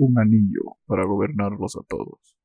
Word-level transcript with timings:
Un 0.00 0.16
anillo 0.16 0.76
para 0.86 1.04
gobernarlos 1.04 1.74
a 1.74 1.80
todos. 1.82 2.36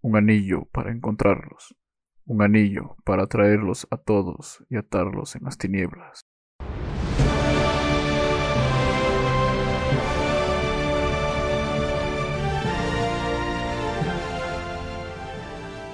Un 0.00 0.16
anillo 0.16 0.64
para 0.72 0.90
encontrarlos. 0.90 1.76
Un 2.24 2.40
anillo 2.40 2.96
para 3.04 3.26
traerlos 3.26 3.86
a 3.90 3.98
todos 3.98 4.64
y 4.70 4.76
atarlos 4.76 5.36
en 5.36 5.44
las 5.44 5.58
tinieblas. 5.58 6.26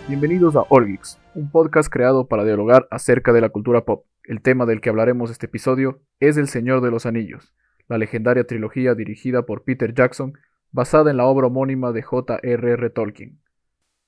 Bienvenidos 0.07 0.55
a 0.55 0.67
Orgix, 0.69 1.19
un 1.35 1.51
podcast 1.51 1.93
creado 1.93 2.29
para 2.29 2.45
dialogar 2.45 2.87
acerca 2.93 3.33
de 3.33 3.41
la 3.41 3.49
cultura 3.49 3.85
pop. 3.85 4.07
El 4.23 4.41
tema 4.41 4.67
del 4.67 4.81
que 4.81 4.91
hablaremos 4.91 5.33
este 5.33 5.47
episodio 5.47 6.01
es 6.21 6.37
El 6.37 6.47
Señor 6.47 6.81
de 6.81 6.93
los 6.93 7.07
Anillos, 7.07 7.53
la 7.89 7.99
legendaria 7.99 8.45
trilogía 8.45 8.95
dirigida 8.95 9.47
por 9.47 9.65
Peter 9.65 9.93
Jackson, 9.93 10.35
basada 10.71 11.11
en 11.11 11.17
la 11.17 11.27
obra 11.27 11.49
homónima 11.49 11.93
de 11.93 12.03
J.R.R. 12.03 12.91
Tolkien. 12.91 13.41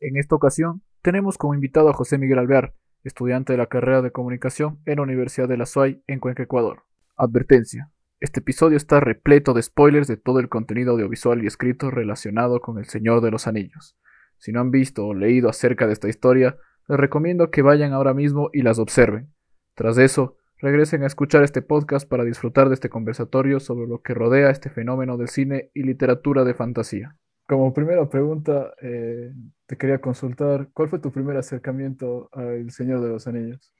En 0.00 0.16
esta 0.16 0.34
ocasión, 0.34 0.82
tenemos 1.02 1.38
como 1.38 1.54
invitado 1.54 1.88
a 1.88 1.94
José 1.94 2.18
Miguel 2.18 2.38
Alvear, 2.38 2.74
estudiante 3.04 3.52
de 3.52 3.58
la 3.58 3.66
carrera 3.66 4.02
de 4.02 4.12
comunicación 4.12 4.80
en 4.86 4.96
la 4.96 5.02
Universidad 5.02 5.48
de 5.48 5.56
la 5.56 5.66
SUAY 5.66 6.02
en 6.06 6.20
Cuenca, 6.20 6.42
Ecuador. 6.42 6.84
Advertencia. 7.16 7.90
Este 8.20 8.40
episodio 8.40 8.76
está 8.76 9.00
repleto 9.00 9.54
de 9.54 9.62
spoilers 9.62 10.06
de 10.06 10.18
todo 10.18 10.40
el 10.40 10.50
contenido 10.50 10.92
audiovisual 10.92 11.42
y 11.42 11.46
escrito 11.46 11.90
relacionado 11.90 12.60
con 12.60 12.78
El 12.78 12.84
Señor 12.84 13.22
de 13.22 13.30
los 13.30 13.46
Anillos. 13.46 13.96
Si 14.36 14.52
no 14.52 14.60
han 14.60 14.70
visto 14.70 15.06
o 15.06 15.14
leído 15.14 15.48
acerca 15.48 15.86
de 15.86 15.94
esta 15.94 16.08
historia, 16.08 16.58
les 16.88 16.98
recomiendo 16.98 17.50
que 17.50 17.62
vayan 17.62 17.92
ahora 17.92 18.12
mismo 18.12 18.50
y 18.52 18.62
las 18.62 18.78
observen. 18.78 19.32
Tras 19.74 19.96
eso, 19.96 20.36
regresen 20.60 21.02
a 21.02 21.06
escuchar 21.06 21.42
este 21.42 21.62
podcast 21.62 22.08
para 22.08 22.24
disfrutar 22.24 22.68
de 22.68 22.74
este 22.74 22.88
conversatorio 22.88 23.60
sobre 23.60 23.86
lo 23.86 24.02
que 24.02 24.14
rodea 24.14 24.50
este 24.50 24.70
fenómeno 24.70 25.16
del 25.16 25.28
cine 25.28 25.70
y 25.74 25.82
literatura 25.82 26.44
de 26.44 26.54
fantasía. 26.54 27.16
Como 27.46 27.72
primera 27.74 28.08
pregunta, 28.08 28.72
eh, 28.80 29.32
te 29.66 29.76
quería 29.76 30.00
consultar, 30.00 30.68
¿cuál 30.72 30.88
fue 30.88 31.00
tu 31.00 31.10
primer 31.10 31.36
acercamiento 31.36 32.28
al 32.32 32.70
Señor 32.70 33.00
de 33.00 33.08
los 33.08 33.26
Anillos? 33.26 33.72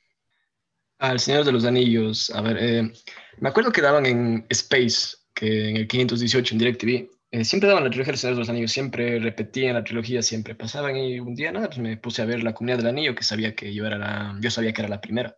Al 0.98 1.20
Señor 1.20 1.44
de 1.44 1.52
los 1.52 1.64
Anillos, 1.64 2.30
a 2.34 2.42
ver, 2.42 2.56
eh, 2.60 2.92
me 3.38 3.48
acuerdo 3.48 3.70
que 3.70 3.80
daban 3.80 4.06
en 4.06 4.44
Space, 4.48 5.16
que 5.34 5.70
en 5.70 5.76
el 5.76 5.86
518 5.86 6.54
en 6.54 6.58
DirecTV, 6.58 7.10
eh, 7.32 7.44
siempre 7.44 7.69
daban 7.69 7.84
la 7.84 7.91
trilogía 7.91 8.12
del 8.12 8.19
Señor 8.19 8.34
de 8.34 8.41
los 8.41 8.48
Anillos, 8.48 8.72
siempre 8.72 9.20
repetían 9.20 9.74
la 9.74 9.84
trilogía, 9.84 10.20
siempre 10.20 10.56
pasaban 10.56 10.97
y 10.97 11.20
un 11.20 11.36
día 11.36 11.52
nada, 11.52 11.69
pues 11.69 11.78
me 11.78 11.97
puse 11.97 12.22
a 12.22 12.24
ver 12.24 12.42
la 12.42 12.54
Comunidad 12.54 12.78
del 12.78 12.88
Anillo, 12.88 13.14
que 13.14 13.22
sabía 13.22 13.54
que 13.54 13.72
yo 13.72 13.86
era 13.86 13.98
la, 13.98 14.36
yo 14.41 14.50
sabía 14.50 14.72
que 14.72 14.82
era 14.82 14.88
la 14.88 15.00
primera. 15.00 15.36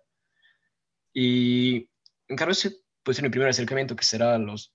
Y 1.12 1.88
en 2.28 2.36
cambio 2.36 2.52
ese 2.52 2.76
puede 3.02 3.16
ser 3.16 3.24
mi 3.24 3.30
primer 3.30 3.48
acercamiento, 3.48 3.96
que 3.96 4.04
será 4.04 4.34
a 4.34 4.38
los 4.38 4.74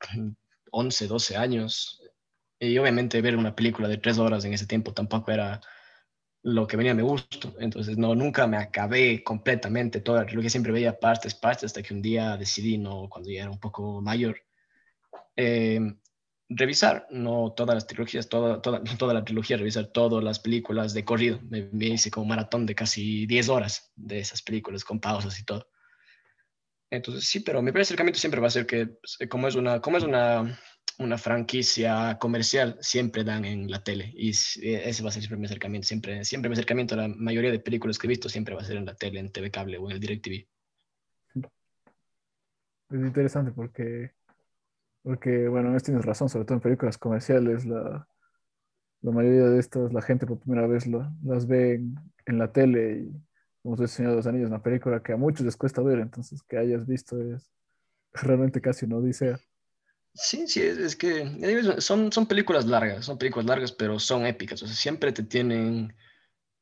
11, 0.70 1.06
12 1.06 1.36
años. 1.36 2.02
Y 2.58 2.78
obviamente 2.78 3.20
ver 3.20 3.36
una 3.36 3.54
película 3.54 3.88
de 3.88 3.98
tres 3.98 4.18
horas 4.18 4.44
en 4.44 4.52
ese 4.52 4.66
tiempo 4.66 4.92
tampoco 4.94 5.32
era 5.32 5.60
lo 6.42 6.66
que 6.66 6.76
venía 6.76 6.92
a 6.92 6.96
mi 6.96 7.02
gusto. 7.02 7.54
Entonces, 7.58 7.98
no, 7.98 8.14
nunca 8.14 8.46
me 8.46 8.56
acabé 8.56 9.22
completamente 9.22 10.00
toda 10.00 10.20
la 10.20 10.26
trilogía, 10.26 10.50
siempre 10.50 10.72
veía 10.72 10.98
partes, 10.98 11.34
partes, 11.34 11.64
hasta 11.64 11.82
que 11.82 11.94
un 11.94 12.02
día 12.02 12.36
decidí, 12.36 12.78
no, 12.78 13.08
cuando 13.08 13.30
ya 13.30 13.42
era 13.42 13.50
un 13.50 13.60
poco 13.60 14.00
mayor, 14.00 14.40
eh, 15.36 15.80
revisar, 16.56 17.06
no 17.10 17.52
todas 17.56 17.74
las 17.74 17.86
trilogías, 17.86 18.28
toda, 18.28 18.60
toda, 18.62 18.82
toda 18.98 19.14
la 19.14 19.24
trilogía, 19.24 19.56
revisar 19.56 19.86
todas 19.86 20.22
las 20.22 20.38
películas 20.38 20.94
de 20.94 21.04
corrido. 21.04 21.40
Me, 21.48 21.68
me, 21.72 21.86
hice 21.86 22.10
como 22.10 22.26
maratón 22.26 22.66
de 22.66 22.74
casi 22.74 23.26
10 23.26 23.48
horas 23.48 23.92
de 23.96 24.20
esas 24.20 24.42
películas 24.42 24.84
con 24.84 25.00
pausas 25.00 25.38
y 25.38 25.44
todo. 25.44 25.68
Entonces, 26.90 27.24
sí, 27.24 27.40
pero 27.40 27.62
mi 27.62 27.70
acercamiento 27.80 28.20
siempre 28.20 28.40
va 28.40 28.48
a 28.48 28.50
ser 28.50 28.66
que, 28.66 28.86
pues, 28.86 29.18
como 29.30 29.48
es 29.48 29.54
una, 29.54 29.80
como 29.80 29.96
es 29.96 30.04
una, 30.04 30.58
una 30.98 31.18
franquicia 31.18 32.18
comercial, 32.20 32.76
siempre 32.80 33.24
dan 33.24 33.44
en 33.44 33.70
la 33.70 33.82
tele. 33.82 34.12
Y 34.14 34.30
ese 34.30 35.02
va 35.02 35.08
a 35.08 35.12
ser 35.12 35.22
siempre 35.22 35.38
mi 35.38 35.46
acercamiento. 35.46 35.88
Siempre, 35.88 36.24
siempre 36.24 36.48
mi 36.48 36.52
acercamiento 36.52 36.94
a 36.94 36.98
la 36.98 37.08
mayoría 37.08 37.50
de 37.50 37.60
películas 37.60 37.98
que 37.98 38.06
he 38.06 38.08
visto 38.08 38.28
siempre 38.28 38.54
va 38.54 38.60
a 38.60 38.64
ser 38.64 38.76
en 38.76 38.86
la 38.86 38.94
tele, 38.94 39.20
en 39.20 39.32
TV 39.32 39.50
Cable 39.50 39.78
o 39.78 39.88
en 39.88 39.92
el 39.92 40.00
DirecTV. 40.00 40.46
Es 42.90 43.00
interesante 43.00 43.52
porque 43.52 44.12
porque, 45.02 45.48
bueno, 45.48 45.70
no 45.70 45.80
tienes 45.80 46.04
razón, 46.04 46.28
sobre 46.28 46.44
todo 46.44 46.54
en 46.54 46.60
películas 46.60 46.98
comerciales, 46.98 47.66
la, 47.66 48.06
la 49.02 49.10
mayoría 49.10 49.44
de 49.44 49.58
estas, 49.58 49.92
la 49.92 50.00
gente 50.00 50.26
por 50.26 50.38
primera 50.38 50.66
vez 50.66 50.86
las 50.86 51.46
ve 51.46 51.82
en, 52.26 52.38
la 52.38 52.52
tele 52.52 53.02
y, 53.02 53.12
como 53.62 53.76
se 53.76 53.88
Señor 53.88 54.12
de 54.12 54.16
los 54.16 54.26
Anillos, 54.26 54.48
una 54.48 54.62
película 54.62 55.02
que 55.02 55.12
a 55.12 55.16
muchos 55.16 55.44
les 55.44 55.56
cuesta 55.56 55.82
ver, 55.82 55.98
entonces 55.98 56.42
que 56.42 56.56
hayas 56.56 56.86
visto 56.86 57.20
es 57.20 57.50
realmente 58.12 58.60
casi 58.60 58.86
una 58.86 58.96
odisea. 58.96 59.38
Sí, 60.14 60.46
sí, 60.46 60.60
es, 60.62 60.94
que 60.94 61.26
son, 61.78 62.12
son 62.12 62.26
películas 62.26 62.66
largas, 62.66 63.04
son 63.04 63.18
películas 63.18 63.46
largas, 63.46 63.72
pero 63.72 63.98
son 63.98 64.26
épicas, 64.26 64.62
o 64.62 64.66
sea, 64.66 64.76
siempre 64.76 65.10
te 65.12 65.22
tienen 65.22 65.94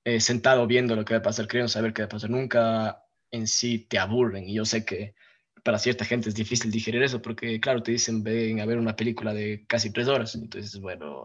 eh, 0.05 0.21
sentado 0.21 0.67
viendo 0.67 0.97
lo 0.97 1.05
que 1.05 1.15
va 1.15 1.19
a 1.19 1.23
pasar, 1.23 1.47
queriendo 1.47 1.69
saber 1.69 1.93
qué 1.93 2.03
va 2.03 2.07
a 2.07 2.11
pasar, 2.11 2.31
nunca 2.31 3.05
en 3.33 3.47
sí 3.47 3.79
te 3.79 3.99
aburren, 3.99 4.45
y 4.45 4.55
yo 4.55 4.65
sé 4.65 4.85
que 4.85 5.15
para 5.63 5.79
cierta 5.79 6.05
gente 6.05 6.29
es 6.29 6.35
difícil 6.35 6.71
digerir 6.71 7.03
eso, 7.03 7.23
porque 7.23 7.61
claro, 7.61 7.83
te 7.83 7.93
dicen, 7.93 8.23
ven 8.23 8.61
a 8.61 8.67
ver 8.67 8.79
una 8.79 8.97
película 8.97 9.35
de 9.35 9.65
casi 9.67 9.93
tres 9.93 10.09
horas, 10.09 10.35
entonces, 10.35 10.81
bueno, 10.81 11.25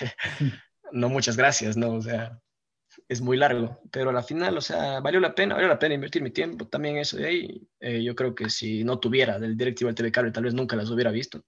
no 0.92 1.08
muchas 1.08 1.36
gracias, 1.36 1.76
¿no? 1.76 1.92
O 1.92 2.02
sea, 2.02 2.40
es 3.08 3.20
muy 3.20 3.36
largo, 3.36 3.80
pero 3.90 4.10
a 4.10 4.12
la 4.12 4.22
final, 4.22 4.56
o 4.58 4.60
sea, 4.60 5.00
valió 5.00 5.20
la 5.20 5.34
pena, 5.34 5.54
valió 5.54 5.68
la 5.68 5.78
pena 5.78 5.94
invertir 5.94 6.22
mi 6.22 6.30
tiempo 6.30 6.66
también 6.68 6.96
eso 6.98 7.16
de 7.16 7.26
ahí. 7.26 7.68
Eh, 7.80 8.02
yo 8.02 8.14
creo 8.14 8.34
que 8.34 8.50
si 8.50 8.84
no 8.84 8.98
tuviera 8.98 9.38
del 9.38 9.56
directivo 9.56 9.88
del 9.88 9.94
TV 9.94 10.12
Cable, 10.12 10.32
tal 10.32 10.44
vez 10.44 10.54
nunca 10.54 10.76
las 10.76 10.90
hubiera 10.90 11.10
visto 11.10 11.44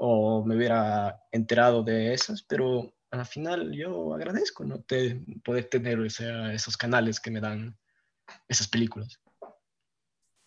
o 0.00 0.44
me 0.44 0.56
hubiera 0.56 1.20
enterado 1.32 1.82
de 1.82 2.14
esas, 2.14 2.42
pero 2.44 2.94
a 3.10 3.16
la 3.16 3.24
final 3.24 3.72
yo 3.72 4.14
agradezco, 4.14 4.64
¿no? 4.64 4.80
Te, 4.82 5.20
poder 5.44 5.64
tener 5.64 5.98
o 5.98 6.08
sea, 6.08 6.52
esos 6.52 6.76
canales 6.76 7.18
que 7.18 7.32
me 7.32 7.40
dan 7.40 7.76
esas 8.46 8.68
películas. 8.68 9.20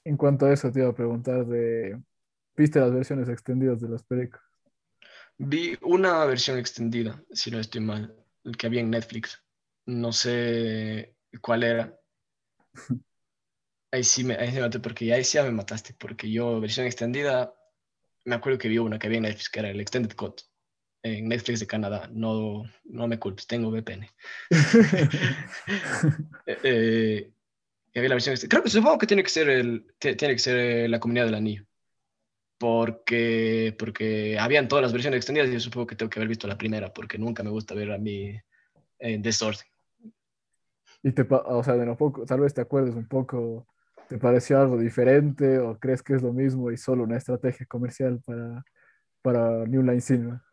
En 0.03 0.17
cuanto 0.17 0.45
a 0.45 0.53
eso, 0.53 0.71
te 0.71 0.79
iba 0.79 0.89
a 0.89 0.95
preguntar 0.95 1.45
de, 1.45 2.01
¿viste 2.55 2.79
las 2.79 2.91
versiones 2.91 3.29
extendidas 3.29 3.79
de 3.79 3.89
las 3.89 4.03
películas? 4.03 4.43
Vi 5.37 5.77
una 5.81 6.25
versión 6.25 6.57
extendida, 6.57 7.23
si 7.31 7.51
no 7.51 7.59
estoy 7.59 7.81
mal, 7.81 8.15
que 8.57 8.67
había 8.67 8.81
en 8.81 8.89
Netflix. 8.89 9.43
No 9.85 10.11
sé 10.11 11.15
cuál 11.41 11.63
era. 11.63 11.99
Ahí 13.93 14.05
sí 14.05 14.23
me, 14.23 14.35
ahí 14.35 14.53
me 14.53 14.61
maté 14.61 14.79
porque 14.79 15.11
ahí 15.13 15.25
sí 15.25 15.33
ya 15.33 15.43
me 15.43 15.51
mataste, 15.51 15.93
porque 15.99 16.31
yo 16.31 16.61
versión 16.61 16.85
extendida, 16.85 17.53
me 18.23 18.35
acuerdo 18.35 18.57
que 18.57 18.69
vi 18.69 18.77
una 18.77 18.97
que 18.97 19.07
había 19.07 19.17
en 19.17 19.23
Netflix, 19.23 19.49
que 19.49 19.59
era 19.59 19.69
el 19.69 19.81
Extended 19.81 20.15
Cut, 20.15 20.43
en 21.03 21.27
Netflix 21.27 21.59
de 21.59 21.67
Canadá. 21.67 22.09
No, 22.13 22.63
no 22.85 23.07
me 23.09 23.19
culpes, 23.19 23.47
tengo 23.47 23.69
VPN. 23.69 24.09
eh, 26.45 27.33
eh 27.93 27.99
había 27.99 28.09
la 28.09 28.15
versión 28.15 28.35
Creo 28.49 28.63
que 28.63 28.69
supongo 28.69 28.97
que 28.97 29.07
tiene 29.07 29.23
que 29.23 29.29
ser, 29.29 29.49
el, 29.49 29.85
tiene 29.99 30.33
que 30.33 30.39
ser 30.39 30.57
eh, 30.57 30.87
la 30.87 30.99
comunidad 30.99 31.25
del 31.25 31.35
anillo. 31.35 31.65
Porque, 32.57 33.75
porque 33.77 34.37
habían 34.39 34.67
todas 34.67 34.83
las 34.83 34.93
versiones 34.93 35.17
extendidas 35.17 35.49
y 35.49 35.53
yo 35.53 35.59
supongo 35.59 35.87
que 35.87 35.95
tengo 35.95 36.09
que 36.09 36.19
haber 36.19 36.29
visto 36.29 36.47
la 36.47 36.57
primera, 36.57 36.93
porque 36.93 37.17
nunca 37.17 37.43
me 37.43 37.49
gusta 37.49 37.73
ver 37.73 37.91
a 37.91 37.97
mí 37.97 38.39
en 38.99 39.21
desorden. 39.21 39.65
Y 41.03 41.11
te, 41.11 41.25
o 41.29 41.63
sea, 41.63 41.75
de 41.75 41.95
poco, 41.95 42.25
tal 42.25 42.41
vez 42.41 42.53
te 42.53 42.61
acuerdes 42.61 42.93
un 42.93 43.07
poco, 43.07 43.67
¿te 44.07 44.19
pareció 44.19 44.59
algo 44.59 44.77
diferente 44.77 45.57
o 45.57 45.79
crees 45.79 46.03
que 46.03 46.13
es 46.13 46.21
lo 46.21 46.31
mismo 46.31 46.71
y 46.71 46.77
solo 46.77 47.03
una 47.03 47.17
estrategia 47.17 47.65
comercial 47.65 48.21
para, 48.23 48.63
para 49.23 49.65
New 49.65 49.81
Line 49.81 50.01
Cinema? 50.01 50.45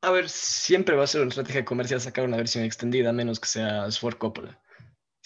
A 0.00 0.10
ver, 0.10 0.28
siempre 0.28 0.96
va 0.96 1.04
a 1.04 1.06
ser 1.06 1.20
una 1.20 1.30
estrategia 1.30 1.64
comercial 1.64 2.00
sacar 2.00 2.24
una 2.24 2.36
versión 2.36 2.64
extendida, 2.64 3.10
a 3.10 3.12
menos 3.12 3.40
que 3.40 3.48
sea 3.48 3.90
Sword 3.90 4.16
Coppola. 4.16 4.58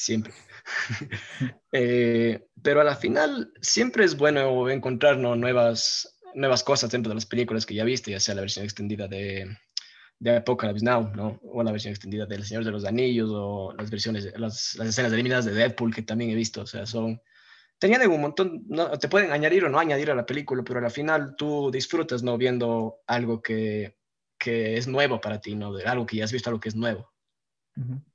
Siempre. 0.01 0.33
Eh, 1.73 2.47
pero 2.63 2.81
a 2.81 2.85
la 2.85 2.97
final 2.97 3.53
siempre 3.61 4.05
es 4.05 4.17
bueno 4.17 4.69
encontrar 4.69 5.17
nuevas, 5.19 6.19
nuevas 6.35 6.65
cosas 6.65 6.91
dentro 6.91 7.11
de 7.11 7.15
las 7.15 7.27
películas 7.27 7.65
que 7.65 7.75
ya 7.75 7.85
viste, 7.85 8.11
ya 8.11 8.19
sea 8.19 8.35
la 8.35 8.41
versión 8.41 8.65
extendida 8.65 9.07
de, 9.07 9.57
de 10.19 10.37
Apocalypse 10.37 10.85
Now, 10.85 11.13
¿no? 11.15 11.41
O 11.45 11.63
la 11.63 11.71
versión 11.71 11.93
extendida 11.93 12.27
de 12.27 12.35
El 12.35 12.45
Señor 12.45 12.65
de 12.65 12.73
los 12.73 12.85
Anillos, 12.85 13.31
o 13.33 13.73
las 13.79 13.89
versiones, 13.91 14.25
las, 14.37 14.75
las 14.75 14.89
escenas 14.89 15.13
eliminadas 15.13 15.45
de 15.45 15.53
Deadpool 15.53 15.95
que 15.95 16.03
también 16.03 16.31
he 16.31 16.35
visto, 16.35 16.63
o 16.63 16.67
sea, 16.67 16.87
son... 16.87 17.21
Tenían 17.79 18.09
un 18.11 18.21
montón, 18.21 18.65
no, 18.69 18.91
te 18.99 19.09
pueden 19.09 19.33
añadir 19.33 19.65
o 19.65 19.69
no 19.69 19.79
añadir 19.79 20.11
a 20.11 20.15
la 20.17 20.27
película, 20.27 20.63
pero 20.65 20.85
al 20.85 20.91
final 20.91 21.37
tú 21.37 21.71
disfrutas, 21.71 22.23
¿no? 22.23 22.37
Viendo 22.37 23.01
algo 23.07 23.41
que, 23.41 23.97
que 24.39 24.77
es 24.77 24.89
nuevo 24.89 25.21
para 25.21 25.41
ti, 25.41 25.55
¿no? 25.55 25.73
De 25.73 25.85
algo 25.85 26.05
que 26.05 26.17
ya 26.17 26.25
has 26.25 26.33
visto, 26.33 26.51
algo 26.51 26.61
que 26.61 26.71
es 26.71 26.77
nuevo. 26.77 27.13
Uh 27.77 28.10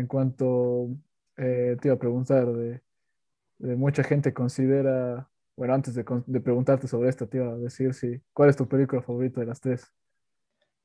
en 0.00 0.06
cuanto 0.06 0.88
eh, 1.36 1.76
te 1.80 1.88
iba 1.88 1.94
a 1.94 1.98
preguntar, 1.98 2.46
de, 2.46 2.80
mucha 3.58 4.02
gente 4.02 4.32
considera, 4.32 5.28
bueno, 5.56 5.74
antes 5.74 5.94
de, 5.94 6.04
preguntarte 6.40 6.88
sobre 6.88 7.10
esto, 7.10 7.28
te 7.28 7.36
iba 7.36 7.52
a 7.52 7.56
decir 7.56 7.94
si, 7.94 8.20
¿cuál 8.32 8.50
es 8.50 8.56
tu 8.56 8.66
película 8.66 9.02
favorita 9.02 9.40
de 9.40 9.46
las 9.46 9.60
tres? 9.60 9.92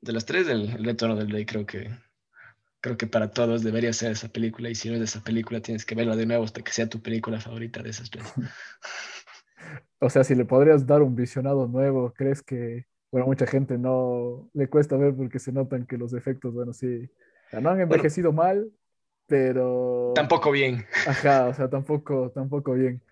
De 0.00 0.12
las 0.12 0.26
tres, 0.26 0.46
el, 0.48 0.84
Retorno 0.84 1.16
del 1.16 1.30
Rey, 1.30 1.46
creo 1.46 1.66
que, 1.66 1.90
creo 2.80 2.96
que 2.96 3.06
para 3.06 3.30
todos 3.30 3.62
debería 3.62 3.92
ser 3.92 4.12
esa 4.12 4.28
película, 4.28 4.68
y 4.68 4.74
si 4.74 4.90
no 4.90 4.96
es 4.96 5.02
esa 5.02 5.24
película, 5.24 5.60
tienes 5.60 5.84
que 5.84 5.94
verla 5.94 6.14
de 6.14 6.26
nuevo 6.26 6.44
hasta 6.44 6.62
que 6.62 6.72
sea 6.72 6.88
tu 6.88 7.00
película 7.00 7.40
favorita 7.40 7.82
de 7.82 7.90
esas 7.90 8.10
tres. 8.10 8.24
o 10.00 10.10
sea, 10.10 10.22
si 10.22 10.34
le 10.34 10.44
podrías 10.44 10.86
dar 10.86 11.02
un 11.02 11.16
visionado 11.16 11.66
nuevo, 11.66 12.12
¿crees 12.12 12.42
que, 12.42 12.86
bueno, 13.10 13.26
mucha 13.26 13.46
gente 13.46 13.78
no 13.78 14.50
le 14.52 14.68
cuesta 14.68 14.96
ver 14.96 15.14
porque 15.14 15.38
se 15.38 15.52
notan 15.52 15.86
que 15.86 15.96
los 15.96 16.12
efectos, 16.12 16.52
bueno, 16.52 16.74
sí, 16.74 17.08
no 17.52 17.70
han 17.70 17.80
envejecido 17.80 18.32
mal, 18.32 18.70
pero... 19.26 20.12
Tampoco 20.14 20.50
bien. 20.50 20.86
Ajá, 21.06 21.48
o 21.48 21.54
sea, 21.54 21.68
tampoco, 21.68 22.30
tampoco 22.30 22.74
bien. 22.74 23.02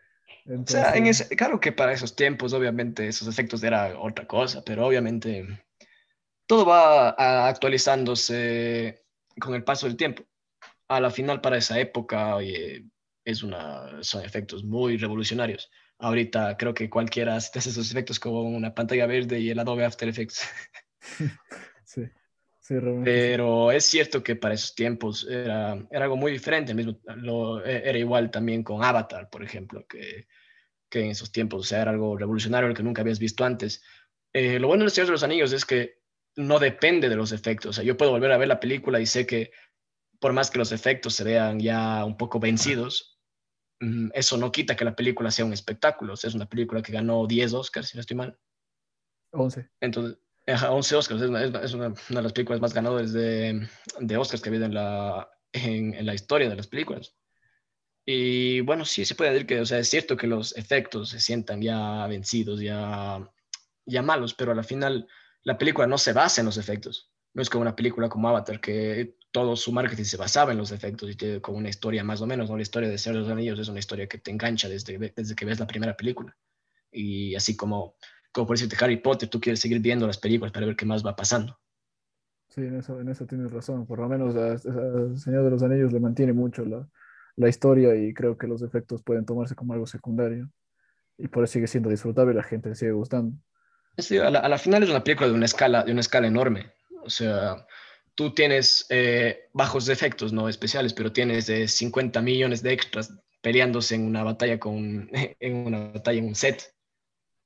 O 0.47 0.67
sea, 0.67 0.95
en 0.95 1.07
ese, 1.07 1.35
claro 1.37 1.59
que 1.59 1.73
para 1.73 1.93
esos 1.93 2.15
tiempos, 2.15 2.53
obviamente, 2.53 3.09
esos 3.09 3.29
efectos 3.29 3.63
era 3.63 3.99
otra 3.99 4.27
cosa, 4.27 4.63
pero 4.65 4.87
obviamente 4.87 5.65
todo 6.47 6.67
va 6.67 7.49
actualizándose 7.49 9.05
con 9.41 9.55
el 9.55 9.65
paso 9.65 9.87
del 9.87 9.97
tiempo. 9.97 10.25
A 10.89 11.01
la 11.01 11.11
final, 11.11 11.41
para 11.41 11.57
esa 11.57 11.79
época, 11.79 12.37
oye, 12.37 12.85
es 13.25 13.43
una, 13.43 14.03
son 14.03 14.25
efectos 14.25 14.65
muy 14.65 14.99
revolucionarios. 14.99 15.71
Ahorita 15.99 16.57
creo 16.59 16.75
que 16.75 16.91
cualquiera 16.91 17.37
hace 17.37 17.59
esos 17.59 17.91
efectos 17.91 18.21
como 18.21 18.43
una 18.43 18.75
pantalla 18.75 19.07
verde 19.07 19.41
y 19.41 19.49
el 19.49 19.59
Adobe 19.59 19.87
After 19.87 20.09
Effects. 20.09 20.47
sí. 21.85 22.03
Sí, 22.65 22.77
Pero 23.05 23.71
es 23.73 23.85
cierto 23.85 24.23
que 24.23 24.37
para 24.37 24.55
esos 24.55 24.75
tiempos 24.75 25.29
era, 25.29 25.87
era 25.91 26.05
algo 26.05 26.17
muy 26.17 26.33
diferente. 26.33 26.73
Mismo, 26.73 26.99
lo, 27.17 27.63
e, 27.63 27.87
era 27.87 27.99
igual 27.99 28.31
también 28.31 28.63
con 28.63 28.83
Avatar, 28.83 29.29
por 29.29 29.43
ejemplo, 29.43 29.87
que, 29.87 30.29
que 30.89 31.01
en 31.03 31.11
esos 31.11 31.31
tiempos 31.31 31.61
o 31.61 31.65
sea, 31.65 31.83
era 31.83 31.91
algo 31.91 32.17
revolucionario 32.17 32.73
que 32.73 32.83
nunca 32.83 33.03
habías 33.03 33.19
visto 33.19 33.45
antes. 33.45 33.83
Eh, 34.33 34.59
lo 34.59 34.69
bueno 34.69 34.81
de 34.81 34.85
los 34.85 34.95
Señor 34.95 35.09
de 35.09 35.13
los 35.13 35.23
Anillos 35.23 35.53
es 35.53 35.67
que 35.67 36.01
no 36.37 36.59
depende 36.59 37.11
de 37.11 37.17
los 37.17 37.33
efectos. 37.33 37.69
O 37.69 37.73
sea, 37.75 37.85
yo 37.85 37.99
puedo 37.99 38.13
volver 38.13 38.33
a 38.33 38.39
ver 38.39 38.49
la 38.49 38.61
película 38.61 38.99
y 38.99 39.05
sé 39.05 39.27
que 39.27 39.51
por 40.19 40.33
más 40.33 40.51
que 40.51 40.57
los 40.57 40.73
efectos 40.73 41.15
se 41.15 41.25
vean 41.25 41.61
ya 41.61 42.03
un 42.07 42.17
poco 42.17 42.41
vencidos, 42.41 43.21
mm, 43.81 44.09
eso 44.15 44.39
no 44.39 44.51
quita 44.51 44.75
que 44.75 44.87
la 44.87 44.97
película 44.97 45.31
sea 45.31 45.45
un 45.45 45.53
espectáculo. 45.53 46.15
O 46.15 46.17
sea, 46.17 46.29
es 46.29 46.35
una 46.35 46.49
película 46.49 46.81
que 46.81 46.93
ganó 46.93 47.27
10 47.27 47.53
Oscars, 47.53 47.89
si 47.89 47.99
no 47.99 48.01
estoy 48.01 48.17
mal. 48.17 48.39
11. 49.33 49.69
Entonces, 49.81 50.24
11 50.46 50.96
Oscars, 50.96 51.23
es, 51.23 51.29
una, 51.75 51.88
de 51.88 52.23
las 52.23 52.32
películas 52.32 52.61
más 52.61 52.75
ganadoras 52.75 53.12
de, 53.12 53.67
de 54.00 54.17
Oscars 54.17 54.43
que 54.43 54.49
ha 54.49 54.52
habido 54.52 54.67
en 54.67 54.75
la, 54.75 55.29
en, 55.52 56.05
la 56.05 56.14
historia 56.14 56.49
de 56.49 56.56
las 56.56 56.67
películas. 56.67 57.14
Y 58.06 58.61
bueno, 58.61 58.85
sí, 58.85 59.05
se 59.06 59.14
puede 59.14 59.32
decir 59.32 59.46
que, 59.46 59.61
o 59.61 59.67
sea, 59.67 59.79
es 59.79 59.88
cierto 59.88 60.17
que 60.17 60.26
los 60.26 60.55
efectos 60.56 61.08
se 61.08 61.20
sientan 61.20 61.62
ya 61.62 62.06
vencidos, 62.06 62.61
ya, 62.61 63.26
ya 63.87 64.02
malos, 64.02 64.35
pero 64.35 64.52
al 64.52 64.64
final 64.64 65.08
la 65.43 65.56
película 65.56 65.87
no 65.87 65.96
se 65.96 66.12
basa 66.12 66.43
en 66.43 66.46
los 66.46 66.58
efectos. 66.58 67.11
No 67.32 67.41
es 67.41 67.49
como 67.49 67.62
una 67.62 67.75
película 67.75 68.11
como 68.11 68.29
Avatar, 68.29 68.61
que 68.61 69.17
todo 69.32 69.56
su 69.56 69.73
marketing 69.73 70.05
se 70.05 70.19
basaba 70.19 70.52
en 70.52 70.58
los 70.58 70.70
efectos 70.70 71.11
y 71.11 71.17
tiene 71.17 71.41
como 71.41 71.58
una 71.58 71.70
historia 71.70 72.05
más 72.05 72.20
o 72.20 72.26
menos, 72.26 72.50
¿no? 72.50 72.56
La 72.56 72.62
historia 72.62 72.88
de 72.88 72.99
Señor 72.99 73.17
de 73.17 73.23
los 73.23 73.32
Anillos 73.32 73.58
es 73.58 73.69
una 73.69 73.81
historia 73.81 74.06
que 74.06 74.19
te 74.19 74.31
engancha 74.31 74.69
desde, 74.69 74.99
desde 74.99 75.35
que 75.35 75.44
ves 75.46 75.58
la 75.58 75.67
primera 75.67 75.96
película. 75.96 76.37
Y 76.93 77.35
así 77.35 77.56
como 77.56 77.96
como 78.35 78.49
por 78.49 78.57
decirte 78.57 78.77
Harry 78.85 78.97
Potter, 78.97 79.29
tú 79.29 79.41
quieres 79.41 79.61
seguir 79.61 79.79
viendo 79.79 80.07
las 80.07 80.19
películas 80.19 80.53
para 80.53 80.67
ver 80.67 80.75
qué 80.75 80.85
más 80.85 81.07
va 81.07 81.15
pasando. 81.15 81.57
Sí, 82.49 82.63
en 82.63 82.79
eso, 82.79 83.01
en 83.01 83.09
eso 83.09 83.27
tienes 83.27 83.53
razón. 83.53 83.87
Por 83.87 84.01
lo 84.01 84.09
menos 84.09 84.35
a, 84.35 84.59
Señor 85.17 85.45
de 85.45 85.51
los 85.51 85.63
Anillos 85.63 85.93
le 85.93 86.01
mantiene 86.01 86.33
mucho 86.33 86.65
la, 86.65 86.87
la, 87.37 87.49
historia 87.49 87.95
y 87.95 88.13
creo 88.13 88.37
que 88.37 88.49
los 88.49 88.63
efectos 88.63 89.03
pueden 89.03 89.25
tomarse 89.25 89.55
como 89.55 89.73
algo 89.73 89.87
secundario. 89.87 90.51
Y 91.17 91.29
por 91.29 91.45
eso 91.45 91.53
sigue 91.53 91.69
siendo 91.69 91.91
disfrutable 91.91 92.33
y 92.33 92.37
la 92.37 92.43
gente 92.43 92.69
le 92.69 92.75
sigue 92.75 92.91
gustando. 92.91 93.37
Sí, 93.99 94.19
a, 94.19 94.31
la, 94.31 94.59
final 94.59 94.83
es 94.83 94.91
una 94.91 95.05
película 95.05 95.29
de 95.29 95.35
una 95.35 95.45
escala, 95.45 95.85
de 95.85 95.93
una 95.93 96.01
escala 96.01 96.27
enorme. 96.27 96.73
O 97.05 97.11
sea, 97.11 97.65
tú 98.17 98.35
tienes 98.35 98.87
eh, 98.91 99.49
bajos 99.53 99.89
efectos 99.89 100.33
no 100.33 100.49
especiales, 100.49 100.93
pero 100.93 101.13
tienes 101.13 101.47
de 101.47 101.69
50 101.69 102.21
millones 102.21 102.63
de 102.63 102.73
extras 102.73 103.15
peleándose 103.41 103.95
en 103.95 104.07
una 104.07 104.25
batalla 104.25 104.59
con 104.59 105.09
en 105.41 105.67
una 105.67 105.93
batalla 105.93 106.19
en 106.19 106.27
un 106.27 106.35
set. 106.35 106.75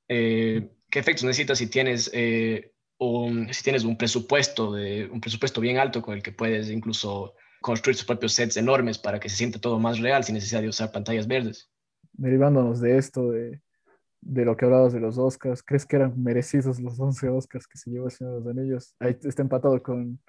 Eh, 0.08 0.70
qué 0.90 0.98
efectos 0.98 1.24
necesitas 1.24 1.58
si 1.58 1.68
tienes, 1.68 2.10
eh, 2.12 2.72
un, 2.98 3.52
si 3.52 3.62
tienes 3.62 3.84
un 3.84 3.96
presupuesto, 3.96 4.72
de, 4.72 5.06
un 5.06 5.20
presupuesto 5.20 5.60
bien 5.60 5.78
alto 5.78 6.02
con 6.02 6.14
el 6.14 6.22
que 6.22 6.32
puedes 6.32 6.70
incluso 6.70 7.34
construir 7.60 7.96
tus 7.96 8.06
propios 8.06 8.32
sets 8.32 8.56
enormes 8.56 8.98
para 8.98 9.18
que 9.20 9.28
se 9.28 9.36
sienta 9.36 9.60
todo 9.60 9.78
más 9.78 9.98
real 9.98 10.24
sin 10.24 10.34
necesidad 10.34 10.62
de 10.62 10.68
usar 10.68 10.92
pantallas 10.92 11.26
verdes. 11.26 11.70
Derivándonos 12.12 12.80
de 12.80 12.98
esto, 12.98 13.30
de, 13.30 13.60
de 14.20 14.44
lo 14.44 14.56
que 14.56 14.64
hablabas 14.64 14.92
de 14.92 15.00
los 15.00 15.18
Oscars, 15.18 15.62
¿crees 15.62 15.86
que 15.86 15.96
eran 15.96 16.20
merecidos 16.22 16.80
los 16.80 16.98
11 16.98 17.28
Oscars 17.28 17.66
que 17.66 17.78
se 17.78 17.90
llevó 17.90 18.06
el 18.06 18.12
Señor 18.12 18.34
de 18.34 18.40
los 18.40 18.48
Anillos? 18.48 18.96
Ahí 19.00 19.16
está 19.22 19.42
empatado 19.42 19.82
con 19.82 20.20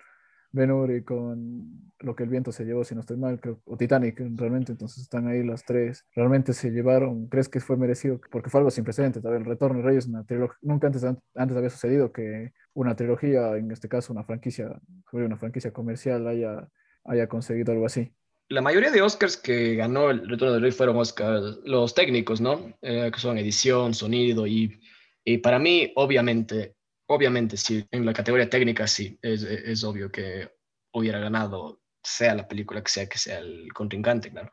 Ben 0.52 1.04
con 1.04 1.92
lo 2.00 2.16
que 2.16 2.24
el 2.24 2.30
viento 2.30 2.52
se 2.52 2.66
llevó, 2.66 2.84
si 2.84 2.96
no 2.96 3.02
estoy 3.02 3.18
mal, 3.18 3.40
creo, 3.40 3.62
o 3.66 3.78
Titanic 3.78 4.20
realmente, 4.36 4.72
entonces 4.72 5.04
están 5.04 5.28
ahí 5.28 5.44
las 5.44 5.64
tres. 5.64 6.06
¿Realmente 6.16 6.54
se 6.54 6.72
llevaron? 6.72 7.28
¿Crees 7.28 7.50
que 7.50 7.60
fue 7.60 7.78
merecido? 7.78 8.20
Porque 8.32 8.50
fue 8.50 8.60
algo 8.60 8.72
sin 8.72 8.84
precedentes, 8.84 9.24
el 9.24 9.46
Retorno 9.46 9.80
de 9.80 9.86
Reyes, 9.86 10.08
una 10.08 10.26
nunca 10.62 10.88
antes, 10.88 11.04
antes 11.04 11.58
había 11.58 11.70
sucedido 11.70 12.12
que 12.12 12.54
una 12.74 12.96
trilogía, 12.96 13.58
en 13.58 13.72
este 13.72 13.90
caso 13.90 14.14
una 14.14 14.24
franquicia, 14.24 14.80
una 15.12 15.38
franquicia 15.38 15.72
comercial 15.72 16.28
haya, 16.28 16.70
haya 17.04 17.28
conseguido 17.28 17.74
algo 17.74 17.86
así. 17.86 18.12
La 18.48 18.62
mayoría 18.62 18.90
de 18.90 19.02
Oscars 19.02 19.38
que 19.38 19.76
ganó 19.76 20.10
el 20.10 20.28
Retorno 20.28 20.54
del 20.54 20.64
Rey 20.64 20.72
fueron 20.72 20.98
Oscars, 20.98 21.60
los 21.66 21.94
técnicos, 21.94 22.42
¿no? 22.42 22.74
Eh, 22.82 23.12
que 23.14 23.20
son 23.20 23.38
edición, 23.38 23.94
sonido 23.94 24.48
y, 24.48 24.80
y 25.24 25.38
para 25.38 25.60
mí, 25.60 25.92
obviamente, 25.96 26.76
obviamente 27.10 27.58
sí, 27.58 27.86
en 27.92 28.06
la 28.06 28.14
categoría 28.14 28.50
técnica 28.50 28.88
sí, 28.88 29.18
es, 29.22 29.44
es, 29.44 29.84
obvio 29.84 30.12
que 30.12 30.52
hubiera 30.94 31.20
ganado, 31.20 31.82
sea 32.04 32.36
la 32.36 32.48
película 32.48 32.84
que 32.84 32.92
sea, 32.92 33.10
que 33.10 33.18
sea 33.18 33.40
el 33.40 33.74
contrincante, 33.74 34.32
claro. 34.32 34.52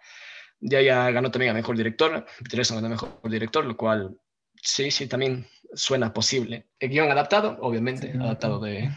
Ya 0.59 0.81
ya 0.81 1.11
ganó 1.11 1.31
también 1.31 1.51
a 1.51 1.55
Mejor 1.55 1.77
Director, 1.77 2.25
Peter 2.43 2.65
ganó 2.71 2.87
a 2.87 2.91
Mejor 2.91 3.31
Director, 3.31 3.65
lo 3.65 3.77
cual 3.77 4.19
sí, 4.55 4.91
sí, 4.91 5.07
también 5.07 5.47
suena 5.75 6.15
posible. 6.15 6.67
El 6.79 6.91
guion 6.91 7.11
adaptado, 7.11 7.59
obviamente, 7.61 8.13
adaptado, 8.19 8.59
de, 8.61 8.91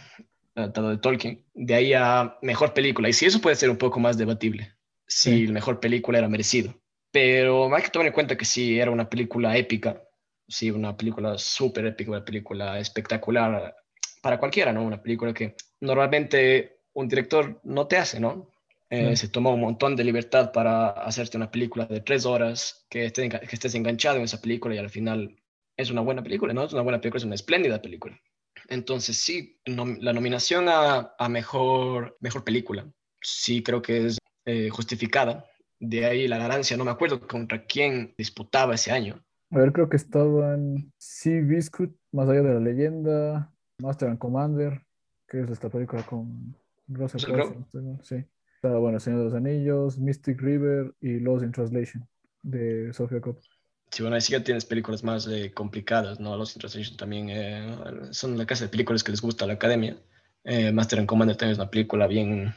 adaptado 0.56 0.90
de 0.90 0.98
Tolkien. 0.98 1.46
De 1.54 1.76
ahí 1.76 1.94
a 1.94 2.38
Mejor 2.42 2.74
Película, 2.74 3.10
y 3.10 3.14
sí, 3.14 3.26
eso 3.26 3.42
puede 3.42 3.58
ser 3.58 3.70
un 3.70 3.78
poco 3.78 4.00
más 4.00 4.18
debatible, 4.18 4.74
si 5.06 5.48
la 5.48 5.54
Mejor 5.54 5.82
Película 5.82 6.20
era 6.20 6.30
merecido. 6.30 6.82
Pero 7.12 7.76
hay 7.76 7.84
que 7.84 7.90
tomar 7.90 8.08
en 8.08 8.14
cuenta 8.14 8.38
que 8.38 8.46
sí, 8.46 8.80
era 8.80 8.92
una 8.92 9.10
película 9.10 9.58
épica, 9.58 10.02
sí, 10.50 10.72
una 10.72 10.98
película 10.98 11.38
súper 11.38 11.86
épica, 11.86 12.12
una 12.12 12.26
película 12.26 12.80
espectacular 12.80 13.76
para 14.22 14.40
cualquiera, 14.40 14.74
¿no? 14.74 14.84
Una 14.84 15.02
película 15.02 15.34
que 15.34 15.56
normalmente 15.80 16.80
un 16.94 17.08
director 17.08 17.62
no 17.64 17.88
te 17.88 17.98
hace, 17.98 18.20
¿no? 18.20 18.52
Eh, 18.90 19.16
se 19.16 19.30
tomó 19.30 19.54
un 19.54 19.62
montón 19.62 19.96
de 19.96 20.04
libertad 20.04 20.52
para 20.52 20.90
hacerte 20.90 21.38
una 21.38 21.52
película 21.52 21.86
de 21.86 22.02
tres 22.02 22.26
horas, 22.26 22.88
que, 22.90 23.06
estés, 23.06 23.30
que 23.30 23.56
estés 23.56 23.76
enganchado 23.76 24.18
en 24.18 24.24
esa 24.24 24.42
película 24.42 24.74
y 24.74 24.80
al 24.80 24.90
final 24.90 25.36
es 25.78 25.92
una 25.92 26.02
buena 26.02 26.24
película, 26.24 26.54
¿no? 26.54 26.66
Es 26.66 26.74
una 26.74 26.82
buena 26.82 27.00
película, 27.00 27.20
es 27.20 27.26
una 27.26 27.36
espléndida 27.36 27.82
película. 27.82 28.20
Entonces, 28.68 29.18
sí, 29.18 29.60
la 29.66 30.14
nominación 30.14 30.68
a, 30.70 31.14
a, 31.18 31.30
mejor, 31.30 32.18
mejor 32.20 32.44
película, 32.44 32.92
sí 33.22 33.62
creo 33.64 33.82
que 33.82 34.08
es 34.08 34.18
eh, 34.46 34.70
justificada. 34.70 35.46
De 35.80 36.06
ahí 36.06 36.28
la 36.28 36.38
ganancia, 36.38 36.76
no 36.76 36.84
me 36.84 36.92
acuerdo 36.92 37.26
contra 37.26 37.66
quién 37.66 38.14
disputaba 38.18 38.76
ese 38.76 38.92
año, 38.92 39.24
a 39.52 39.58
ver, 39.58 39.74
creo 39.74 39.90
que 39.90 39.98
estaban 39.98 40.92
Sea 40.98 41.42
Biscuit, 41.42 41.92
Más 42.12 42.30
allá 42.30 42.42
de 42.42 42.54
la 42.54 42.60
leyenda, 42.60 43.52
Master 43.80 44.10
and 44.10 44.20
Commander, 44.20 44.82
que 45.28 45.42
es 45.42 45.50
esta 45.50 45.70
película 45.70 46.04
con 46.04 46.56
Russell 46.88 47.24
Crowe. 47.24 47.66
Sí. 48.04 48.24
Estaba, 48.56 48.78
bueno, 48.80 49.00
Señor 49.00 49.20
de 49.20 49.26
los 49.26 49.34
Anillos, 49.34 49.98
Mystic 49.98 50.42
River 50.42 50.94
y 51.00 51.20
Lost 51.20 51.46
in 51.46 51.52
Translation 51.52 52.08
de 52.44 52.92
Sofia 52.94 53.22
Coppola. 53.22 53.48
Sí, 53.92 54.04
bueno, 54.04 54.16
ahí 54.16 54.22
sí 54.22 54.34
ya 54.34 54.44
tienes 54.44 54.66
películas 54.66 55.04
más 55.04 55.28
eh, 55.28 55.52
complicadas, 55.52 56.20
¿no? 56.20 56.38
Lost 56.38 56.56
in 56.56 56.60
Translation 56.60 56.98
también 56.98 57.30
eh, 57.30 57.76
son 58.12 58.38
la 58.38 58.46
casa 58.46 58.66
de 58.66 58.70
películas 58.70 59.04
que 59.04 59.12
les 59.12 59.22
gusta 59.22 59.46
a 59.46 59.48
la 59.48 59.54
academia. 59.54 59.98
Eh, 60.44 60.72
Master 60.72 61.00
and 61.00 61.08
Commander 61.08 61.36
también 61.36 61.54
es 61.54 61.58
una 61.58 61.72
película 61.72 62.06
bien, 62.06 62.54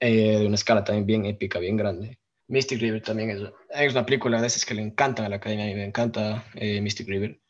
de 0.00 0.44
una 0.46 0.54
escala 0.54 0.82
también 0.84 1.06
bien 1.06 1.24
épica, 1.26 1.58
bien 1.58 1.76
grande. 1.76 2.18
Mystic 2.48 2.80
River 2.80 3.02
también 3.02 3.30
es, 3.30 3.40
es, 3.70 3.92
una 3.92 4.06
película 4.06 4.40
de 4.40 4.46
esas 4.46 4.64
que 4.64 4.74
le 4.74 4.82
encantan 4.82 5.26
a 5.26 5.28
la 5.28 5.36
academia 5.36 5.70
y 5.70 5.74
me 5.74 5.84
encanta 5.84 6.44
eh, 6.54 6.80
Mystic 6.80 7.08
River. 7.08 7.40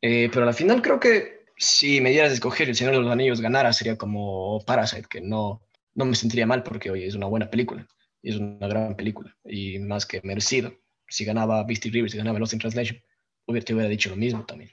Eh, 0.00 0.30
pero 0.32 0.46
al 0.46 0.54
final 0.54 0.82
creo 0.82 1.00
que 1.00 1.44
si 1.56 2.00
me 2.00 2.10
dieras 2.10 2.30
a 2.30 2.34
escoger 2.34 2.68
El 2.68 2.74
Señor 2.74 2.94
de 2.94 3.00
los 3.00 3.10
Anillos 3.10 3.40
ganara 3.40 3.72
sería 3.72 3.96
como 3.96 4.60
Parasite, 4.66 5.06
que 5.08 5.20
no, 5.20 5.62
no 5.94 6.04
me 6.04 6.14
sentiría 6.14 6.46
mal 6.46 6.62
porque 6.62 6.90
oye, 6.90 7.06
es 7.06 7.14
una 7.14 7.26
buena 7.26 7.50
película 7.50 7.86
y 8.22 8.30
es 8.30 8.36
una 8.36 8.66
gran 8.66 8.96
película 8.96 9.36
y 9.44 9.78
más 9.78 10.06
que 10.06 10.20
merecido. 10.22 10.72
Si 11.08 11.24
ganaba 11.24 11.64
Mystic 11.64 11.92
River, 11.92 12.10
si 12.10 12.18
ganaba 12.18 12.38
Lost 12.38 12.54
in 12.54 12.58
Translation, 12.58 12.98
hubiera, 13.46 13.64
te 13.64 13.74
hubiera 13.74 13.88
dicho 13.88 14.10
lo 14.10 14.16
mismo 14.16 14.44
también. 14.44 14.70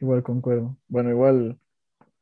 Igual 0.00 0.22
concuerdo. 0.22 0.76
Bueno, 0.88 1.10
igual 1.10 1.58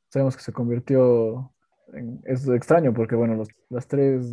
sabemos 0.08 0.36
que 0.36 0.42
se 0.42 0.52
convirtió 0.52 1.52
en... 1.92 2.20
Es 2.24 2.46
extraño 2.48 2.92
porque, 2.94 3.16
bueno, 3.16 3.34
los, 3.34 3.48
las 3.70 3.88
tres 3.88 4.32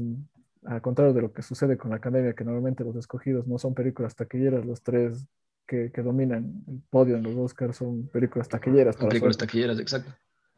al 0.66 0.82
contrario 0.82 1.14
de 1.14 1.22
lo 1.22 1.34
que 1.34 1.42
sucede 1.42 1.78
con 1.78 1.92
la 1.92 1.98
academia, 1.98 2.34
que 2.34 2.44
normalmente 2.44 2.84
los 2.84 2.96
escogidos 2.96 3.48
no 3.48 3.58
son 3.58 3.74
películas 3.74 4.16
taquilleras, 4.16 4.66
los 4.66 4.82
tres 4.82 5.26
que, 5.68 5.92
que 5.92 6.02
dominan 6.02 6.64
el 6.68 6.82
podio 6.90 7.16
en 7.16 7.24
los 7.24 7.36
Oscars 7.36 7.78
son 7.78 8.08
películas 8.08 8.50
taquilleras. 8.50 8.98
películas 8.98 9.38
taquilleras, 9.38 9.80
exacto. 9.80 10.14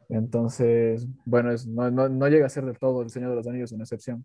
Entonces, 0.08 1.06
bueno, 1.24 1.52
es, 1.52 1.66
no, 1.66 1.90
no, 1.90 2.08
no, 2.08 2.28
llega 2.28 2.46
a 2.46 2.50
ser 2.50 2.64
del 2.64 2.78
todo 2.78 3.02
El 3.02 3.10
Señor 3.10 3.30
de 3.30 3.36
los 3.36 3.46
Anillos 3.46 3.72
una 3.72 3.84
excepción. 3.84 4.24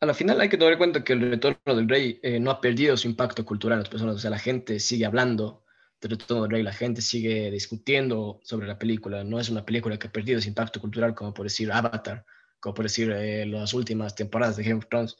A 0.00 0.06
la 0.06 0.14
final 0.14 0.40
hay 0.40 0.48
que 0.48 0.56
tener 0.56 0.74
en 0.74 0.78
cuenta 0.78 1.04
que 1.04 1.12
el 1.12 1.30
retorno 1.30 1.74
del 1.74 1.88
rey 1.88 2.20
eh, 2.22 2.38
no 2.38 2.50
ha 2.50 2.60
perdido 2.60 2.96
su 2.96 3.08
impacto 3.08 3.44
cultural 3.44 3.78
en 3.78 3.80
las 3.80 3.88
personas, 3.88 4.16
o 4.16 4.18
sea, 4.18 4.30
la 4.30 4.38
gente 4.38 4.78
sigue 4.80 5.04
hablando 5.04 5.64
de 6.00 6.08
Retorno 6.08 6.44
del 6.44 6.52
Rey, 6.52 6.62
la 6.62 6.72
gente 6.72 7.02
sigue 7.02 7.50
discutiendo 7.50 8.40
sobre 8.44 8.66
la 8.66 8.78
película. 8.78 9.24
No 9.24 9.40
es 9.40 9.48
una 9.48 9.64
película 9.64 9.98
que 9.98 10.06
ha 10.06 10.12
perdido 10.12 10.38
ese 10.38 10.48
impacto 10.48 10.80
cultural, 10.80 11.14
como 11.14 11.34
por 11.34 11.46
decir 11.46 11.72
Avatar, 11.72 12.24
como 12.60 12.74
por 12.74 12.84
decir 12.84 13.10
eh, 13.10 13.46
las 13.46 13.74
últimas 13.74 14.14
temporadas 14.14 14.56
de 14.56 14.64
Game 14.64 14.78
of 14.78 14.88
Thrones. 14.88 15.16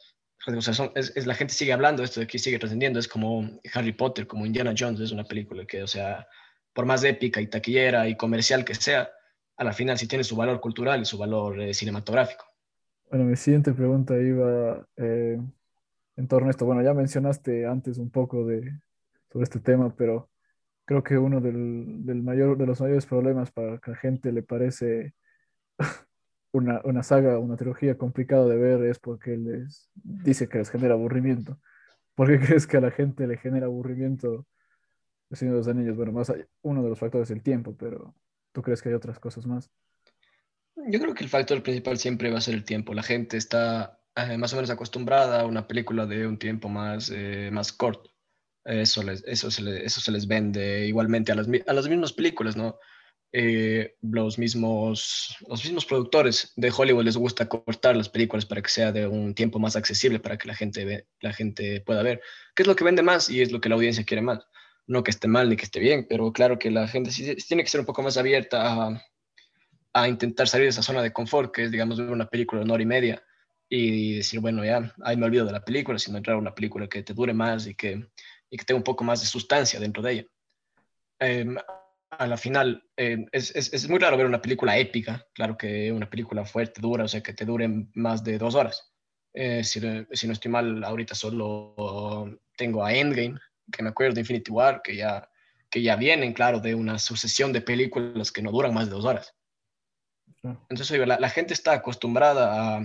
O 0.46 0.60
sea, 0.60 0.90
es, 0.94 1.26
la 1.26 1.34
gente 1.34 1.52
sigue 1.52 1.72
hablando, 1.72 2.02
esto 2.02 2.20
de 2.20 2.24
aquí 2.24 2.38
sigue 2.38 2.58
trascendiendo. 2.58 2.98
Es 2.98 3.08
como 3.08 3.60
Harry 3.74 3.92
Potter, 3.92 4.26
como 4.26 4.46
Indiana 4.46 4.74
Jones, 4.76 5.00
es 5.00 5.10
una 5.10 5.24
película 5.24 5.66
que, 5.66 5.82
o 5.82 5.86
sea, 5.86 6.26
por 6.72 6.86
más 6.86 7.02
épica 7.04 7.40
y 7.40 7.48
taquillera 7.48 8.08
y 8.08 8.16
comercial 8.16 8.64
que 8.64 8.74
sea, 8.74 9.10
a 9.56 9.64
la 9.64 9.72
final 9.72 9.98
sí 9.98 10.06
tiene 10.06 10.24
su 10.24 10.36
valor 10.36 10.60
cultural 10.60 11.02
y 11.02 11.04
su 11.04 11.18
valor 11.18 11.60
eh, 11.60 11.74
cinematográfico. 11.74 12.44
Bueno, 13.10 13.24
mi 13.24 13.36
siguiente 13.36 13.72
pregunta 13.72 14.16
iba 14.16 14.86
eh, 14.96 15.38
en 16.16 16.28
torno 16.28 16.48
a 16.48 16.50
esto. 16.50 16.64
Bueno, 16.66 16.82
ya 16.82 16.94
mencionaste 16.94 17.66
antes 17.66 17.98
un 17.98 18.10
poco 18.10 18.46
de, 18.46 18.80
sobre 19.32 19.44
este 19.44 19.60
tema, 19.60 19.94
pero 19.96 20.30
creo 20.84 21.02
que 21.02 21.18
uno 21.18 21.40
del, 21.40 22.06
del 22.06 22.22
mayor, 22.22 22.56
de 22.56 22.66
los 22.66 22.80
mayores 22.80 23.06
problemas 23.06 23.50
para 23.50 23.78
que 23.78 23.90
la 23.90 23.96
gente 23.96 24.30
le 24.30 24.42
parece 24.42 25.14
una, 26.52 26.80
una 26.84 27.02
saga, 27.02 27.38
una 27.38 27.56
trilogía 27.56 27.96
complicada 27.96 28.46
de 28.46 28.56
ver 28.56 28.84
es 28.84 28.98
porque 28.98 29.36
les 29.36 29.90
dice 29.94 30.48
que 30.48 30.58
les 30.58 30.70
genera 30.70 30.94
aburrimiento. 30.94 31.58
¿Por 32.14 32.28
qué 32.28 32.40
crees 32.46 32.66
que 32.66 32.76
a 32.78 32.80
la 32.80 32.90
gente 32.90 33.26
le 33.26 33.36
genera 33.36 33.66
aburrimiento 33.66 34.46
El 35.30 35.36
Señor 35.36 35.54
de 35.54 35.58
los 35.60 35.68
Anillos? 35.68 35.96
Bueno, 35.96 36.12
más 36.12 36.32
uno 36.62 36.82
de 36.82 36.88
los 36.88 36.98
factores 36.98 37.30
es 37.30 37.36
el 37.36 37.42
tiempo, 37.42 37.76
pero 37.76 38.14
¿Tú 38.52 38.62
crees 38.62 38.82
que 38.82 38.88
hay 38.88 38.94
otras 38.94 39.18
cosas 39.18 39.46
más? 39.46 39.70
Yo 40.88 41.00
creo 41.00 41.14
que 41.14 41.24
el 41.24 41.30
factor 41.30 41.62
principal 41.62 41.98
siempre 41.98 42.30
va 42.30 42.38
a 42.38 42.40
ser 42.40 42.54
el 42.54 42.64
tiempo. 42.64 42.94
La 42.94 43.02
gente 43.02 43.36
está 43.36 44.00
eh, 44.16 44.36
más 44.36 44.52
o 44.52 44.56
menos 44.56 44.70
acostumbrada 44.70 45.40
a 45.40 45.46
una 45.46 45.66
película 45.66 46.06
de 46.06 46.26
un 46.26 46.38
tiempo 46.38 46.68
más, 46.68 47.10
eh, 47.14 47.50
más 47.52 47.72
corto. 47.72 48.10
Eso, 48.64 49.02
les, 49.02 49.22
eso, 49.26 49.50
se 49.50 49.84
eso 49.84 50.00
se 50.00 50.12
les 50.12 50.26
vende 50.26 50.86
igualmente 50.86 51.32
a 51.32 51.36
las, 51.36 51.46
a 51.66 51.72
las 51.72 51.88
mismas 51.88 52.12
películas, 52.12 52.56
¿no? 52.56 52.78
Eh, 53.30 53.96
los, 54.00 54.38
mismos, 54.38 55.36
los 55.46 55.62
mismos 55.62 55.84
productores 55.84 56.52
de 56.56 56.72
Hollywood 56.74 57.04
les 57.04 57.16
gusta 57.16 57.46
cortar 57.46 57.94
las 57.94 58.08
películas 58.08 58.46
para 58.46 58.62
que 58.62 58.70
sea 58.70 58.90
de 58.90 59.06
un 59.06 59.34
tiempo 59.34 59.58
más 59.58 59.76
accesible, 59.76 60.18
para 60.18 60.38
que 60.38 60.48
la 60.48 60.54
gente, 60.54 60.84
ve, 60.84 61.06
la 61.20 61.32
gente 61.32 61.80
pueda 61.82 62.02
ver. 62.02 62.22
¿Qué 62.54 62.62
es 62.62 62.66
lo 62.66 62.74
que 62.74 62.84
vende 62.84 63.02
más 63.02 63.28
y 63.28 63.42
es 63.42 63.52
lo 63.52 63.60
que 63.60 63.68
la 63.68 63.74
audiencia 63.74 64.04
quiere 64.04 64.22
más? 64.22 64.40
no 64.88 65.04
que 65.04 65.10
esté 65.10 65.28
mal 65.28 65.48
ni 65.48 65.56
que 65.56 65.64
esté 65.64 65.78
bien, 65.80 66.06
pero 66.08 66.32
claro 66.32 66.58
que 66.58 66.70
la 66.70 66.88
gente 66.88 67.10
sí, 67.10 67.36
tiene 67.46 67.62
que 67.62 67.68
ser 67.68 67.80
un 67.80 67.86
poco 67.86 68.02
más 68.02 68.16
abierta 68.16 68.72
a, 68.72 69.02
a, 69.92 70.08
intentar 70.08 70.48
salir 70.48 70.64
de 70.64 70.70
esa 70.70 70.82
zona 70.82 71.02
de 71.02 71.12
confort, 71.12 71.54
que 71.54 71.64
es, 71.64 71.70
digamos, 71.70 71.98
ver 71.98 72.10
una 72.10 72.26
película 72.26 72.60
de 72.60 72.64
una 72.64 72.74
hora 72.74 72.82
y 72.82 72.86
media 72.86 73.22
y 73.68 74.16
decir, 74.16 74.40
bueno, 74.40 74.64
ya, 74.64 74.94
ahí 75.04 75.16
me 75.18 75.26
olvido 75.26 75.44
de 75.44 75.52
la 75.52 75.64
película, 75.64 75.98
sino 75.98 76.16
entrar 76.16 76.36
a 76.36 76.40
una 76.40 76.54
película 76.54 76.88
que 76.88 77.02
te 77.02 77.12
dure 77.12 77.34
más 77.34 77.66
y 77.66 77.74
que, 77.74 78.02
y 78.48 78.56
que 78.56 78.64
tenga 78.64 78.78
un 78.78 78.84
poco 78.84 79.04
más 79.04 79.20
de 79.20 79.26
sustancia 79.26 79.78
dentro 79.78 80.02
de 80.02 80.12
ella. 80.12 80.26
Em, 81.18 81.56
a 82.10 82.26
la 82.26 82.36
final, 82.36 82.82
em, 82.96 83.26
es, 83.32 83.54
es, 83.54 83.72
es, 83.72 83.88
muy 83.88 83.98
raro 83.98 84.16
ver 84.16 84.26
una 84.26 84.40
película 84.40 84.78
épica, 84.78 85.26
claro 85.34 85.56
que 85.56 85.92
una 85.92 86.08
película 86.08 86.44
fuerte, 86.44 86.80
dura, 86.80 87.04
o 87.04 87.08
sea, 87.08 87.22
que 87.22 87.34
te 87.34 87.44
dure 87.44 87.68
más 87.94 88.24
de 88.24 88.38
dos 88.38 88.54
horas. 88.54 88.92
Eh, 89.34 89.62
si, 89.62 89.80
si, 90.12 90.26
no 90.26 90.32
estoy 90.32 90.50
mal, 90.50 90.82
ahorita 90.82 91.14
solo 91.14 92.38
tengo 92.56 92.84
a 92.84 92.94
Endgame, 92.94 93.38
que 93.70 93.82
me 93.82 93.90
acuerdo 93.90 94.14
de 94.14 94.20
Infinity 94.22 94.50
War, 94.50 94.80
que 94.82 94.96
ya, 94.96 95.28
que 95.70 95.82
ya 95.82 95.96
vienen, 95.96 96.32
claro, 96.32 96.60
de 96.60 96.74
una 96.74 96.98
sucesión 96.98 97.52
de 97.52 97.60
películas 97.60 98.32
que 98.32 98.42
no 98.42 98.50
duran 98.50 98.74
más 98.74 98.86
de 98.86 98.92
dos 98.92 99.04
horas. 99.04 99.34
Entonces, 100.42 101.06
la, 101.06 101.18
la, 101.18 101.28
gente 101.28 101.52
está 101.52 101.72
acostumbrada 101.72 102.76
a, 102.76 102.80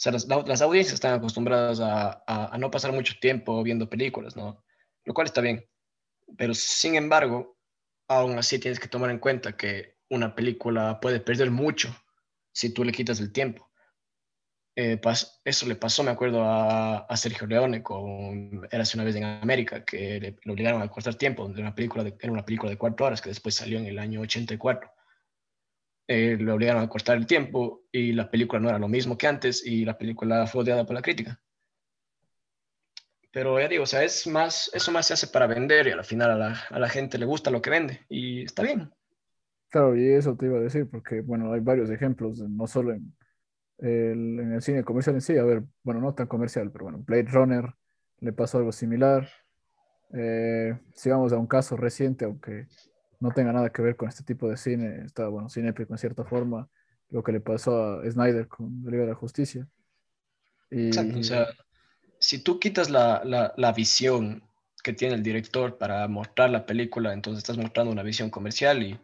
o 0.00 0.02
sea, 0.02 0.12
las, 0.12 0.26
las 0.26 0.62
audiencias 0.62 0.94
están 0.94 1.14
acostumbradas 1.14 1.78
a, 1.80 2.24
a, 2.26 2.56
no 2.58 2.70
pasar 2.70 2.90
mucho 2.92 3.14
tiempo 3.20 3.62
viendo 3.62 3.90
películas, 3.90 4.34
¿no? 4.34 4.64
Lo 5.04 5.12
cual 5.12 5.26
está 5.26 5.40
bien. 5.40 5.68
Pero, 6.38 6.54
sin 6.54 6.94
embargo, 6.94 7.58
aún 8.10 8.36
así 8.38 8.58
tienes 8.58 8.80
que 8.80 8.88
tomar 8.88 9.10
en 9.10 9.20
cuenta 9.20 9.56
que 9.56 9.96
una 10.08 10.34
película 10.34 10.98
puede 11.00 11.20
perder 11.20 11.50
mucho 11.50 11.94
si 12.52 12.74
tú 12.74 12.82
le 12.82 12.90
quitas 12.90 13.20
el 13.20 13.32
tiempo. 13.32 13.70
Eh, 14.76 15.00
eso 15.44 15.66
le 15.66 15.76
pasó, 15.76 16.02
me 16.02 16.10
acuerdo, 16.10 16.42
a, 16.44 17.06
Sergio 17.16 17.46
Leone 17.46 17.82
con 17.82 18.66
Érase 18.72 18.96
una 18.96 19.04
vez 19.04 19.14
en 19.14 19.24
América, 19.24 19.84
que 19.84 20.18
le, 20.18 20.52
obligaron 20.52 20.82
a 20.82 20.88
cortar 20.88 21.14
tiempo, 21.14 21.48
de 21.48 21.60
una 21.60 21.74
película 21.74 22.02
de, 22.02 22.16
era 22.20 22.32
una 22.32 22.44
película 22.44 22.70
de 22.70 22.78
cuatro 22.78 23.06
horas 23.06 23.20
que 23.22 23.28
después 23.28 23.54
salió 23.54 23.78
en 23.78 23.86
el 23.86 23.98
año 23.98 24.20
84. 24.22 24.90
Eh, 26.08 26.36
le 26.36 26.50
obligaron 26.50 26.82
a 26.82 26.88
cortar 26.88 27.16
el 27.16 27.26
tiempo 27.26 27.84
y 27.92 28.12
la 28.12 28.28
película 28.28 28.60
no 28.60 28.68
era 28.68 28.80
lo 28.80 28.88
mismo 28.88 29.16
que 29.16 29.28
antes 29.28 29.64
y 29.64 29.84
la 29.84 29.96
película 29.96 30.48
fue 30.48 30.62
odiada 30.62 30.84
por 30.84 30.96
la 30.96 31.02
crítica. 31.02 31.40
Pero 33.32 33.60
ya 33.60 33.68
digo, 33.68 33.84
o 33.84 33.86
sea, 33.86 34.02
es 34.02 34.26
más, 34.26 34.70
eso 34.74 34.90
más 34.90 35.06
se 35.06 35.14
hace 35.14 35.28
para 35.28 35.46
vender 35.46 35.86
y 35.86 35.92
al 35.92 36.04
final 36.04 36.32
a 36.32 36.36
la, 36.36 36.60
a 36.68 36.78
la 36.78 36.88
gente 36.88 37.18
le 37.18 37.26
gusta 37.26 37.50
lo 37.50 37.62
que 37.62 37.70
vende 37.70 38.00
y 38.08 38.42
está 38.42 38.62
bien. 38.62 38.90
Claro, 39.68 39.96
y 39.96 40.08
eso 40.08 40.36
te 40.36 40.46
iba 40.46 40.58
a 40.58 40.62
decir, 40.62 40.88
porque 40.90 41.20
bueno, 41.20 41.52
hay 41.52 41.60
varios 41.60 41.90
ejemplos, 41.90 42.40
no 42.40 42.66
solo 42.66 42.92
en, 42.92 43.14
en 43.78 44.52
el 44.52 44.62
cine 44.62 44.82
comercial 44.82 45.14
en 45.14 45.20
sí, 45.20 45.38
a 45.38 45.44
ver, 45.44 45.62
bueno, 45.84 46.00
no 46.00 46.12
tan 46.12 46.26
comercial, 46.26 46.70
pero 46.72 46.86
bueno, 46.86 46.98
Blade 47.06 47.28
Runner 47.30 47.64
le 48.20 48.32
pasó 48.32 48.58
algo 48.58 48.72
similar. 48.72 49.28
Eh, 50.12 50.76
si 50.94 51.08
vamos 51.08 51.32
a 51.32 51.38
un 51.38 51.46
caso 51.46 51.76
reciente, 51.76 52.24
aunque 52.24 52.66
no 53.20 53.30
tenga 53.30 53.52
nada 53.52 53.70
que 53.70 53.80
ver 53.80 53.94
con 53.94 54.08
este 54.08 54.24
tipo 54.24 54.48
de 54.48 54.56
cine, 54.56 55.04
está, 55.04 55.28
bueno, 55.28 55.48
cinépico 55.48 55.92
en 55.94 55.98
cierta 55.98 56.24
forma, 56.24 56.68
lo 57.10 57.22
que 57.22 57.32
le 57.32 57.40
pasó 57.40 58.00
a 58.00 58.10
Snyder 58.10 58.48
con 58.48 58.82
la 58.84 58.90
Liga 58.90 59.04
de 59.04 59.10
la 59.10 59.14
Justicia. 59.14 59.68
Y... 60.70 60.88
Exacto, 60.88 61.18
o 61.18 61.22
sea, 61.22 61.46
si 62.20 62.38
tú 62.38 62.60
quitas 62.60 62.90
la, 62.90 63.22
la, 63.56 63.72
visión 63.72 64.44
que 64.84 64.92
tiene 64.92 65.14
el 65.14 65.22
director 65.22 65.78
para 65.78 66.06
mostrar 66.06 66.50
la 66.50 66.66
película, 66.66 67.12
entonces 67.12 67.38
estás 67.38 67.56
mostrando 67.56 67.90
una 67.90 68.02
visión 68.02 68.30
comercial 68.30 68.82
y 68.82 69.00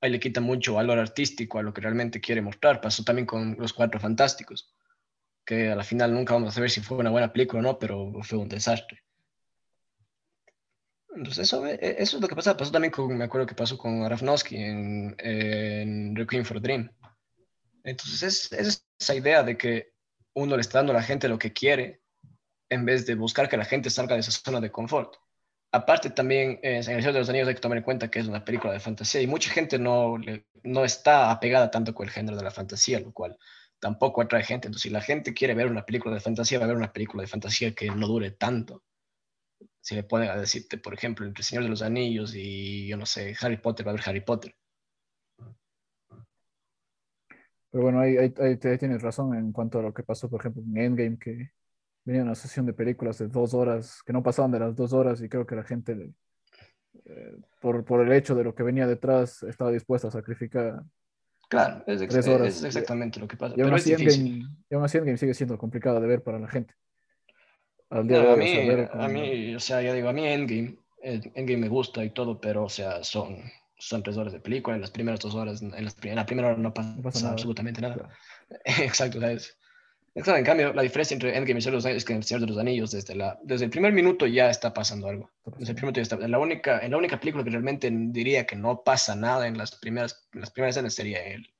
ahí 0.00 0.10
le 0.10 0.20
quita 0.20 0.40
mucho 0.40 0.74
valor 0.74 0.98
artístico 0.98 1.58
a 1.58 1.62
lo 1.62 1.74
que 1.74 1.80
realmente 1.80 2.20
quiere 2.20 2.40
mostrar. 2.40 2.80
Pasó 2.80 3.02
también 3.02 3.26
con 3.26 3.56
Los 3.58 3.72
Cuatro 3.72 3.98
Fantásticos, 4.00 4.72
que 5.44 5.70
a 5.70 5.76
la 5.76 5.82
final 5.82 6.14
nunca 6.14 6.34
vamos 6.34 6.50
a 6.50 6.52
saber 6.52 6.70
si 6.70 6.80
fue 6.80 6.96
una 6.98 7.10
buena 7.10 7.32
película 7.32 7.58
o 7.58 7.62
no, 7.62 7.78
pero 7.78 8.12
fue 8.22 8.38
un 8.38 8.48
desastre. 8.48 9.02
Entonces 11.16 11.48
eso, 11.48 11.66
e, 11.66 11.96
eso 11.98 12.16
es 12.16 12.22
lo 12.22 12.28
que 12.28 12.36
pasa. 12.36 12.56
Pasó 12.56 12.70
también 12.70 12.92
con, 12.92 13.16
me 13.16 13.24
acuerdo 13.24 13.48
que 13.48 13.54
pasó 13.56 13.76
con 13.76 14.04
Aronofsky 14.04 14.56
en, 14.56 16.14
Requiem 16.14 16.44
for 16.44 16.60
Dream. 16.60 16.88
Entonces 17.82 18.22
es, 18.22 18.52
es 18.52 18.86
esa 18.98 19.14
idea 19.16 19.42
de 19.42 19.58
que 19.58 19.92
uno 20.34 20.54
le 20.54 20.60
está 20.60 20.78
dando 20.78 20.92
a 20.92 20.96
la 20.96 21.02
gente 21.02 21.28
lo 21.28 21.38
que 21.38 21.52
quiere 21.52 21.99
en 22.70 22.84
vez 22.84 23.06
de 23.06 23.14
buscar 23.16 23.48
que 23.48 23.56
la 23.56 23.64
gente 23.64 23.90
salga 23.90 24.14
de 24.14 24.20
esa 24.20 24.30
zona 24.32 24.60
de 24.60 24.70
confort. 24.70 25.16
Aparte 25.72 26.10
también, 26.10 26.52
eh, 26.62 26.72
en 26.72 26.76
El 26.76 26.84
Señor 26.84 27.12
de 27.12 27.18
los 27.20 27.28
Anillos 27.28 27.48
hay 27.48 27.54
que 27.54 27.60
tomar 27.60 27.78
en 27.78 27.84
cuenta 27.84 28.10
que 28.10 28.20
es 28.20 28.26
una 28.26 28.44
película 28.44 28.72
de 28.72 28.80
fantasía 28.80 29.20
y 29.20 29.26
mucha 29.26 29.50
gente 29.50 29.78
no, 29.78 30.16
no 30.64 30.84
está 30.84 31.30
apegada 31.30 31.70
tanto 31.70 31.94
con 31.94 32.06
el 32.06 32.12
género 32.12 32.36
de 32.36 32.44
la 32.44 32.50
fantasía, 32.50 33.00
lo 33.00 33.12
cual 33.12 33.38
tampoco 33.80 34.22
atrae 34.22 34.42
gente. 34.44 34.68
Entonces, 34.68 34.82
si 34.82 34.90
la 34.90 35.00
gente 35.00 35.34
quiere 35.34 35.54
ver 35.54 35.66
una 35.68 35.84
película 35.84 36.14
de 36.14 36.20
fantasía, 36.20 36.58
va 36.58 36.64
a 36.64 36.68
ver 36.68 36.76
una 36.76 36.92
película 36.92 37.22
de 37.22 37.28
fantasía 37.28 37.74
que 37.74 37.90
no 37.90 38.06
dure 38.08 38.30
tanto. 38.32 38.82
Si 39.80 39.94
le 39.94 40.04
ponen 40.04 40.30
a 40.30 40.36
decirte, 40.36 40.78
por 40.78 40.94
ejemplo, 40.94 41.26
entre 41.26 41.40
El 41.42 41.44
Señor 41.44 41.64
de 41.64 41.70
los 41.70 41.82
Anillos 41.82 42.34
y, 42.34 42.86
yo 42.88 42.96
no 42.96 43.06
sé, 43.06 43.34
Harry 43.40 43.56
Potter, 43.58 43.86
va 43.86 43.92
a 43.92 43.94
ver 43.94 44.02
Harry 44.06 44.20
Potter. 44.22 44.54
Pero 47.70 47.84
bueno, 47.84 48.00
ahí, 48.00 48.16
ahí, 48.16 48.32
ahí 48.38 48.78
tienes 48.78 49.02
razón 49.02 49.34
en 49.34 49.52
cuanto 49.52 49.78
a 49.78 49.82
lo 49.82 49.94
que 49.94 50.02
pasó, 50.02 50.28
por 50.28 50.40
ejemplo, 50.40 50.62
en 50.62 50.76
Endgame, 50.76 51.18
que 51.18 51.52
venía 52.04 52.22
una 52.22 52.34
sesión 52.34 52.66
de 52.66 52.72
películas 52.72 53.18
de 53.18 53.28
dos 53.28 53.54
horas, 53.54 54.02
que 54.04 54.12
no 54.12 54.22
pasaban 54.22 54.50
de 54.50 54.60
las 54.60 54.76
dos 54.76 54.92
horas 54.92 55.20
y 55.22 55.28
creo 55.28 55.46
que 55.46 55.56
la 55.56 55.64
gente, 55.64 56.12
eh, 57.04 57.36
por, 57.60 57.84
por, 57.84 58.00
el 58.06 58.12
hecho 58.12 58.34
de 58.34 58.44
lo 58.44 58.54
que 58.54 58.62
venía 58.62 58.86
detrás, 58.86 59.42
estaba 59.42 59.70
dispuesta 59.70 60.08
a 60.08 60.10
sacrificar. 60.10 60.82
Claro, 61.48 61.82
es, 61.86 62.06
tres 62.08 62.28
horas. 62.28 62.48
es 62.48 62.64
exactamente 62.64 63.18
lo 63.20 63.26
que 63.26 63.36
pasa. 63.36 63.54
Y 63.56 63.62
aún, 63.62 63.74
así 63.74 63.92
Endgame, 63.92 64.46
y 64.68 64.74
aún 64.74 64.84
así 64.84 64.98
Endgame 64.98 65.18
sigue 65.18 65.34
siendo 65.34 65.58
complicado 65.58 66.00
de 66.00 66.06
ver 66.06 66.22
para 66.22 66.38
la 66.38 66.48
gente. 66.48 66.74
Al 67.90 68.06
día 68.06 68.20
hoy, 68.20 68.28
a, 68.28 68.36
mí, 68.36 68.86
a 68.92 69.08
mí, 69.08 69.54
o 69.56 69.60
sea, 69.60 69.82
ya 69.82 69.92
digo, 69.92 70.08
a 70.08 70.12
mí 70.12 70.24
Endgame, 70.24 70.78
Endgame 71.02 71.56
me 71.56 71.68
gusta 71.68 72.04
y 72.04 72.10
todo, 72.10 72.40
pero, 72.40 72.64
o 72.64 72.68
sea, 72.68 73.02
son, 73.02 73.38
son 73.78 74.02
tres 74.02 74.16
horas 74.16 74.32
de 74.32 74.38
película, 74.38 74.76
en 74.76 74.82
las 74.82 74.92
primeras 74.92 75.18
dos 75.18 75.34
horas, 75.34 75.60
en, 75.60 75.84
las, 75.84 75.96
en 76.04 76.14
la 76.14 76.24
primera 76.24 76.48
hora 76.48 76.56
no 76.56 76.72
pasa, 76.72 76.94
no 76.94 77.02
pasa 77.02 77.30
absolutamente 77.32 77.80
nada. 77.80 78.08
Exacto, 78.64 79.20
¿sabes? 79.20 79.58
Exacto, 80.12 80.38
en 80.38 80.44
cambio, 80.44 80.72
la 80.72 80.82
diferencia 80.82 81.14
entre 81.14 81.36
Endgame 81.36 81.60
y 81.60 81.62
Señor 81.62 81.72
de 81.72 81.76
los 81.76 81.86
Anillos 81.86 82.02
es 82.02 82.04
que 82.04 82.12
en 82.12 82.18
El 82.18 82.24
Señor 82.24 82.40
de 82.40 82.46
los 82.48 82.58
Anillos, 82.58 82.90
desde, 82.90 83.14
la, 83.14 83.38
desde 83.44 83.66
el 83.66 83.70
primer 83.70 83.92
minuto 83.92 84.26
ya 84.26 84.50
está 84.50 84.74
pasando 84.74 85.08
algo. 85.08 85.30
Desde 85.58 85.72
el 85.72 85.76
primer 85.76 85.84
minuto 85.84 85.98
ya 85.98 86.02
está. 86.02 86.16
En 86.16 86.30
la, 86.32 86.38
única, 86.40 86.80
en 86.80 86.90
la 86.90 86.96
única 86.96 87.20
película 87.20 87.44
que 87.44 87.50
realmente 87.50 87.88
diría 87.92 88.44
que 88.44 88.56
no 88.56 88.82
pasa 88.82 89.14
nada 89.14 89.46
en 89.46 89.56
las 89.56 89.76
primeras, 89.76 90.28
en 90.32 90.40
las 90.40 90.50
primeras 90.50 90.76
escenas 90.76 90.94
sería 90.94 91.24
el, 91.24 91.54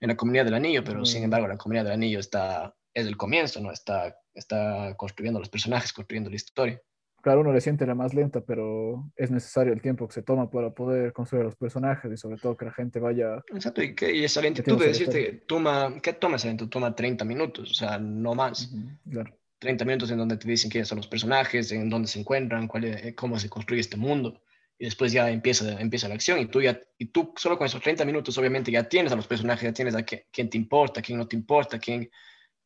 en 0.00 0.08
la 0.08 0.16
Comunidad 0.16 0.44
del 0.44 0.54
Anillo, 0.54 0.84
pero 0.84 1.04
sin 1.04 1.24
embargo, 1.24 1.48
la 1.48 1.56
Comunidad 1.56 1.84
del 1.84 1.94
Anillo 1.94 2.20
está, 2.20 2.76
es 2.94 3.06
el 3.06 3.16
comienzo, 3.16 3.60
¿no? 3.60 3.72
Está, 3.72 4.16
está 4.32 4.94
construyendo 4.96 5.40
los 5.40 5.48
personajes, 5.48 5.92
construyendo 5.92 6.30
la 6.30 6.36
historia. 6.36 6.80
Claro, 7.28 7.42
uno 7.42 7.52
le 7.52 7.60
siente 7.60 7.84
la 7.84 7.94
más 7.94 8.14
lenta, 8.14 8.40
pero 8.40 9.12
es 9.14 9.30
necesario 9.30 9.74
el 9.74 9.82
tiempo 9.82 10.08
que 10.08 10.14
se 10.14 10.22
toma 10.22 10.50
para 10.50 10.70
poder 10.70 11.12
construir 11.12 11.44
los 11.44 11.56
personajes 11.56 12.10
y 12.10 12.16
sobre 12.16 12.38
todo 12.38 12.56
que 12.56 12.64
la 12.64 12.72
gente 12.72 13.00
vaya... 13.00 13.44
Exacto, 13.52 13.82
y, 13.82 13.94
que, 13.94 14.10
y 14.16 14.24
esa 14.24 14.40
lentitud 14.40 14.80
de 14.80 14.86
decirte, 14.86 15.44
toma, 15.46 15.92
¿qué 16.02 16.14
toma 16.14 16.36
esa 16.36 16.48
lentitud? 16.48 16.70
Toma 16.70 16.96
30 16.96 17.26
minutos, 17.26 17.70
o 17.70 17.74
sea, 17.74 17.98
no 17.98 18.34
más. 18.34 18.72
claro. 19.10 19.36
30 19.58 19.84
minutos 19.84 20.10
en 20.10 20.16
donde 20.16 20.38
te 20.38 20.48
dicen 20.48 20.70
quiénes 20.70 20.88
son 20.88 20.96
los 20.96 21.06
personajes, 21.06 21.70
en 21.70 21.90
dónde 21.90 22.08
se 22.08 22.18
encuentran, 22.18 22.66
cuál 22.66 22.84
es, 22.84 23.14
cómo 23.14 23.38
se 23.38 23.50
construye 23.50 23.82
este 23.82 23.98
mundo. 23.98 24.40
y 24.78 24.86
después 24.86 25.12
ya 25.12 25.30
empieza, 25.30 25.78
empieza 25.78 26.08
la 26.08 26.14
acción 26.14 26.38
y 26.38 26.46
tú, 26.46 26.62
ya, 26.62 26.80
y 26.96 27.08
tú 27.12 27.34
solo 27.36 27.58
con 27.58 27.66
esos 27.66 27.82
30 27.82 28.06
minutos 28.06 28.38
obviamente 28.38 28.72
ya 28.72 28.88
tienes 28.88 29.12
a 29.12 29.16
los 29.16 29.26
personajes, 29.26 29.64
ya 29.64 29.74
tienes 29.74 29.94
a 29.94 30.02
quién, 30.02 30.48
te 30.48 30.56
importa, 30.56 31.02
quién 31.02 31.18
no 31.18 31.28
te 31.28 31.36
importa, 31.36 31.78
quién, 31.78 32.10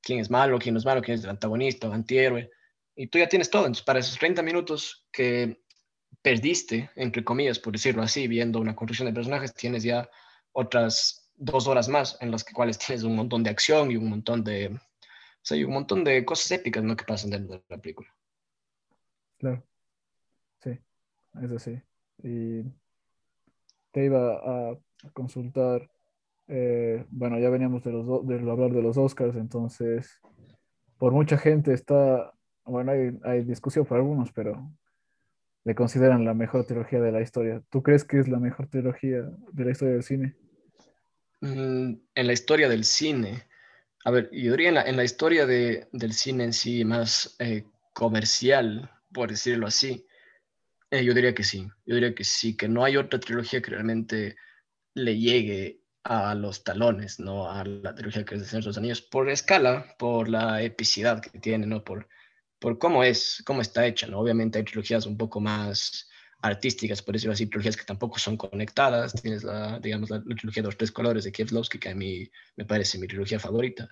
quién 0.00 0.20
es 0.20 0.30
malo, 0.30 0.60
quién 0.60 0.74
no 0.74 0.78
es 0.78 0.84
malo, 0.84 1.02
quién 1.02 1.18
es 1.18 1.24
el 1.24 1.30
antagonista 1.30 1.88
o 1.88 1.92
antihéroe, 1.92 2.48
y 2.94 3.06
tú 3.06 3.18
ya 3.18 3.28
tienes 3.28 3.50
todo. 3.50 3.62
Entonces, 3.62 3.84
para 3.84 3.98
esos 3.98 4.18
30 4.18 4.42
minutos 4.42 5.06
que 5.12 5.62
perdiste, 6.22 6.90
entre 6.94 7.24
comillas, 7.24 7.58
por 7.58 7.72
decirlo 7.72 8.02
así, 8.02 8.28
viendo 8.28 8.60
una 8.60 8.76
construcción 8.76 9.06
de 9.06 9.14
personajes, 9.14 9.54
tienes 9.54 9.82
ya 9.82 10.08
otras 10.52 11.30
dos 11.36 11.66
horas 11.66 11.88
más 11.88 12.16
en 12.20 12.30
las 12.30 12.44
que, 12.44 12.52
cuales 12.52 12.78
tienes 12.78 13.04
un 13.04 13.16
montón 13.16 13.42
de 13.42 13.50
acción 13.50 13.90
y 13.90 13.96
un 13.96 14.08
montón 14.08 14.44
de, 14.44 14.68
o 14.68 15.44
sea, 15.44 15.56
y 15.56 15.64
un 15.64 15.72
montón 15.72 16.04
de 16.04 16.24
cosas 16.24 16.52
épicas 16.52 16.84
¿no? 16.84 16.96
que 16.96 17.04
pasan 17.04 17.30
dentro 17.30 17.56
de 17.56 17.64
la 17.68 17.78
película. 17.78 18.08
Claro. 19.38 19.62
Sí, 20.62 20.78
es 21.42 21.50
así. 21.50 21.82
Y 22.22 22.62
te 23.90 24.04
iba 24.04 24.70
a 24.70 24.78
consultar, 25.12 25.90
eh, 26.46 27.04
bueno, 27.10 27.38
ya 27.38 27.50
veníamos 27.50 27.82
de, 27.82 27.92
los, 27.92 28.26
de 28.26 28.34
hablar 28.50 28.70
de 28.70 28.82
los 28.82 28.96
Oscars, 28.96 29.36
entonces, 29.36 30.20
por 30.98 31.12
mucha 31.12 31.36
gente 31.36 31.74
está, 31.74 32.32
bueno, 32.64 32.92
hay, 32.92 33.18
hay 33.24 33.44
discusión 33.44 33.84
por 33.84 33.98
algunos, 33.98 34.32
pero 34.32 34.70
le 35.64 35.74
consideran 35.74 36.24
la 36.24 36.34
mejor 36.34 36.66
trilogía 36.66 37.00
de 37.00 37.12
la 37.12 37.20
historia. 37.20 37.62
¿Tú 37.70 37.82
crees 37.82 38.04
que 38.04 38.18
es 38.18 38.28
la 38.28 38.38
mejor 38.38 38.66
trilogía 38.68 39.22
de 39.52 39.64
la 39.64 39.70
historia 39.70 39.94
del 39.94 40.02
cine? 40.02 40.36
Mm, 41.40 41.94
en 42.14 42.26
la 42.26 42.32
historia 42.32 42.68
del 42.68 42.84
cine. 42.84 43.44
A 44.04 44.10
ver, 44.10 44.28
yo 44.32 44.52
diría 44.52 44.82
en 44.82 44.96
la, 44.96 45.04
historia 45.04 45.46
de, 45.46 45.88
del 45.92 46.12
cine 46.12 46.44
en 46.44 46.52
sí, 46.52 46.84
más 46.84 47.36
eh, 47.38 47.64
comercial, 47.92 48.90
por 49.12 49.30
decirlo 49.30 49.66
así, 49.66 50.06
eh, 50.90 51.04
yo 51.04 51.14
diría 51.14 51.34
que 51.34 51.44
sí. 51.44 51.68
Yo 51.86 51.94
diría 51.94 52.14
que 52.14 52.24
sí, 52.24 52.56
que 52.56 52.68
no 52.68 52.84
hay 52.84 52.96
otra 52.96 53.20
trilogía 53.20 53.62
que 53.62 53.70
realmente 53.70 54.36
le 54.94 55.18
llegue 55.18 55.80
a 56.04 56.34
los 56.34 56.64
talones, 56.64 57.20
¿no? 57.20 57.48
A 57.50 57.64
la 57.64 57.94
trilogía 57.94 58.24
que 58.24 58.34
es 58.34 58.40
de 58.40 58.46
Señor 58.46 58.64
de 58.64 58.68
los 58.70 58.78
Anillos, 58.78 59.02
por 59.02 59.30
escala, 59.30 59.94
por 59.98 60.28
la 60.28 60.62
epicidad 60.62 61.20
que 61.20 61.38
tiene, 61.38 61.66
¿no? 61.66 61.84
Por, 61.84 62.08
por 62.62 62.78
cómo 62.78 63.02
es, 63.02 63.42
cómo 63.44 63.60
está 63.60 63.84
hecha, 63.86 64.06
¿no? 64.06 64.20
Obviamente 64.20 64.56
hay 64.56 64.64
trilogías 64.64 65.04
un 65.04 65.16
poco 65.16 65.40
más 65.40 66.08
artísticas, 66.40 67.02
por 67.02 67.14
decirlo 67.14 67.32
así, 67.32 67.46
trilogías 67.46 67.76
que 67.76 67.84
tampoco 67.84 68.20
son 68.20 68.36
conectadas. 68.36 69.12
Tienes 69.20 69.42
la, 69.42 69.80
digamos, 69.80 70.10
la, 70.10 70.22
trilogía 70.22 70.62
de 70.62 70.68
los 70.68 70.76
tres 70.76 70.92
colores 70.92 71.24
de 71.24 71.32
Kieslowski, 71.32 71.80
que 71.80 71.90
a 71.90 71.94
mí 71.94 72.30
me 72.56 72.64
parece 72.64 72.98
mi 72.98 73.08
trilogía 73.08 73.40
favorita. 73.40 73.88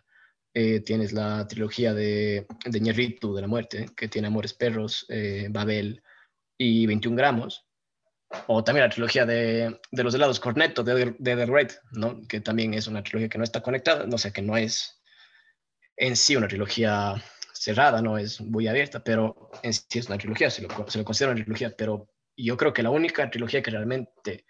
Eh, 0.55 0.81
tienes 0.81 1.13
la 1.13 1.47
trilogía 1.49 1.93
de, 1.95 2.47
de 2.65 2.81
Ñerritu, 2.81 3.35
de 3.35 3.43
la 3.43 3.49
muerte, 3.49 3.87
que 3.97 4.07
tiene 4.07 4.29
Amores 4.29 4.55
Perros, 4.55 5.05
eh, 5.09 5.49
Babel 5.51 6.01
y 6.57 6.87
21 6.87 7.17
gramos. 7.17 7.67
O 8.47 8.63
también 8.63 8.87
la 8.87 8.93
trilogía 8.93 9.27
de, 9.27 9.81
de 9.91 10.05
los 10.05 10.15
helados 10.15 10.39
Cornetto, 10.39 10.85
de, 10.85 11.17
de 11.19 11.37
The 11.37 11.47
Red, 11.47 11.73
¿no? 11.91 12.21
que 12.29 12.41
también 12.41 12.75
es 12.75 12.87
una 12.87 13.03
trilogía 13.03 13.29
que 13.29 13.39
no 13.39 13.45
está 13.45 13.61
conectada, 13.61 14.07
no 14.07 14.17
sé, 14.17 14.33
que 14.33 14.43
no 14.43 14.57
es 14.57 15.03
en 15.97 16.15
sí 16.15 16.37
una 16.37 16.47
trilogía 16.47 17.21
cerrada, 17.61 18.01
no 18.01 18.17
es 18.17 18.41
muy 18.41 18.69
abierta, 18.69 19.05
pero 19.05 19.51
en 19.63 19.75
sí 19.75 19.99
es 19.99 20.07
una 20.07 20.17
trilogía, 20.17 20.49
se 20.51 20.63
lo, 20.63 20.69
se 20.89 21.05
considera 21.05 21.33
una 21.33 21.43
trilogía, 21.43 21.75
pero 21.77 22.09
yo 22.35 22.57
creo 22.57 22.73
que 22.73 22.83
la 22.83 22.89
única 22.89 23.31
trilogía 23.31 23.63
que 23.63 23.71
realmente 23.71 24.47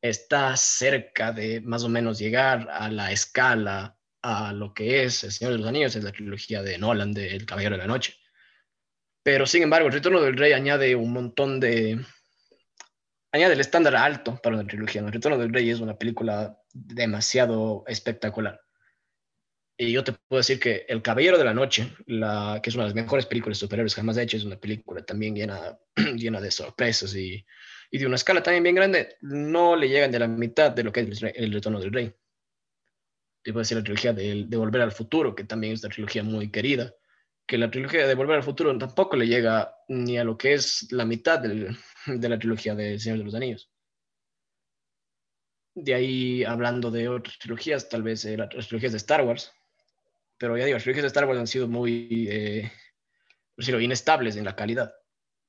está 0.00 0.56
cerca 0.56 1.30
de 1.32 1.60
más 1.60 1.84
o 1.84 1.90
menos 1.90 2.18
llegar 2.18 2.66
a 2.70 2.90
la 2.90 3.12
escala 3.12 3.98
a 4.22 4.54
lo 4.54 4.72
que 4.72 5.04
es 5.04 5.24
El 5.24 5.32
Señor 5.32 5.52
de 5.52 5.58
los 5.58 5.68
Anillos 5.68 5.94
es 5.94 6.04
la 6.04 6.12
trilogía 6.12 6.62
de 6.62 6.78
Nolan 6.78 7.12
de 7.12 7.36
El 7.36 7.44
Caballero 7.44 7.76
de 7.76 7.82
la 7.82 7.86
Noche. 7.86 8.14
Pero 9.22 9.46
sin 9.46 9.64
embargo, 9.64 9.88
El 9.88 9.92
Retorno 9.92 10.22
del 10.22 10.38
Rey 10.38 10.52
añade 10.52 10.96
un 10.96 11.12
montón 11.12 11.60
de... 11.60 12.02
añade 13.30 13.52
el 13.52 13.60
estándar 13.60 13.94
alto 13.94 14.40
para 14.42 14.56
una 14.56 14.66
trilogía. 14.66 15.02
El 15.02 15.12
Retorno 15.12 15.36
del 15.36 15.52
Rey 15.52 15.68
es 15.68 15.80
una 15.80 15.98
película 15.98 16.58
demasiado 16.72 17.84
espectacular. 17.86 18.58
Y 19.80 19.92
yo 19.92 20.02
te 20.02 20.12
puedo 20.12 20.40
decir 20.40 20.58
que 20.58 20.84
El 20.88 21.02
Caballero 21.02 21.38
de 21.38 21.44
la 21.44 21.54
Noche, 21.54 21.94
la, 22.06 22.58
que 22.60 22.68
es 22.68 22.74
una 22.74 22.82
de 22.82 22.88
las 22.88 22.96
mejores 22.96 23.26
películas 23.26 23.58
de 23.58 23.66
superhéroes 23.66 23.94
jamás 23.94 24.18
hechas, 24.18 24.40
es 24.40 24.44
una 24.44 24.58
película 24.58 25.04
también 25.04 25.36
llena, 25.36 25.78
llena 26.16 26.40
de 26.40 26.50
sorpresas 26.50 27.14
y, 27.14 27.46
y, 27.92 27.98
de 27.98 28.06
una 28.06 28.16
escala 28.16 28.42
también 28.42 28.64
bien 28.64 28.74
grande, 28.74 29.16
no 29.20 29.76
le 29.76 29.88
llegan 29.88 30.10
de 30.10 30.18
la 30.18 30.26
mitad 30.26 30.72
de 30.72 30.82
lo 30.82 30.90
que 30.90 31.02
es 31.02 31.22
El 31.22 31.52
Retorno 31.52 31.78
del 31.78 31.92
Rey. 31.92 32.12
Te 33.42 33.52
puedo 33.52 33.60
decir 33.60 33.76
la 33.78 33.84
trilogía 33.84 34.12
de, 34.12 34.46
de, 34.48 34.56
Volver 34.56 34.82
al 34.82 34.90
Futuro, 34.90 35.36
que 35.36 35.44
también 35.44 35.74
es 35.74 35.84
una 35.84 35.92
trilogía 35.94 36.24
muy 36.24 36.50
querida, 36.50 36.92
que 37.46 37.56
la 37.56 37.70
trilogía 37.70 38.04
de 38.08 38.14
Volver 38.16 38.38
al 38.38 38.42
Futuro 38.42 38.76
tampoco 38.76 39.16
le 39.16 39.28
llega 39.28 39.76
ni 39.86 40.18
a 40.18 40.24
lo 40.24 40.36
que 40.36 40.54
es 40.54 40.90
la 40.90 41.04
mitad 41.04 41.38
del, 41.38 41.76
de 42.06 42.28
la 42.28 42.38
trilogía 42.38 42.74
de 42.74 42.98
Señor 42.98 43.18
de 43.18 43.24
los 43.24 43.34
Anillos. 43.36 43.70
De 45.76 45.94
ahí, 45.94 46.42
hablando 46.42 46.90
de 46.90 47.08
otras 47.08 47.38
trilogías, 47.38 47.88
tal 47.88 48.02
vez 48.02 48.24
eh, 48.24 48.36
las 48.36 48.66
trilogías 48.66 48.90
de 48.90 48.98
Star 48.98 49.22
Wars, 49.22 49.52
pero 50.38 50.56
ya 50.56 50.64
digo, 50.64 50.76
las 50.76 50.82
trilogías 50.82 51.02
de 51.02 51.08
Star 51.08 51.26
Wars 51.26 51.38
han 51.38 51.46
sido 51.46 51.68
muy, 51.68 52.28
eh, 52.30 52.70
decirlo, 53.56 53.80
inestables 53.80 54.36
en 54.36 54.44
la 54.44 54.56
calidad, 54.56 54.92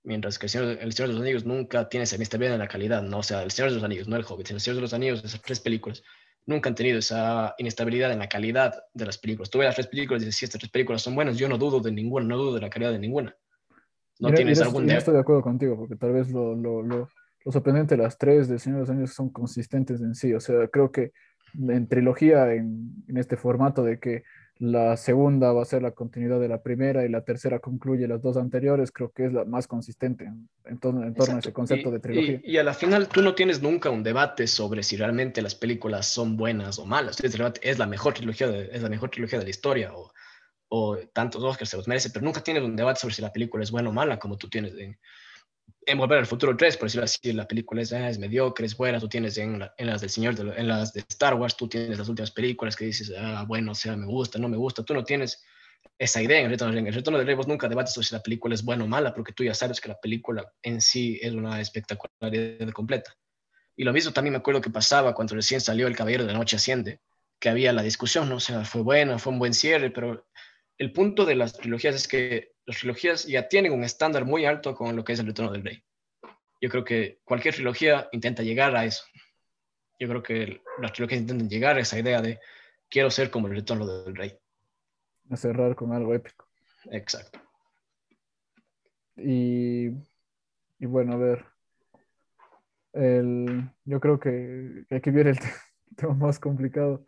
mientras 0.04 0.40
que 0.40 0.48
el 0.48 0.50
Señor, 0.50 0.78
el 0.82 0.94
Señor, 0.94 1.10
de 1.10 1.14
los 1.14 1.22
Anillos 1.22 1.46
nunca 1.46 1.88
tiene 1.90 2.06
esa 2.06 2.16
inestabilidad 2.16 2.56
en 2.56 2.60
la 2.60 2.68
calidad, 2.68 3.04
¿no? 3.04 3.20
O 3.20 3.24
sea, 3.24 3.44
el 3.44 3.52
Señor 3.52 3.70
de 3.70 3.76
los 3.76 3.84
Anillos, 3.84 4.08
no 4.08 4.16
el 4.16 4.26
Hobbit, 4.28 4.52
el 4.52 4.60
Señor 4.60 4.76
de 4.76 4.82
los 4.82 4.94
Anillos, 4.94 5.24
esas 5.24 5.42
tres 5.42 5.60
películas, 5.60 6.04
nunca 6.46 6.70
han 6.70 6.76
tenido 6.76 6.98
esa 6.98 7.54
inestabilidad 7.60 8.12
en 8.12 8.20
la 8.20 8.28
calidad 8.28 8.74
de 8.94 9.06
las 9.06 9.18
películas. 9.18 9.50
Tú 9.50 9.60
ves 9.60 9.68
las 9.68 9.76
tres 9.76 9.88
películas 9.88 10.24
y 10.24 10.26
dices, 10.26 10.40
si 10.40 10.46
estas 10.46 10.60
tres 10.60 10.72
películas 10.72 11.02
son 11.02 11.14
buenas, 11.14 11.38
yo 11.38 11.48
no 11.48 11.58
dudo 11.58 11.80
de 11.80 11.92
ninguna, 11.92 12.26
no 12.26 12.38
dudo 12.38 12.56
de 12.56 12.62
la 12.62 12.70
calidad 12.70 12.92
de 12.92 13.00
ninguna. 13.00 13.36
No 14.20 14.34
tienes 14.34 14.60
algún... 14.62 14.88
Yo 14.88 14.98
estoy 14.98 15.14
de 15.14 15.20
acuerdo 15.20 15.42
contigo, 15.42 15.78
porque 15.78 15.96
tal 15.96 16.12
vez 16.12 16.32
lo, 16.32 16.56
lo, 16.56 16.82
lo, 16.82 17.10
lo 17.46 17.52
sorprendente 17.52 17.96
de 17.96 18.04
las 18.04 18.18
tres 18.18 18.48
del 18.48 18.60
Señor 18.60 18.78
de 18.78 18.82
los 18.82 18.90
Anillos 18.90 19.14
son 19.14 19.30
consistentes 19.30 20.02
en 20.02 20.16
sí. 20.16 20.34
O 20.34 20.40
sea, 20.40 20.68
creo 20.68 20.92
que 20.92 21.12
en 21.54 21.88
trilogía, 21.88 22.52
en, 22.54 23.04
en 23.08 23.18
este 23.18 23.38
formato 23.38 23.84
de 23.84 24.00
que 24.00 24.24
la 24.60 24.98
segunda 24.98 25.54
va 25.54 25.62
a 25.62 25.66
ser 25.66 25.82
la 25.82 25.92
continuidad 25.92 26.38
de 26.38 26.50
la 26.50 26.62
primera 26.62 27.06
y 27.06 27.10
la 27.10 27.22
tercera 27.24 27.60
concluye 27.60 28.10
las 28.10 28.22
dos 28.22 28.36
anteriores, 28.36 28.92
creo 28.92 29.10
que 29.10 29.26
es 29.26 29.34
la 29.34 29.46
más 29.46 29.68
consistente 29.68 30.30
en, 30.66 30.78
torno, 30.80 31.06
en 31.06 31.14
torno 31.14 31.38
a 31.38 31.40
ese 31.40 31.54
concepto 31.54 31.90
de 31.90 32.00
trilogía. 32.02 32.42
Y, 32.44 32.56
y, 32.56 32.58
a 32.58 32.64
la 32.64 32.74
final 32.74 33.08
tú 33.08 33.22
no 33.22 33.36
tienes 33.36 33.62
nunca 33.62 33.90
un 33.90 34.04
debate 34.04 34.48
sobre 34.48 34.84
si 34.84 34.98
realmente 34.98 35.42
las 35.42 35.56
películas 35.56 36.08
son 36.08 36.36
buenas 36.36 36.78
o 36.78 36.86
malas. 36.86 37.24
Es, 37.24 37.38
es 37.62 37.80
la 37.80 37.88
mejor 37.88 38.14
trilogía 38.14 38.48
de, 38.50 38.70
es 38.74 38.84
la 38.84 38.90
mejor 38.90 39.10
trilogía 39.10 39.40
de 39.40 39.46
la 39.46 39.50
historia 39.50 39.94
o, 39.96 40.12
o 40.68 40.98
tantos 41.14 41.42
Oscars 41.42 41.70
se 41.70 41.78
los 41.78 41.88
merece, 41.88 42.10
pero 42.10 42.26
nunca 42.26 42.44
tienes 42.44 42.64
un 42.64 42.76
debate 42.76 43.00
sobre 43.00 43.16
si 43.16 43.22
la 43.22 43.32
película 43.32 43.64
es 43.64 43.72
buena 43.72 43.90
o 43.90 43.94
mala 43.94 44.20
como 44.20 44.38
tú 44.38 44.50
tienes 44.50 44.78
en, 44.78 45.00
en 45.86 45.98
Volver 45.98 46.20
al 46.20 46.26
Futuro 46.26 46.56
3, 46.56 46.78
por 46.78 46.88
decirlo 46.88 47.06
así, 47.06 47.34
la 47.34 47.48
película 47.48 47.82
es, 47.82 47.94
ah, 47.94 48.10
es 48.10 48.20
mediocre, 48.20 48.66
es 48.66 48.76
buena, 48.76 49.00
tú 49.00 49.08
tienes 49.08 49.38
en, 49.38 49.62
en, 49.78 49.88
las 49.88 50.02
del 50.02 50.10
Señor, 50.10 50.36
de, 50.36 50.60
en 50.60 50.68
las 50.68 50.94
de 50.94 51.02
Star 51.10 51.36
Wars, 51.36 51.56
tú 51.56 51.68
tienes 51.68 51.98
las 51.98 52.10
últimas 52.10 52.32
películas 52.32 52.76
que 52.76 52.86
dices, 52.86 53.12
ah, 53.18 53.46
bueno, 53.48 53.72
o 53.72 53.76
sea, 53.76 53.96
me 53.96 54.06
gusta, 54.06 54.38
no 54.40 54.50
me 54.50 54.58
gusta, 54.58 54.84
tú 54.84 54.94
no 54.94 55.04
tienes 55.04 55.44
esa 55.98 56.22
idea 56.22 56.40
en 56.40 56.46
el 56.46 56.52
Retorno 56.52 56.74
del 56.74 56.76
Rey. 56.76 56.82
En 56.82 56.88
el 56.88 56.94
Retorno 56.94 57.18
del 57.18 57.28
Rey 57.28 57.36
vos 57.36 57.48
nunca 57.48 57.68
debates 57.68 57.94
sobre 57.94 58.08
si 58.08 58.14
la 58.14 58.22
película 58.22 58.56
es 58.56 58.64
buena 58.64 58.84
o 58.84 58.88
mala, 58.88 59.14
porque 59.14 59.34
tú 59.34 59.44
ya 59.44 59.54
sabes 59.54 59.82
que 59.82 59.90
la 59.90 60.00
película 60.00 60.52
en 60.62 60.82
sí 60.82 61.20
es 61.22 61.34
una 61.34 61.60
espectacularidad 61.60 62.70
completa. 62.72 63.16
Y 63.76 63.84
lo 63.84 63.94
mismo 63.94 64.12
también 64.12 64.34
me 64.34 64.40
acuerdo 64.40 64.62
que 64.62 64.70
pasaba 64.70 65.14
cuando 65.14 65.36
recién 65.36 65.62
salió 65.62 65.88
El 65.88 65.96
Caballero 65.96 66.26
de 66.26 66.34
la 66.34 66.40
Noche 66.40 66.58
Asciende, 66.58 67.02
que 67.40 67.50
había 67.50 67.72
la 67.74 67.82
discusión, 67.82 68.28
¿no? 68.28 68.36
O 68.36 68.40
sea, 68.40 68.66
fue 68.66 68.82
buena, 68.82 69.20
fue 69.20 69.32
un 69.32 69.40
buen 69.40 69.54
cierre, 69.54 69.90
pero 69.92 70.28
el 70.80 70.92
punto 70.92 71.26
de 71.26 71.36
las 71.36 71.54
trilogías 71.54 71.94
es 71.94 72.08
que 72.08 72.54
las 72.66 72.80
trilogías 72.80 73.26
ya 73.26 73.48
tienen 73.48 73.74
un 73.74 73.84
estándar 73.84 74.26
muy 74.26 74.46
alto 74.46 74.74
con 74.74 74.96
lo 74.96 75.04
que 75.04 75.14
es 75.14 75.20
el 75.20 75.28
Retorno 75.28 75.52
del 75.52 75.64
Rey 75.64 75.84
yo 76.62 76.70
creo 76.70 76.84
que 76.84 77.22
cualquier 77.24 77.54
trilogía 77.54 78.10
intenta 78.12 78.44
llegar 78.44 78.76
a 78.76 78.86
eso. 78.86 79.06
Yo 80.00 80.08
creo 80.08 80.24
que 80.24 80.62
las 80.80 80.94
trilogías 80.94 81.22
intentan 81.22 81.50
llegar 81.50 81.78
a 81.78 81.82
esa 81.82 82.00
idea 82.00 82.22
de 82.22 82.40
quiero 82.90 83.12
ser 83.12 83.30
como 83.32 83.48
el 83.48 83.56
retorno 83.56 83.86
del 83.86 84.16
rey. 84.16 84.38
A 85.30 85.38
cerrar 85.38 85.76
con 85.76 85.94
algo 85.94 86.14
épico. 86.14 86.48
Exacto. 86.92 87.40
Y, 89.16 89.88
y 90.80 90.86
bueno, 90.86 91.14
a 91.14 91.18
ver. 91.18 91.46
El, 92.92 93.70
yo 93.86 94.00
creo 94.00 94.20
que, 94.20 94.86
que 94.90 94.96
aquí 94.96 95.12
viene 95.12 95.32
el 95.32 95.40
tema 95.96 96.14
más 96.14 96.40
complicado. 96.40 97.06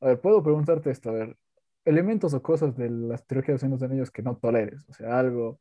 A 0.00 0.08
ver, 0.08 0.20
puedo 0.20 0.42
preguntarte 0.42 0.90
esto, 0.90 1.10
a 1.10 1.12
ver, 1.12 1.36
elementos 1.84 2.34
o 2.34 2.42
cosas 2.42 2.76
de 2.76 2.90
las 2.90 3.26
trilogías 3.26 3.60
de 3.60 3.68
los 3.68 3.82
anillos 3.82 4.10
que 4.10 4.22
no 4.22 4.36
toleres, 4.36 4.84
o 4.88 4.92
sea, 4.92 5.18
algo 5.18 5.60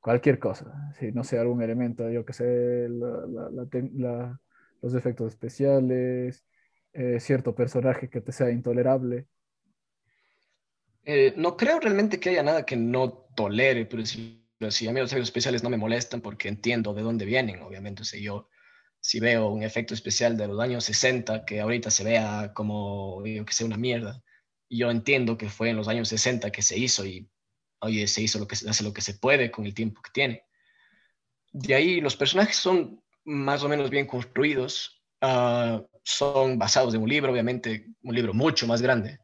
cualquier 0.00 0.38
cosa, 0.38 0.92
si 0.98 1.12
no 1.12 1.24
sé, 1.24 1.38
algún 1.38 1.62
elemento, 1.62 2.10
yo 2.10 2.26
que 2.26 2.34
sé, 2.34 2.88
los 2.88 4.94
efectos 4.94 5.32
especiales, 5.32 6.44
eh, 6.92 7.18
cierto 7.20 7.54
personaje 7.54 8.10
que 8.10 8.20
te 8.20 8.30
sea 8.30 8.50
intolerable. 8.50 9.26
Eh, 11.06 11.32
no 11.36 11.56
creo 11.56 11.80
realmente 11.80 12.20
que 12.20 12.30
haya 12.30 12.42
nada 12.42 12.66
que 12.66 12.76
no 12.76 13.12
tolere, 13.34 13.86
pero 13.86 14.04
si, 14.04 14.46
si 14.68 14.88
a 14.88 14.92
mí 14.92 15.00
los 15.00 15.10
efectos 15.10 15.28
especiales 15.28 15.62
no 15.62 15.70
me 15.70 15.78
molestan 15.78 16.20
porque 16.20 16.48
entiendo 16.48 16.92
de 16.92 17.02
dónde 17.02 17.24
vienen, 17.24 17.62
obviamente, 17.62 18.04
si 18.04 18.22
yo 18.22 18.48
si 19.00 19.20
veo 19.20 19.48
un 19.48 19.62
efecto 19.62 19.92
especial 19.92 20.36
de 20.36 20.48
los 20.48 20.58
años 20.60 20.84
60 20.84 21.44
que 21.44 21.60
ahorita 21.60 21.90
se 21.90 22.04
vea 22.04 22.52
como, 22.54 23.24
yo 23.26 23.44
que 23.44 23.52
sé, 23.52 23.64
una 23.64 23.76
mierda, 23.76 24.22
yo 24.68 24.90
entiendo 24.90 25.36
que 25.36 25.48
fue 25.48 25.70
en 25.70 25.76
los 25.76 25.88
años 25.88 26.08
60 26.08 26.50
que 26.50 26.62
se 26.62 26.78
hizo 26.78 27.04
y 27.04 27.28
oye, 27.80 28.06
se 28.06 28.22
hizo 28.22 28.38
lo 28.38 28.46
que 28.46 28.56
se 28.56 28.68
hace 28.68 28.84
lo 28.84 28.92
que 28.92 29.02
se 29.02 29.14
puede 29.14 29.50
con 29.50 29.66
el 29.66 29.74
tiempo 29.74 30.00
que 30.02 30.10
tiene. 30.10 30.44
De 31.52 31.74
ahí 31.74 32.00
los 32.00 32.16
personajes 32.16 32.56
son 32.56 33.02
más 33.24 33.62
o 33.62 33.68
menos 33.68 33.90
bien 33.90 34.06
construidos. 34.06 35.02
Ah, 35.20 35.82
son 36.02 36.58
basados 36.58 36.94
en 36.94 37.02
un 37.02 37.08
libro, 37.08 37.32
obviamente, 37.32 37.86
un 38.02 38.14
libro 38.14 38.34
mucho 38.34 38.66
más 38.66 38.82
grande, 38.82 39.20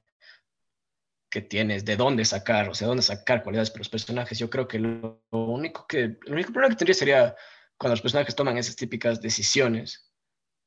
que 1.31 1.43
tienes 1.43 1.85
de 1.85 1.97
dónde 1.97 2.25
sacar, 2.25 2.71
o 2.71 2.75
sea, 2.75 2.89
dónde 2.89 3.03
sacar 3.03 3.43
cualidades 3.43 3.71
para 3.71 3.81
los 3.81 3.89
personajes. 3.89 4.39
Yo 4.39 4.49
creo 4.49 4.67
que 4.67 4.79
lo, 4.79 5.23
único 5.31 5.87
que, 5.87 6.19
el 6.25 6.33
único 6.33 6.53
problema 6.53 6.75
que 6.75 6.79
tendría 6.79 6.95
sería 6.95 7.37
cuando 7.77 7.95
los 7.95 8.03
personajes 8.03 8.35
toman 8.35 8.57
esas 8.57 8.77
típicas 8.77 9.21
decisiones 9.21 10.11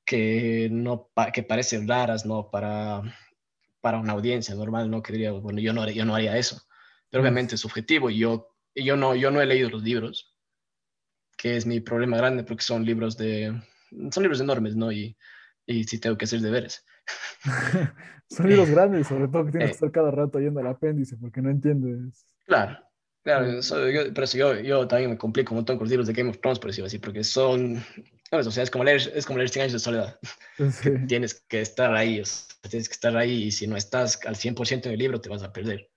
que, 0.05 0.69
no, 0.71 1.09
que 1.33 1.43
parecen 1.43 1.87
raras, 1.87 2.25
¿no? 2.25 2.49
Para, 2.51 3.01
para 3.83 3.99
una 3.99 4.13
audiencia 4.13 4.55
normal, 4.55 4.89
¿no? 4.89 5.03
Que 5.03 5.11
diría, 5.11 5.33
bueno, 5.33 5.59
yo 5.59 5.73
no, 5.73 5.89
yo 5.89 6.05
no 6.05 6.15
haría 6.15 6.37
eso. 6.37 6.61
Pero 7.09 7.21
obviamente 7.21 7.55
es 7.55 7.61
subjetivo 7.61 8.09
y 8.09 8.17
yo, 8.17 8.55
yo, 8.73 8.95
no, 8.95 9.13
yo 9.13 9.29
no 9.29 9.41
he 9.41 9.45
leído 9.45 9.69
los 9.69 9.83
libros, 9.83 10.33
que 11.37 11.57
es 11.57 11.65
mi 11.65 11.81
problema 11.81 12.15
grande 12.15 12.45
porque 12.45 12.63
son 12.63 12.85
libros 12.85 13.17
de, 13.17 13.61
son 14.09 14.23
libros 14.23 14.39
enormes, 14.39 14.77
¿no? 14.77 14.89
Y, 14.89 15.17
y 15.65 15.83
sí 15.83 15.99
tengo 15.99 16.17
que 16.17 16.23
hacer 16.23 16.39
deberes. 16.39 16.85
son 18.29 18.47
libros 18.47 18.69
grandes, 18.69 19.05
sobre 19.05 19.27
todo 19.27 19.43
que 19.47 19.51
tienes 19.51 19.67
que 19.67 19.71
eh. 19.71 19.75
estar 19.75 19.91
cada 19.91 20.11
rato 20.11 20.39
yendo 20.39 20.61
al 20.61 20.67
apéndice 20.67 21.17
porque 21.17 21.41
no 21.41 21.49
entiendes. 21.49 22.25
Claro, 22.45 22.79
claro, 23.21 23.59
yo, 23.59 24.13
pero 24.13 24.23
eso 24.23 24.37
yo, 24.37 24.61
yo 24.61 24.87
también 24.87 25.09
me 25.09 25.17
complico 25.17 25.53
un 25.53 25.57
montón 25.57 25.75
con 25.75 25.83
los 25.83 25.91
libros 25.91 26.07
de 26.07 26.13
Game 26.13 26.29
of 26.29 26.39
Thrones, 26.39 26.59
por 26.59 26.69
decirlo 26.69 26.87
así, 26.87 26.99
porque 26.99 27.25
son, 27.25 27.83
o 28.35 28.51
sea, 28.51 28.63
es 28.63 28.71
como 28.71 28.83
leer, 28.83 29.11
es 29.15 29.25
como 29.25 29.37
leer 29.37 29.49
100 29.49 29.63
años 29.63 29.73
de 29.73 29.79
soledad. 29.79 30.19
Tienes 31.07 31.35
que 31.47 31.61
estar 31.61 31.93
ahí, 31.95 32.19
o 32.19 32.25
sea, 32.25 32.69
tienes 32.69 32.87
que 32.87 32.93
estar 32.93 33.15
ahí 33.17 33.43
y 33.43 33.51
si 33.51 33.67
no 33.67 33.75
estás 33.75 34.19
al 34.25 34.35
100% 34.35 34.85
en 34.85 34.93
el 34.93 34.99
libro 34.99 35.19
te 35.19 35.29
vas 35.29 35.43
a 35.43 35.51
perder. 35.51 35.89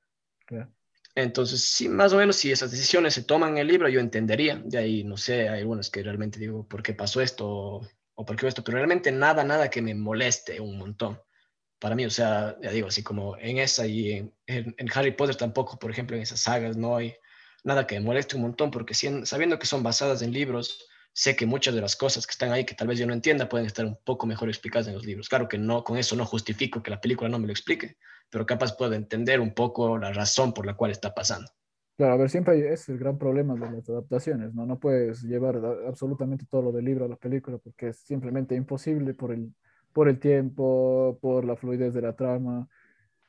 Entonces, 1.15 1.65
sí, 1.65 1.89
más 1.89 2.13
o 2.13 2.17
menos 2.17 2.37
si 2.37 2.51
esas 2.51 2.71
decisiones 2.71 3.15
se 3.15 3.23
toman 3.23 3.53
en 3.53 3.59
el 3.59 3.69
libro, 3.69 3.89
yo 3.89 4.01
entendería. 4.01 4.61
De 4.65 4.79
ahí, 4.79 5.05
no 5.05 5.17
sé, 5.17 5.49
hay 5.49 5.61
algunos 5.61 5.91
que 5.91 6.03
realmente 6.03 6.39
digo, 6.39 6.67
¿por 6.67 6.83
qué 6.83 6.93
pasó 6.93 7.21
esto? 7.21 7.83
o 8.17 8.25
por 8.25 8.43
esto, 8.45 8.65
pero 8.65 8.79
realmente 8.79 9.13
nada, 9.13 9.45
nada 9.45 9.71
que 9.71 9.83
me 9.83 9.95
moleste 9.95 10.59
un 10.61 10.79
montón. 10.79 11.21
Para 11.79 11.95
mí, 11.95 12.07
o 12.07 12.11
sea, 12.11 12.57
ya 12.63 12.71
digo, 12.71 12.89
así 12.89 13.03
como 13.03 13.37
en 13.37 13.59
esa 13.59 13.87
y 13.87 14.13
en, 14.13 14.35
en, 14.47 14.75
Harry 14.95 15.13
Potter 15.13 15.37
tampoco, 15.37 15.79
por 15.79 15.91
ejemplo, 15.91 16.17
en 16.17 16.23
esas 16.23 16.41
sagas 16.41 16.77
no 16.79 16.97
hay 16.97 17.15
nada 17.63 17.87
que 17.87 18.01
me 18.01 18.07
moleste 18.07 18.37
un 18.37 18.43
montón, 18.43 18.71
porque 18.71 18.95
sabiendo 18.95 19.59
que 19.59 19.67
son 19.67 19.83
basadas 19.83 20.23
en 20.23 20.33
libros, 20.33 20.89
sé 21.17 21.35
que 21.35 21.47
muchas 21.47 21.75
de 21.75 21.81
las 21.81 21.97
cosas 21.97 22.27
que 22.27 22.33
están 22.33 22.53
ahí 22.53 22.67
que 22.67 22.75
tal 22.75 22.89
vez 22.89 22.99
yo 22.99 23.07
no 23.07 23.15
entienda 23.15 23.49
pueden 23.49 23.67
estar 23.67 23.87
un 23.87 23.97
poco 24.05 24.27
mejor 24.27 24.51
explicadas 24.51 24.87
en 24.89 24.95
los 24.95 25.07
libros. 25.07 25.31
Claro 25.31 25.49
que 25.49 25.57
no, 25.57 25.83
con 25.83 25.97
eso 25.97 26.15
no 26.15 26.27
justifico 26.27 26.83
que 26.83 26.91
la 26.91 27.01
película 27.01 27.31
no 27.31 27.39
me 27.39 27.47
lo 27.47 27.53
explique, 27.53 27.97
pero 28.29 28.45
capaz 28.45 28.77
puedo 28.77 28.93
entender 28.93 29.41
un 29.41 29.55
poco 29.55 29.97
la 29.97 30.13
razón 30.13 30.53
por 30.53 30.67
la 30.67 30.75
cual 30.75 30.91
está 30.91 31.15
pasando. 31.15 31.51
Claro, 31.97 32.13
a 32.13 32.17
ver, 32.19 32.29
siempre 32.29 32.71
es 32.71 32.87
el 32.91 32.99
gran 32.99 33.17
problema 33.17 33.55
de 33.55 33.61
las 33.61 33.89
adaptaciones, 33.89 34.53
¿no? 34.53 34.67
No 34.67 34.79
puedes 34.79 35.23
llevar 35.23 35.57
absolutamente 35.89 36.45
todo 36.51 36.61
lo 36.61 36.73
del 36.73 36.85
libro 36.85 37.07
a 37.07 37.09
la 37.09 37.17
película 37.17 37.57
porque 37.57 37.89
es 37.89 37.97
simplemente 38.01 38.55
imposible 38.55 39.15
por 39.15 39.33
el, 39.33 39.55
por 39.95 40.11
el 40.11 40.19
tiempo, 40.21 41.19
por 41.23 41.47
la 41.47 41.57
fluidez 41.57 41.95
de 41.95 42.03
la 42.03 42.15
trama, 42.15 42.69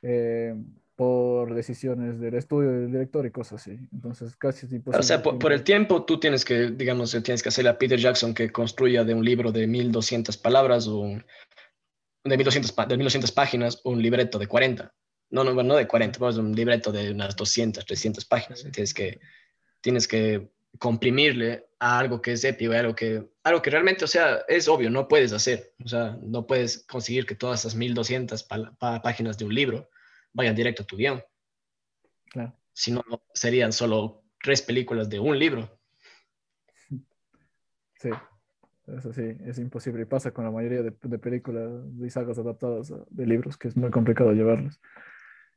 eh, 0.02 0.54
por 0.98 1.54
decisiones 1.54 2.18
del 2.18 2.34
estudio 2.34 2.72
del 2.72 2.90
director 2.90 3.24
y 3.24 3.30
cosas 3.30 3.60
así. 3.60 3.78
Entonces, 3.92 4.34
casi 4.34 4.66
es 4.66 4.72
imposible. 4.72 4.98
O 4.98 5.02
sea, 5.04 5.22
por, 5.22 5.52
el 5.52 5.62
tiempo 5.62 6.04
tú 6.04 6.18
tienes 6.18 6.44
que, 6.44 6.72
digamos, 6.72 7.12
tienes 7.22 7.40
que 7.40 7.50
hacerle 7.50 7.70
a 7.70 7.78
Peter 7.78 8.00
Jackson 8.00 8.34
que 8.34 8.50
construya 8.50 9.04
de 9.04 9.14
un 9.14 9.24
libro 9.24 9.52
de 9.52 9.68
1200 9.68 10.36
palabras 10.38 10.88
o 10.88 11.04
de 12.24 12.36
1200, 12.36 12.74
de 12.88 12.96
1200 12.96 13.30
páginas 13.30 13.80
un 13.84 14.02
libreto 14.02 14.40
de 14.40 14.48
40 14.48 14.92
no, 15.30 15.44
no, 15.44 15.62
no 15.62 15.76
de 15.76 15.86
40, 15.86 16.18
vamos 16.18 16.36
un 16.38 16.52
libreto 16.52 16.90
de 16.90 17.12
unas 17.12 17.36
200, 17.36 17.84
300 17.84 18.24
páginas. 18.24 18.66
Tienes 18.72 18.94
que, 18.94 19.20
tienes 19.80 20.08
que 20.08 20.50
comprimirle 20.78 21.66
a 21.78 21.98
algo 21.98 22.20
que 22.20 22.32
es 22.32 22.44
épico, 22.44 22.72
algo 22.72 22.94
que, 22.94 23.24
algo 23.44 23.62
que 23.62 23.70
realmente, 23.70 24.04
o 24.04 24.08
sea, 24.08 24.40
es 24.48 24.68
obvio, 24.68 24.90
no 24.90 25.06
puedes 25.06 25.32
hacer. 25.32 25.74
O 25.84 25.88
sea, 25.88 26.18
no 26.22 26.46
puedes 26.46 26.84
conseguir 26.86 27.26
que 27.26 27.34
todas 27.34 27.60
esas 27.60 27.74
1200 27.74 28.46
páginas 29.02 29.38
de 29.38 29.44
un 29.44 29.54
libro 29.54 29.90
vayan 30.38 30.54
directo 30.54 30.84
a 30.84 30.86
tu 30.86 30.96
guion. 30.96 31.20
Claro. 32.30 32.54
Si 32.72 32.92
no, 32.92 33.02
serían 33.34 33.72
solo 33.72 34.22
tres 34.40 34.62
películas 34.62 35.10
de 35.10 35.20
un 35.20 35.38
libro. 35.38 35.68
Sí, 38.00 38.10
eso 38.96 39.12
sí, 39.12 39.36
es 39.44 39.58
imposible. 39.58 40.02
Y 40.02 40.04
pasa 40.04 40.30
con 40.30 40.44
la 40.44 40.52
mayoría 40.52 40.82
de, 40.82 40.94
de 41.02 41.18
películas 41.18 41.68
y 42.00 42.08
sagas 42.10 42.38
adaptadas 42.38 42.94
de 43.10 43.26
libros, 43.26 43.56
que 43.56 43.66
es 43.66 43.76
muy 43.76 43.90
complicado 43.90 44.32
llevarlas. 44.32 44.80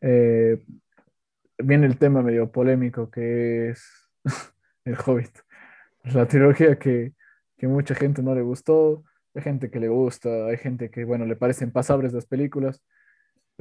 Eh, 0.02 0.66
viene 1.60 1.86
el 1.86 2.00
tema 2.00 2.24
medio 2.24 2.52
polémico 2.52 3.12
que 3.12 3.70
es 3.70 4.10
El 4.86 4.98
Hobbit. 5.06 5.38
La 6.06 6.28
trilogía 6.28 6.80
que, 6.80 7.14
que 7.60 7.68
mucha 7.68 7.94
gente 7.94 8.24
no 8.24 8.34
le 8.34 8.42
gustó, 8.42 9.04
hay 9.36 9.44
gente 9.44 9.70
que 9.70 9.80
le 9.80 9.88
gusta, 9.88 10.48
hay 10.48 10.58
gente 10.58 10.90
que, 10.90 11.06
bueno, 11.06 11.28
le 11.28 11.36
parecen 11.36 11.72
pasables 11.72 12.12
las 12.12 12.26
películas, 12.26 12.84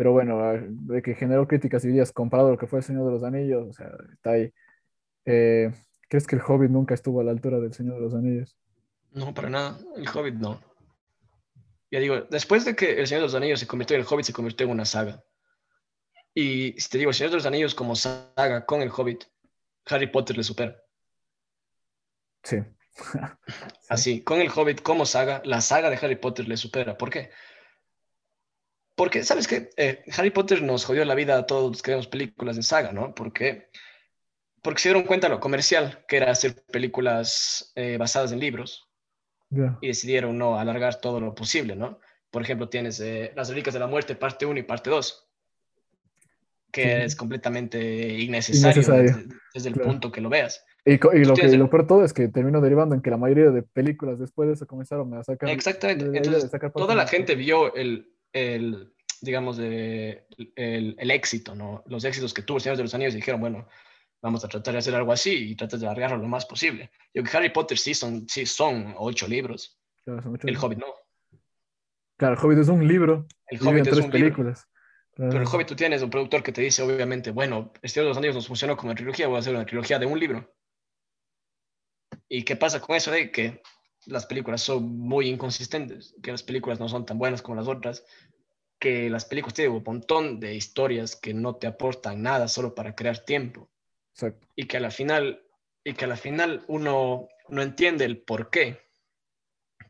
pero 0.00 0.12
bueno, 0.12 0.40
de 0.64 1.02
que 1.02 1.14
generó 1.14 1.46
críticas 1.46 1.84
y 1.84 1.88
días 1.88 2.10
comparado 2.10 2.48
a 2.48 2.52
lo 2.52 2.56
que 2.56 2.66
fue 2.66 2.78
El 2.78 2.84
Señor 2.86 3.04
de 3.04 3.10
los 3.10 3.22
Anillos, 3.22 3.68
o 3.68 3.72
sea, 3.74 3.90
está 4.14 4.30
ahí. 4.30 4.50
Eh, 5.26 5.70
¿Crees 6.08 6.26
que 6.26 6.36
El 6.36 6.42
Hobbit 6.42 6.70
nunca 6.70 6.94
estuvo 6.94 7.20
a 7.20 7.24
la 7.24 7.32
altura 7.32 7.60
del 7.60 7.74
Señor 7.74 7.96
de 7.96 8.00
los 8.00 8.14
Anillos? 8.14 8.56
No, 9.12 9.34
para 9.34 9.50
nada, 9.50 9.78
El 9.98 10.08
Hobbit 10.08 10.36
no. 10.36 10.58
Ya 11.90 12.00
digo, 12.00 12.22
después 12.30 12.64
de 12.64 12.74
que 12.74 12.98
El 12.98 13.06
Señor 13.08 13.20
de 13.20 13.26
los 13.26 13.34
Anillos 13.34 13.60
se 13.60 13.66
convirtió 13.66 13.94
en 13.94 14.00
El 14.00 14.06
Hobbit, 14.10 14.24
se 14.24 14.32
convirtió 14.32 14.64
en 14.64 14.72
una 14.72 14.86
saga. 14.86 15.22
Y 16.32 16.72
si 16.80 16.88
te 16.88 16.96
digo, 16.96 17.12
Señor 17.12 17.32
de 17.32 17.36
los 17.36 17.44
Anillos 17.44 17.74
como 17.74 17.94
saga 17.94 18.64
con 18.64 18.80
el 18.80 18.90
Hobbit, 18.90 19.24
Harry 19.84 20.06
Potter 20.06 20.34
le 20.34 20.44
supera. 20.44 20.82
Sí. 22.42 22.56
Así, 23.90 24.22
con 24.22 24.40
el 24.40 24.48
Hobbit 24.48 24.80
como 24.80 25.04
saga, 25.04 25.42
la 25.44 25.60
saga 25.60 25.90
de 25.90 25.96
Harry 25.96 26.16
Potter 26.16 26.48
le 26.48 26.56
supera. 26.56 26.96
¿Por 26.96 27.10
qué? 27.10 27.32
Porque, 29.00 29.24
¿sabes 29.24 29.48
qué? 29.48 29.70
Eh, 29.78 30.02
Harry 30.14 30.28
Potter 30.28 30.60
nos 30.60 30.84
jodió 30.84 31.06
la 31.06 31.14
vida 31.14 31.38
a 31.38 31.46
todos 31.46 31.70
los 31.70 31.80
que 31.80 31.92
vemos 31.92 32.06
películas 32.06 32.56
de 32.56 32.62
saga, 32.62 32.92
¿no? 32.92 33.14
Porque, 33.14 33.70
porque 34.60 34.82
se 34.82 34.90
dieron 34.90 35.04
cuenta 35.04 35.30
lo 35.30 35.40
comercial, 35.40 36.04
que 36.06 36.18
era 36.18 36.30
hacer 36.30 36.62
películas 36.70 37.72
eh, 37.76 37.96
basadas 37.96 38.30
en 38.32 38.40
libros. 38.40 38.90
Y 39.80 39.86
decidieron 39.86 40.36
no 40.36 40.58
alargar 40.58 41.00
todo 41.00 41.18
lo 41.18 41.34
posible, 41.34 41.76
¿no? 41.76 41.98
Por 42.30 42.42
ejemplo, 42.42 42.68
tienes 42.68 43.00
eh, 43.00 43.32
Las 43.34 43.48
Reliquias 43.48 43.72
de 43.72 43.80
la 43.80 43.86
Muerte, 43.86 44.16
parte 44.16 44.44
1 44.44 44.60
y 44.60 44.64
parte 44.64 44.90
2 44.90 45.28
que 46.70 47.02
es 47.02 47.16
completamente 47.16 47.80
innecesario, 48.20 48.82
desde, 49.54 49.70
el 49.70 49.74
punto 49.76 50.12
que 50.12 50.20
lo 50.20 50.28
veas. 50.28 50.62
Y, 50.84 50.98
lo 50.98 51.34
que 51.34 51.56
lo 51.56 51.70
peor 51.70 51.86
todo 51.86 52.04
es 52.04 52.12
que 52.12 52.28
terminó 52.28 52.60
derivando 52.60 52.94
en 52.94 53.00
que 53.00 53.10
la 53.10 53.16
mayoría 53.16 53.50
de 53.50 53.62
películas 53.62 54.20
después 54.20 54.46
de 54.46 54.54
eso 54.54 54.66
comenzaron 54.68 55.12
a 55.14 55.24
sacar. 55.24 55.48
Exactamente. 55.48 56.04
Entonces, 56.04 56.48
toda 56.72 56.94
la 56.94 57.08
gente 57.08 57.34
vio 57.34 57.74
el, 57.74 58.06
el 58.32 58.92
digamos, 59.20 59.56
de, 59.56 60.26
el, 60.56 60.96
el, 60.98 61.10
éxito, 61.10 61.54
¿no? 61.54 61.82
Los 61.86 62.04
éxitos 62.04 62.32
que 62.32 62.42
tuvo 62.42 62.56
el 62.56 62.62
Señor 62.62 62.76
de 62.76 62.84
los 62.84 62.94
Anillos 62.94 63.14
y 63.14 63.18
dijeron, 63.18 63.40
bueno, 63.40 63.68
vamos 64.22 64.44
a 64.44 64.48
tratar 64.48 64.72
de 64.72 64.78
hacer 64.78 64.94
algo 64.94 65.12
así 65.12 65.50
y 65.50 65.54
tratar 65.54 65.78
de 65.78 65.86
alargarlo 65.86 66.18
lo 66.18 66.28
más 66.28 66.46
posible. 66.46 66.90
Yo 67.14 67.22
que 67.22 67.36
Harry 67.36 67.50
Potter 67.50 67.78
sí 67.78 67.94
son, 67.94 68.28
sí 68.28 68.46
son 68.46 68.94
ocho 68.96 69.28
libros. 69.28 69.78
el 70.06 70.56
Hobbit 70.56 70.78
no. 70.78 70.86
Claro, 72.16 72.34
el 72.34 72.44
Hobbit 72.44 72.58
es 72.58 72.68
un 72.68 72.86
libro. 72.86 73.26
El 73.48 73.66
Hobbit 73.66 73.86
es 73.86 73.90
tres 73.90 74.04
un 74.04 74.10
películas. 74.10 74.66
Pero 75.14 75.40
el 75.40 75.46
Hobbit 75.46 75.66
tú 75.66 75.76
tienes 75.76 76.02
un 76.02 76.10
productor 76.10 76.42
que 76.42 76.52
te 76.52 76.62
dice, 76.62 76.82
obviamente, 76.82 77.30
bueno, 77.30 77.72
este 77.82 78.00
de 78.00 78.06
los 78.06 78.16
Anillos 78.16 78.36
nos 78.36 78.46
funcionó 78.46 78.76
como 78.76 78.94
trilogía, 78.94 79.26
voy 79.26 79.36
a 79.36 79.40
hacer 79.40 79.54
una 79.54 79.66
trilogía 79.66 79.98
de 79.98 80.06
un 80.06 80.18
libro. 80.18 80.54
¿Y 82.28 82.44
qué 82.44 82.56
pasa 82.56 82.80
con 82.80 82.96
eso 82.96 83.10
de 83.10 83.30
que 83.30 83.60
las 84.06 84.26
películas 84.26 84.62
son 84.62 84.98
muy 84.98 85.28
inconsistentes, 85.28 86.14
que 86.22 86.32
las 86.32 86.42
películas 86.42 86.80
no 86.80 86.88
son 86.88 87.06
tan 87.06 87.18
buenas 87.18 87.42
como 87.42 87.56
las 87.56 87.68
otras, 87.68 88.04
que 88.78 89.10
las 89.10 89.26
películas 89.26 89.54
tienen 89.54 89.74
un 89.74 89.82
montón 89.84 90.40
de 90.40 90.54
historias 90.54 91.16
que 91.16 91.34
no 91.34 91.56
te 91.56 91.66
aportan 91.66 92.22
nada 92.22 92.48
solo 92.48 92.74
para 92.74 92.94
crear 92.94 93.18
tiempo. 93.18 93.68
Exacto. 94.14 94.48
Y 94.56 94.66
que 94.66 94.78
a 94.78 94.80
la 94.80 94.90
final, 94.90 95.42
y 95.84 95.92
que 95.92 96.06
a 96.06 96.08
la 96.08 96.16
final 96.16 96.64
uno 96.66 97.28
no 97.48 97.62
entiende 97.62 98.04
el 98.04 98.22
por 98.22 98.50
qué 98.50 98.80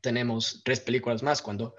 tenemos 0.01 0.63
tres 0.65 0.81
películas 0.81 1.23
más 1.23 1.43
cuando, 1.43 1.77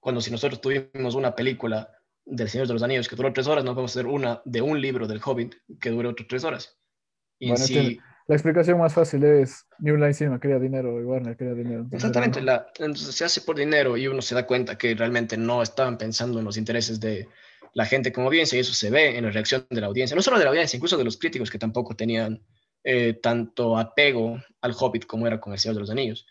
cuando 0.00 0.20
si 0.20 0.30
nosotros 0.30 0.60
tuvimos 0.60 1.14
una 1.14 1.34
película 1.34 1.92
del 2.24 2.48
Señor 2.48 2.66
de 2.66 2.74
los 2.74 2.82
Anillos 2.82 3.08
que 3.08 3.16
duró 3.16 3.32
tres 3.32 3.46
horas, 3.46 3.64
no 3.64 3.72
podemos 3.72 3.92
hacer 3.92 4.06
una 4.06 4.42
de 4.44 4.60
un 4.60 4.80
libro 4.80 5.06
del 5.06 5.20
Hobbit 5.24 5.54
que 5.80 5.90
dure 5.90 6.08
otras 6.08 6.28
tres 6.28 6.44
horas. 6.44 6.78
Y 7.38 7.50
bueno, 7.50 7.64
la 8.28 8.34
explicación 8.34 8.78
más 8.78 8.92
fácil 8.92 9.24
es 9.24 9.64
New 9.78 9.96
Line 9.96 10.12
Cinema 10.12 10.38
quería 10.38 10.58
dinero 10.58 11.00
y 11.00 11.04
Warner 11.04 11.34
quería 11.34 11.54
dinero. 11.54 11.86
Exactamente, 11.90 12.42
la, 12.42 12.66
entonces 12.78 13.14
se 13.14 13.24
hace 13.24 13.40
por 13.40 13.56
dinero 13.56 13.96
y 13.96 14.06
uno 14.06 14.20
se 14.20 14.34
da 14.34 14.46
cuenta 14.46 14.76
que 14.76 14.94
realmente 14.94 15.38
no 15.38 15.62
estaban 15.62 15.96
pensando 15.96 16.38
en 16.38 16.44
los 16.44 16.58
intereses 16.58 17.00
de 17.00 17.26
la 17.72 17.86
gente 17.86 18.12
como 18.12 18.26
audiencia 18.26 18.56
y 18.56 18.60
eso 18.60 18.74
se 18.74 18.90
ve 18.90 19.16
en 19.16 19.24
la 19.24 19.30
reacción 19.30 19.66
de 19.70 19.80
la 19.80 19.86
audiencia, 19.86 20.14
no 20.14 20.20
solo 20.20 20.38
de 20.38 20.44
la 20.44 20.50
audiencia, 20.50 20.76
incluso 20.76 20.98
de 20.98 21.04
los 21.04 21.16
críticos 21.16 21.50
que 21.50 21.58
tampoco 21.58 21.96
tenían 21.96 22.42
eh, 22.84 23.14
tanto 23.14 23.78
apego 23.78 24.38
al 24.60 24.74
Hobbit 24.78 25.06
como 25.06 25.26
era 25.26 25.40
con 25.40 25.54
el 25.54 25.58
Señor 25.58 25.76
de 25.76 25.80
los 25.80 25.90
Anillos. 25.90 26.26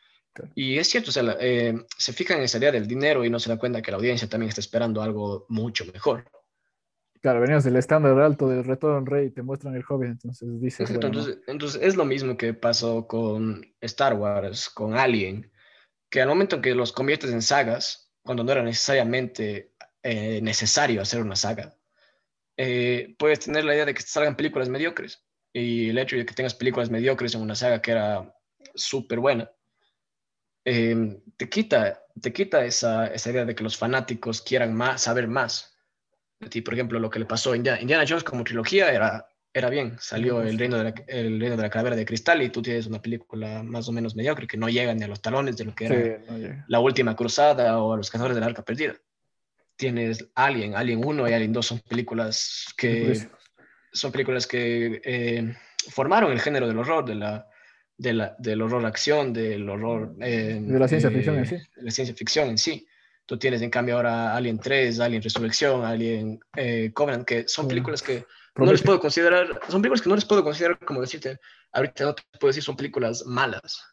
Y 0.54 0.78
es 0.78 0.88
cierto, 0.88 1.10
o 1.10 1.14
sea, 1.14 1.36
eh, 1.40 1.74
se 1.98 2.14
fijan 2.14 2.38
en 2.38 2.44
esa 2.44 2.60
idea 2.60 2.72
del 2.72 2.88
dinero 2.88 3.26
y 3.26 3.32
no 3.32 3.40
se 3.40 3.50
da 3.50 3.58
cuenta 3.58 3.82
que 3.82 3.90
la 3.90 3.98
audiencia 3.98 4.30
también 4.30 4.50
está 4.50 4.62
esperando 4.62 5.02
algo 5.02 5.48
mucho 5.50 5.84
mejor. 5.92 6.26
Claro, 7.22 7.42
venías 7.42 7.64
del 7.64 7.76
estándar 7.76 8.20
alto 8.20 8.48
del 8.48 8.64
retorno 8.64 9.06
rey 9.06 9.28
y 9.28 9.32
te 9.32 9.42
muestran 9.42 9.76
el 9.76 9.84
joven, 9.84 10.12
entonces 10.12 10.62
dices. 10.62 10.90
entonces, 10.90 11.40
entonces, 11.48 11.82
es 11.82 11.96
lo 11.96 12.06
mismo 12.06 12.38
que 12.38 12.54
pasó 12.54 13.08
con 13.08 13.66
Star 13.82 14.14
Wars, 14.14 14.70
con 14.70 14.96
Alien, 14.96 15.52
que 16.10 16.22
al 16.22 16.28
momento 16.28 16.58
en 16.58 16.62
que 16.62 16.76
los 16.76 16.92
conviertes 16.92 17.32
en 17.32 17.42
sagas, 17.42 18.12
cuando 18.24 18.44
no 18.44 18.52
era 18.52 18.64
necesariamente 18.64 19.74
eh, 20.04 20.42
necesario 20.42 21.02
hacer 21.02 21.22
una 21.22 21.36
saga, 21.36 21.76
eh, 22.58 23.16
puedes 23.18 23.40
tener 23.40 23.66
la 23.66 23.76
idea 23.76 23.86
de 23.86 23.94
que 23.94 24.02
salgan 24.02 24.36
películas 24.36 24.70
mediocres. 24.70 25.24
Y 25.54 25.90
el 25.90 25.98
hecho 25.98 26.16
de 26.16 26.26
que 26.26 26.34
tengas 26.34 26.56
películas 26.56 26.90
mediocres 26.90 27.36
en 27.36 27.42
una 27.42 27.56
saga 27.56 27.82
que 27.82 27.92
era 27.92 28.36
súper 28.76 29.20
buena, 29.20 29.50
em, 30.66 31.22
te 31.38 31.50
quita, 31.50 32.04
te 32.22 32.34
quita 32.34 32.66
esa, 32.66 33.08
esa, 33.08 33.32
idea 33.32 33.46
de 33.46 33.56
que 33.56 33.64
los 33.64 33.78
fanáticos 33.78 34.42
quieran 34.42 34.76
más, 34.76 35.04
saber 35.04 35.28
más. 35.28 35.77
De 36.40 36.50
ti, 36.50 36.62
por 36.62 36.74
ejemplo, 36.74 37.00
lo 37.00 37.10
que 37.10 37.20
le 37.20 37.26
pasó 37.26 37.52
a 37.52 37.56
Indiana, 37.56 37.82
Indiana 37.82 38.06
Jones 38.08 38.24
como 38.24 38.44
trilogía 38.44 38.92
era, 38.92 39.28
era 39.54 39.70
bien. 39.70 39.96
Salió 40.00 40.42
el 40.42 40.58
reino, 40.58 40.78
de 40.78 40.84
la, 40.84 40.94
el 41.08 41.40
reino 41.40 41.56
de 41.56 41.62
la 41.64 41.70
calavera 41.70 41.96
de 41.96 42.06
cristal 42.06 42.42
y 42.42 42.50
tú 42.50 42.62
tienes 42.62 42.86
una 42.88 43.02
película 43.02 43.64
más 43.64 43.88
o 43.90 43.92
menos 43.92 44.16
mediocre 44.16 44.48
que 44.48 44.58
no 44.58 44.70
llega 44.70 44.94
ni 44.94 45.04
a 45.04 45.08
los 45.08 45.22
talones 45.22 45.58
de 45.58 45.66
lo 45.66 45.74
que 45.74 45.86
era 45.86 46.20
no 46.30 46.64
la 46.68 46.80
última 46.80 47.16
cruzada 47.16 47.80
o 47.80 47.94
a 47.94 47.98
los 47.98 48.12
cazadores 48.12 48.36
del 48.36 48.44
arca 48.44 48.64
perdida 48.64 48.96
tienes 49.78 50.28
Alien, 50.36 50.76
Alien 50.76 51.06
1 51.06 51.30
y 51.30 51.34
Alien 51.34 51.54
2 51.54 51.66
son 51.66 51.80
películas 51.80 52.66
que 52.76 53.30
son 53.94 54.12
películas 54.12 54.46
que 54.46 55.02
eh, 55.04 55.56
formaron 55.90 56.32
el 56.32 56.42
género 56.42 56.68
del 56.68 56.78
horror, 56.78 57.06
de 57.06 57.16
la, 57.16 57.48
de 57.98 58.14
la, 58.14 58.36
del 58.38 58.62
horror 58.62 58.86
acción, 58.86 59.32
del 59.32 59.70
horror... 59.70 60.16
Eh, 60.20 60.60
de 60.62 60.80
la 60.80 60.88
ciencia 60.88 61.10
ficción 61.10 61.38
en 61.38 61.46
sí. 61.46 61.58
la 61.78 61.92
ciencia 61.92 62.16
ficción 62.16 62.50
en 62.50 62.58
sí. 62.58 62.88
Tú 63.28 63.38
tienes 63.38 63.62
en 63.62 63.70
cambio 63.70 63.98
ahora 63.98 64.36
Alien 64.36 64.58
3, 64.58 65.02
Alien 65.02 65.22
Resurrección, 65.22 65.84
Alien 65.84 66.40
eh, 66.56 66.92
Covenant, 66.94 67.26
que 67.26 67.46
son 67.46 67.68
películas 67.68 68.02
que 68.02 68.26
no 68.56 68.72
les 68.72 68.82
puedo 68.82 69.02
considerar, 69.02 69.60
son 69.70 69.82
películas 69.82 70.02
que 70.02 70.10
no 70.10 70.16
les 70.16 70.24
puedo 70.24 70.44
considerar 70.44 70.80
como 70.80 71.02
decirte, 71.02 71.38
ahorita 71.74 72.06
no 72.06 72.16
te 72.16 72.24
puedo 72.40 72.50
decir 72.50 72.64
son 72.64 72.78
películas 72.78 73.26
malas, 73.26 73.84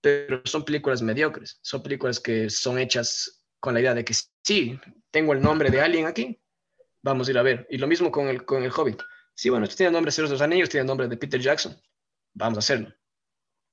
pero 0.00 0.40
son 0.46 0.64
películas 0.64 1.02
mediocres, 1.02 1.58
son 1.60 1.82
películas 1.82 2.18
que 2.18 2.48
son 2.48 2.78
hechas 2.78 3.44
con 3.60 3.74
la 3.74 3.80
idea 3.80 3.94
de 3.94 4.06
que 4.06 4.14
sí, 4.42 4.80
tengo 5.10 5.34
el 5.34 5.42
nombre 5.42 5.70
de 5.70 5.82
alguien 5.82 6.06
aquí, 6.06 6.40
vamos 7.02 7.28
a 7.28 7.30
ir 7.30 7.38
a 7.38 7.42
ver. 7.42 7.66
Y 7.68 7.76
lo 7.76 7.86
mismo 7.86 8.10
con 8.10 8.28
el, 8.28 8.44
con 8.44 8.62
el 8.62 8.72
Hobbit. 8.74 9.02
Sí, 9.34 9.50
bueno, 9.50 9.64
esto 9.64 9.76
tiene 9.76 9.92
nombre 9.92 10.12
de 10.12 10.22
los 10.22 10.40
Anillos, 10.40 10.70
tiene 10.70 10.86
nombre 10.86 11.08
de 11.08 11.16
Peter 11.18 11.40
Jackson, 11.40 11.76
vamos 12.32 12.56
a 12.56 12.60
hacerlo. 12.60 12.92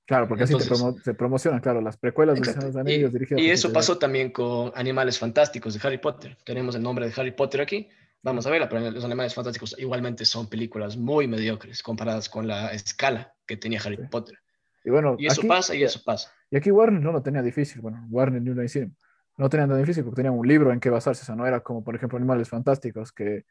Claro, 0.10 0.28
porque 0.28 0.46
así 0.46 0.56
se 1.04 1.14
promocionan, 1.14 1.60
claro, 1.60 1.82
las 1.82 1.96
precuelas 1.96 2.42
de 2.42 2.66
los 2.66 2.76
Anillos 2.76 3.14
dirigidas. 3.14 3.40
Y 3.40 3.52
eso 3.52 3.72
pasó 3.72 4.00
también 4.00 4.32
con 4.32 4.72
Animales 4.74 5.20
Fantásticos 5.20 5.76
de 5.76 5.88
Harry 5.88 6.00
Potter. 6.00 6.36
Tenemos 6.44 6.74
el 6.74 6.82
nombre 6.82 7.08
de 7.08 7.14
Harry 7.16 7.30
Potter 7.30 7.62
aquí, 7.62 7.88
vamos 8.24 8.48
a 8.48 8.50
verla, 8.50 8.68
pero 8.68 8.90
los 8.90 9.06
Animales 9.06 9.36
Fantásticos 9.36 9.76
igualmente 9.78 10.26
son 10.26 10.50
películas 10.50 10.98
muy 10.98 11.28
mediocres 11.28 11.84
comparadas 11.84 12.28
con 12.28 12.48
la 12.48 12.74
escala 12.74 13.36
que 13.46 13.56
tenía 13.56 13.80
Harry 13.86 13.98
Potter. 14.10 14.40
Y, 14.84 14.90
bueno, 14.90 15.16
y 15.20 15.28
eso 15.28 15.44
pasa 15.48 15.76
y 15.76 15.84
eso 15.84 16.02
pasa. 16.04 16.34
Y 16.50 16.58
aquí 16.58 16.72
Warner 16.72 17.04
no 17.04 17.12
lo 17.12 17.22
tenía 17.22 17.44
difícil, 17.44 17.80
bueno, 17.80 18.04
Warner 18.10 18.42
ni 18.42 18.52
lo 18.52 18.64
hicieron 18.64 18.98
no 19.40 19.50
tenían 19.50 19.70
tan 19.70 19.80
difícil 19.80 20.04
porque 20.04 20.18
tenían 20.18 20.38
un 20.38 20.46
libro 20.46 20.74
en 20.74 20.82
que 20.82 20.90
basarse, 20.90 21.22
o 21.22 21.26
sea, 21.26 21.36
no 21.36 21.48
era 21.48 21.62
como, 21.62 21.82
por 21.82 21.96
ejemplo, 21.96 22.18
Animales 22.18 22.50
Fantásticos, 22.50 23.14
que, 23.14 23.46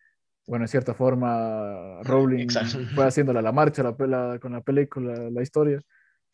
bueno, 0.47 0.67
en 0.67 0.69
cierta 0.69 0.93
forma, 0.93 2.03
Rowling 2.03 2.47
fue 2.95 3.07
haciéndole 3.07 3.41
la 3.41 3.53
marcha 3.53 3.83
la, 3.83 4.39
con 4.39 4.53
la 4.53 4.61
película, 4.61 5.31
la 5.31 5.43
historia, 5.43 5.81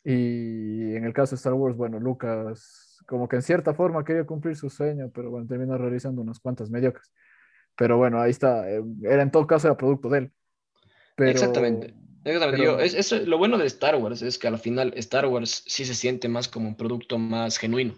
y 0.05 0.95
en 0.95 1.03
el 1.03 1.13
caso 1.13 1.31
de 1.31 1.37
Star 1.37 1.53
Wars, 1.53 1.75
bueno, 1.75 1.99
Lucas, 1.99 3.01
como 3.07 3.27
que 3.27 3.37
en 3.37 3.41
cierta 3.41 3.73
forma 3.73 4.05
quería 4.05 4.23
cumplir 4.23 4.55
su 4.55 4.69
sueño, 4.69 5.09
pero 5.11 5.31
bueno, 5.31 5.47
terminó 5.47 5.77
realizando 5.79 6.21
unas 6.21 6.39
cuantas 6.39 6.69
mediocres. 6.69 7.11
Pero 7.75 7.97
bueno, 7.97 8.21
ahí 8.21 8.29
está, 8.29 8.69
eh, 8.69 8.83
era 9.01 9.23
en 9.23 9.31
todo 9.31 9.47
caso 9.47 9.67
era 9.67 9.75
producto 9.75 10.09
de 10.09 10.19
él. 10.19 10.31
Exactamente. 11.17 11.95
Exactamente. 12.23 12.99
es, 12.99 13.11
lo 13.27 13.37
bueno 13.39 13.57
de 13.57 13.65
Star 13.65 13.95
Wars 13.95 14.21
es 14.21 14.37
que 14.37 14.47
al 14.47 14.59
final 14.59 14.93
Star 14.95 15.25
Wars 15.25 15.63
sí 15.67 15.85
se 15.85 15.95
siente 15.95 16.27
más 16.27 16.47
como 16.47 16.67
un 16.67 16.77
producto 16.77 17.17
más 17.17 17.57
genuino. 17.57 17.95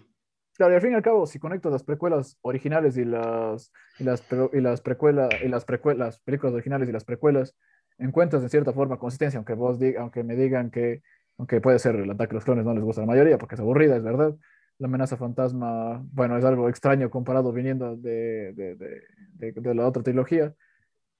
Claro, 0.54 0.72
y 0.72 0.76
al 0.76 0.82
fin 0.82 0.92
y 0.92 0.94
al 0.94 1.02
cabo, 1.02 1.26
si 1.26 1.38
conectas 1.38 1.72
las 1.72 1.84
precuelas 1.84 2.38
originales 2.40 2.96
y 2.96 3.04
las, 3.04 3.70
y 3.98 4.04
las, 4.04 4.24
y 4.52 4.60
las, 4.60 4.80
precuela, 4.80 5.28
y 5.44 5.48
las, 5.48 5.64
precuelas, 5.64 6.20
películas 6.20 6.54
originales 6.54 6.88
y 6.88 6.92
las 6.92 7.04
precuelas, 7.04 7.54
encuentras 7.98 8.42
de 8.42 8.48
cierta 8.48 8.72
forma 8.72 8.98
consistencia, 8.98 9.38
aunque, 9.38 9.54
vos 9.54 9.78
diga, 9.78 10.00
aunque 10.00 10.24
me 10.24 10.36
digan 10.36 10.70
que, 10.70 11.02
aunque 11.38 11.60
puede 11.60 11.78
ser 11.78 11.94
el 11.96 12.10
ataque 12.10 12.30
de 12.30 12.34
los 12.34 12.44
clones, 12.44 12.64
no 12.64 12.74
les 12.74 12.84
gusta 12.84 13.00
a 13.00 13.06
la 13.06 13.12
mayoría 13.12 13.38
porque 13.38 13.54
es 13.54 13.60
aburrida, 13.60 13.96
es 13.96 14.02
verdad. 14.02 14.34
La 14.78 14.86
amenaza 14.86 15.16
fantasma, 15.16 16.04
bueno, 16.12 16.36
es 16.36 16.44
algo 16.44 16.68
extraño 16.68 17.10
comparado 17.10 17.52
viniendo 17.52 17.96
de, 17.96 18.52
de, 18.52 18.74
de, 18.76 19.52
de 19.52 19.74
la 19.74 19.86
otra 19.86 20.02
trilogía. 20.02 20.54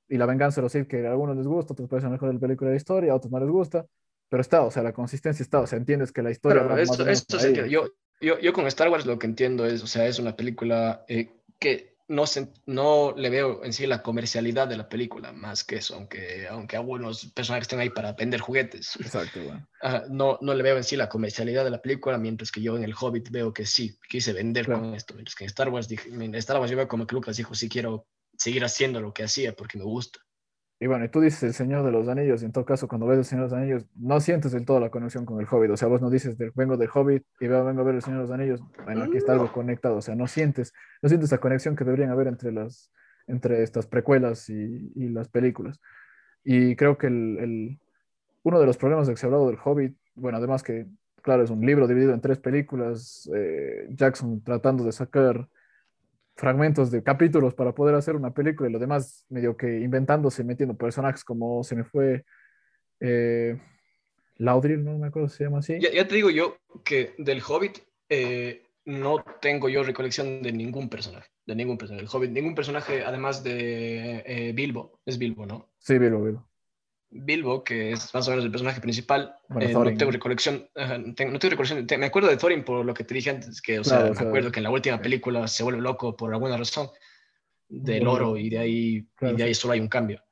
Y 0.08 0.16
la 0.16 0.26
venganza 0.26 0.60
de 0.60 0.62
los 0.62 0.72
Sith, 0.72 0.86
que 0.86 1.06
a 1.06 1.10
algunos 1.10 1.36
les 1.36 1.46
gusta, 1.46 1.72
a 1.72 1.74
otros 1.74 1.88
parece 1.88 2.08
mejor 2.08 2.32
la 2.32 2.40
película 2.40 2.70
de 2.70 2.74
la 2.74 2.78
historia, 2.78 3.12
a 3.12 3.16
otros 3.16 3.32
no 3.32 3.40
les 3.40 3.48
gusta. 3.48 3.86
Pero 4.28 4.40
está, 4.40 4.62
o 4.62 4.70
sea, 4.70 4.82
la 4.82 4.92
consistencia 4.92 5.42
está, 5.42 5.60
o 5.60 5.66
sea, 5.66 5.78
entiendes 5.78 6.12
que 6.12 6.22
la 6.22 6.30
historia... 6.30 6.62
Pero 6.62 6.76
esto, 6.78 7.06
esto 7.08 7.38
se. 7.38 7.54
Yo, 7.68 7.86
yo, 8.20 8.38
yo 8.38 8.52
con 8.52 8.66
Star 8.66 8.90
Wars 8.90 9.06
lo 9.06 9.18
que 9.18 9.26
entiendo 9.26 9.66
es, 9.66 9.82
o 9.82 9.86
sea, 9.86 10.06
es 10.06 10.18
una 10.18 10.36
película 10.36 11.04
eh, 11.08 11.30
que 11.58 11.97
no, 12.08 12.26
se, 12.26 12.48
no 12.66 13.14
le 13.16 13.30
veo 13.30 13.62
en 13.64 13.72
sí 13.72 13.86
la 13.86 14.02
comercialidad 14.02 14.66
de 14.66 14.76
la 14.76 14.88
película, 14.88 15.32
más 15.32 15.62
que 15.62 15.76
eso, 15.76 15.94
aunque, 15.94 16.48
aunque 16.48 16.76
algunos 16.76 17.26
personajes 17.26 17.64
estén 17.64 17.80
ahí 17.80 17.90
para 17.90 18.12
vender 18.12 18.40
juguetes. 18.40 18.96
Exacto, 18.96 19.40
no, 20.08 20.38
no 20.40 20.54
le 20.54 20.62
veo 20.62 20.78
en 20.78 20.84
sí 20.84 20.96
la 20.96 21.08
comercialidad 21.08 21.64
de 21.64 21.70
la 21.70 21.82
película, 21.82 22.18
mientras 22.18 22.50
que 22.50 22.62
yo 22.62 22.76
en 22.76 22.84
El 22.84 22.94
Hobbit 22.98 23.30
veo 23.30 23.52
que 23.52 23.66
sí, 23.66 23.98
quise 24.08 24.32
vender 24.32 24.66
con 24.66 24.94
esto, 24.94 25.14
mientras 25.14 25.34
que 25.34 25.44
en 25.44 25.48
Star 25.48 25.68
Wars, 25.68 25.86
dije, 25.86 26.08
en 26.08 26.34
Star 26.36 26.58
Wars 26.58 26.70
yo 26.70 26.76
veo 26.76 26.88
como 26.88 27.06
que 27.06 27.14
Lucas 27.14 27.36
dijo, 27.36 27.54
sí 27.54 27.68
quiero 27.68 28.06
seguir 28.36 28.64
haciendo 28.64 29.00
lo 29.00 29.12
que 29.12 29.24
hacía 29.24 29.54
porque 29.54 29.78
me 29.78 29.84
gusta. 29.84 30.20
Y 30.80 30.86
bueno, 30.86 31.04
y 31.04 31.08
tú 31.08 31.20
dices 31.20 31.42
El 31.42 31.54
Señor 31.54 31.84
de 31.84 31.90
los 31.90 32.06
Anillos, 32.06 32.42
y 32.42 32.44
en 32.44 32.52
todo 32.52 32.64
caso, 32.64 32.86
cuando 32.86 33.06
ves 33.06 33.18
El 33.18 33.24
Señor 33.24 33.46
de 33.46 33.50
los 33.50 33.58
Anillos, 33.60 33.86
no 33.96 34.20
sientes 34.20 34.52
del 34.52 34.64
todo 34.64 34.78
la 34.78 34.90
conexión 34.90 35.24
con 35.24 35.40
el 35.40 35.46
Hobbit. 35.50 35.70
O 35.72 35.76
sea, 35.76 35.88
vos 35.88 36.00
no 36.00 36.08
dices, 36.08 36.36
vengo 36.54 36.76
del 36.76 36.88
Hobbit 36.92 37.24
y 37.40 37.48
vengo 37.48 37.80
a 37.80 37.84
ver 37.84 37.96
El 37.96 38.02
Señor 38.02 38.20
de 38.20 38.22
los 38.28 38.30
Anillos. 38.30 38.62
Bueno, 38.84 39.02
aquí 39.02 39.16
está 39.16 39.32
algo 39.32 39.52
conectado. 39.52 39.96
O 39.96 40.02
sea, 40.02 40.14
no 40.14 40.28
sientes, 40.28 40.72
no 41.02 41.08
sientes 41.08 41.32
la 41.32 41.38
conexión 41.38 41.74
que 41.74 41.84
deberían 41.84 42.10
haber 42.10 42.28
entre, 42.28 42.52
las, 42.52 42.92
entre 43.26 43.64
estas 43.64 43.86
precuelas 43.86 44.48
y, 44.50 44.92
y 44.94 45.08
las 45.08 45.28
películas. 45.28 45.80
Y 46.44 46.76
creo 46.76 46.96
que 46.96 47.08
el, 47.08 47.38
el, 47.40 47.80
uno 48.44 48.60
de 48.60 48.66
los 48.66 48.76
problemas 48.76 49.08
de 49.08 49.14
que 49.14 49.18
se 49.18 49.26
ha 49.26 49.28
hablado 49.28 49.48
del 49.48 49.58
Hobbit, 49.62 49.96
bueno, 50.14 50.38
además 50.38 50.62
que, 50.62 50.86
claro, 51.22 51.42
es 51.42 51.50
un 51.50 51.60
libro 51.66 51.88
dividido 51.88 52.14
en 52.14 52.20
tres 52.20 52.38
películas, 52.38 53.28
eh, 53.34 53.88
Jackson 53.90 54.42
tratando 54.42 54.84
de 54.84 54.92
sacar 54.92 55.48
fragmentos 56.38 56.92
de 56.92 57.02
capítulos 57.02 57.52
para 57.52 57.74
poder 57.74 57.96
hacer 57.96 58.14
una 58.14 58.32
película 58.32 58.68
y 58.68 58.72
lo 58.72 58.78
demás 58.78 59.26
medio 59.28 59.56
que 59.56 59.80
inventándose, 59.80 60.44
metiendo 60.44 60.76
personajes 60.76 61.24
como 61.24 61.64
se 61.64 61.74
me 61.74 61.82
fue 61.82 62.24
eh, 63.00 63.58
Laudril, 64.36 64.84
no 64.84 64.96
me 64.98 65.08
acuerdo 65.08 65.28
si 65.28 65.38
se 65.38 65.44
llama 65.44 65.58
así. 65.58 65.80
Ya, 65.80 66.06
te 66.06 66.14
digo 66.14 66.30
yo 66.30 66.56
que 66.84 67.14
del 67.18 67.42
Hobbit 67.42 67.78
eh, 68.08 68.62
no 68.84 69.24
tengo 69.40 69.68
yo 69.68 69.82
recolección 69.82 70.40
de 70.40 70.52
ningún 70.52 70.88
personaje, 70.88 71.28
de 71.44 71.56
ningún 71.56 71.76
personaje. 71.76 72.04
El 72.04 72.10
Hobbit, 72.12 72.30
ningún 72.30 72.54
personaje 72.54 73.04
además 73.04 73.42
de 73.42 74.22
eh, 74.24 74.52
Bilbo, 74.54 75.00
es 75.04 75.18
Bilbo, 75.18 75.44
¿no? 75.44 75.72
Sí, 75.78 75.98
Bilbo, 75.98 76.22
Bilbo. 76.22 76.47
Bilbo, 77.10 77.64
que 77.64 77.92
es 77.92 78.12
más 78.12 78.26
o 78.28 78.30
menos 78.30 78.44
el 78.44 78.50
personaje 78.50 78.80
principal, 78.80 79.34
eh, 79.60 79.72
no 79.72 79.96
tengo 79.96 80.10
recolección, 80.10 80.68
no 80.74 81.14
tengo 81.14 81.38
recolección, 81.38 81.86
me 81.98 82.06
acuerdo 82.06 82.28
de 82.28 82.36
Thorin 82.36 82.64
por 82.64 82.84
lo 82.84 82.92
que 82.92 83.04
te 83.04 83.14
dije 83.14 83.30
antes, 83.30 83.62
que, 83.62 83.78
o 83.78 83.84
sea, 83.84 84.04
me 84.04 84.10
acuerdo 84.10 84.52
que 84.52 84.60
en 84.60 84.64
la 84.64 84.70
última 84.70 85.00
película 85.00 85.48
se 85.48 85.62
vuelve 85.62 85.80
loco 85.80 86.16
por 86.16 86.32
alguna 86.32 86.56
razón 86.56 86.90
del 87.68 88.06
oro 88.06 88.36
y 88.36 88.50
de 88.50 88.58
ahí, 88.58 89.08
y 89.20 89.32
de 89.36 89.42
ahí 89.42 89.54
solo 89.54 89.74
hay 89.74 89.80
un 89.80 89.88
cambio. 89.88 90.22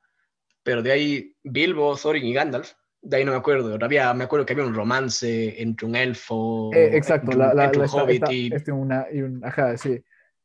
Pero 0.63 0.83
de 0.83 0.91
ahí 0.91 1.35
Bilbo, 1.43 1.95
Thorin 1.95 2.25
y 2.25 2.33
Gandalf, 2.33 2.73
de 3.01 3.17
ahí 3.17 3.25
no 3.25 3.31
me 3.31 3.37
acuerdo. 3.37 3.77
Había, 3.81 4.13
me 4.13 4.25
acuerdo 4.25 4.45
que 4.45 4.53
había 4.53 4.65
un 4.65 4.75
romance 4.75 5.61
entre 5.61 5.87
un 5.87 5.95
elfo, 5.95 6.71
eh, 6.73 6.97
exacto, 6.97 7.31
entre, 7.31 7.47
la, 7.47 7.53
la, 7.53 7.71
un 7.71 7.89
hobbit 7.89 8.29
y... 8.29 8.53
Este 8.53 8.71
una, 8.71 9.05
y 9.11 9.21
un, 9.21 9.43
ajá, 9.45 9.77
sí. 9.77 10.03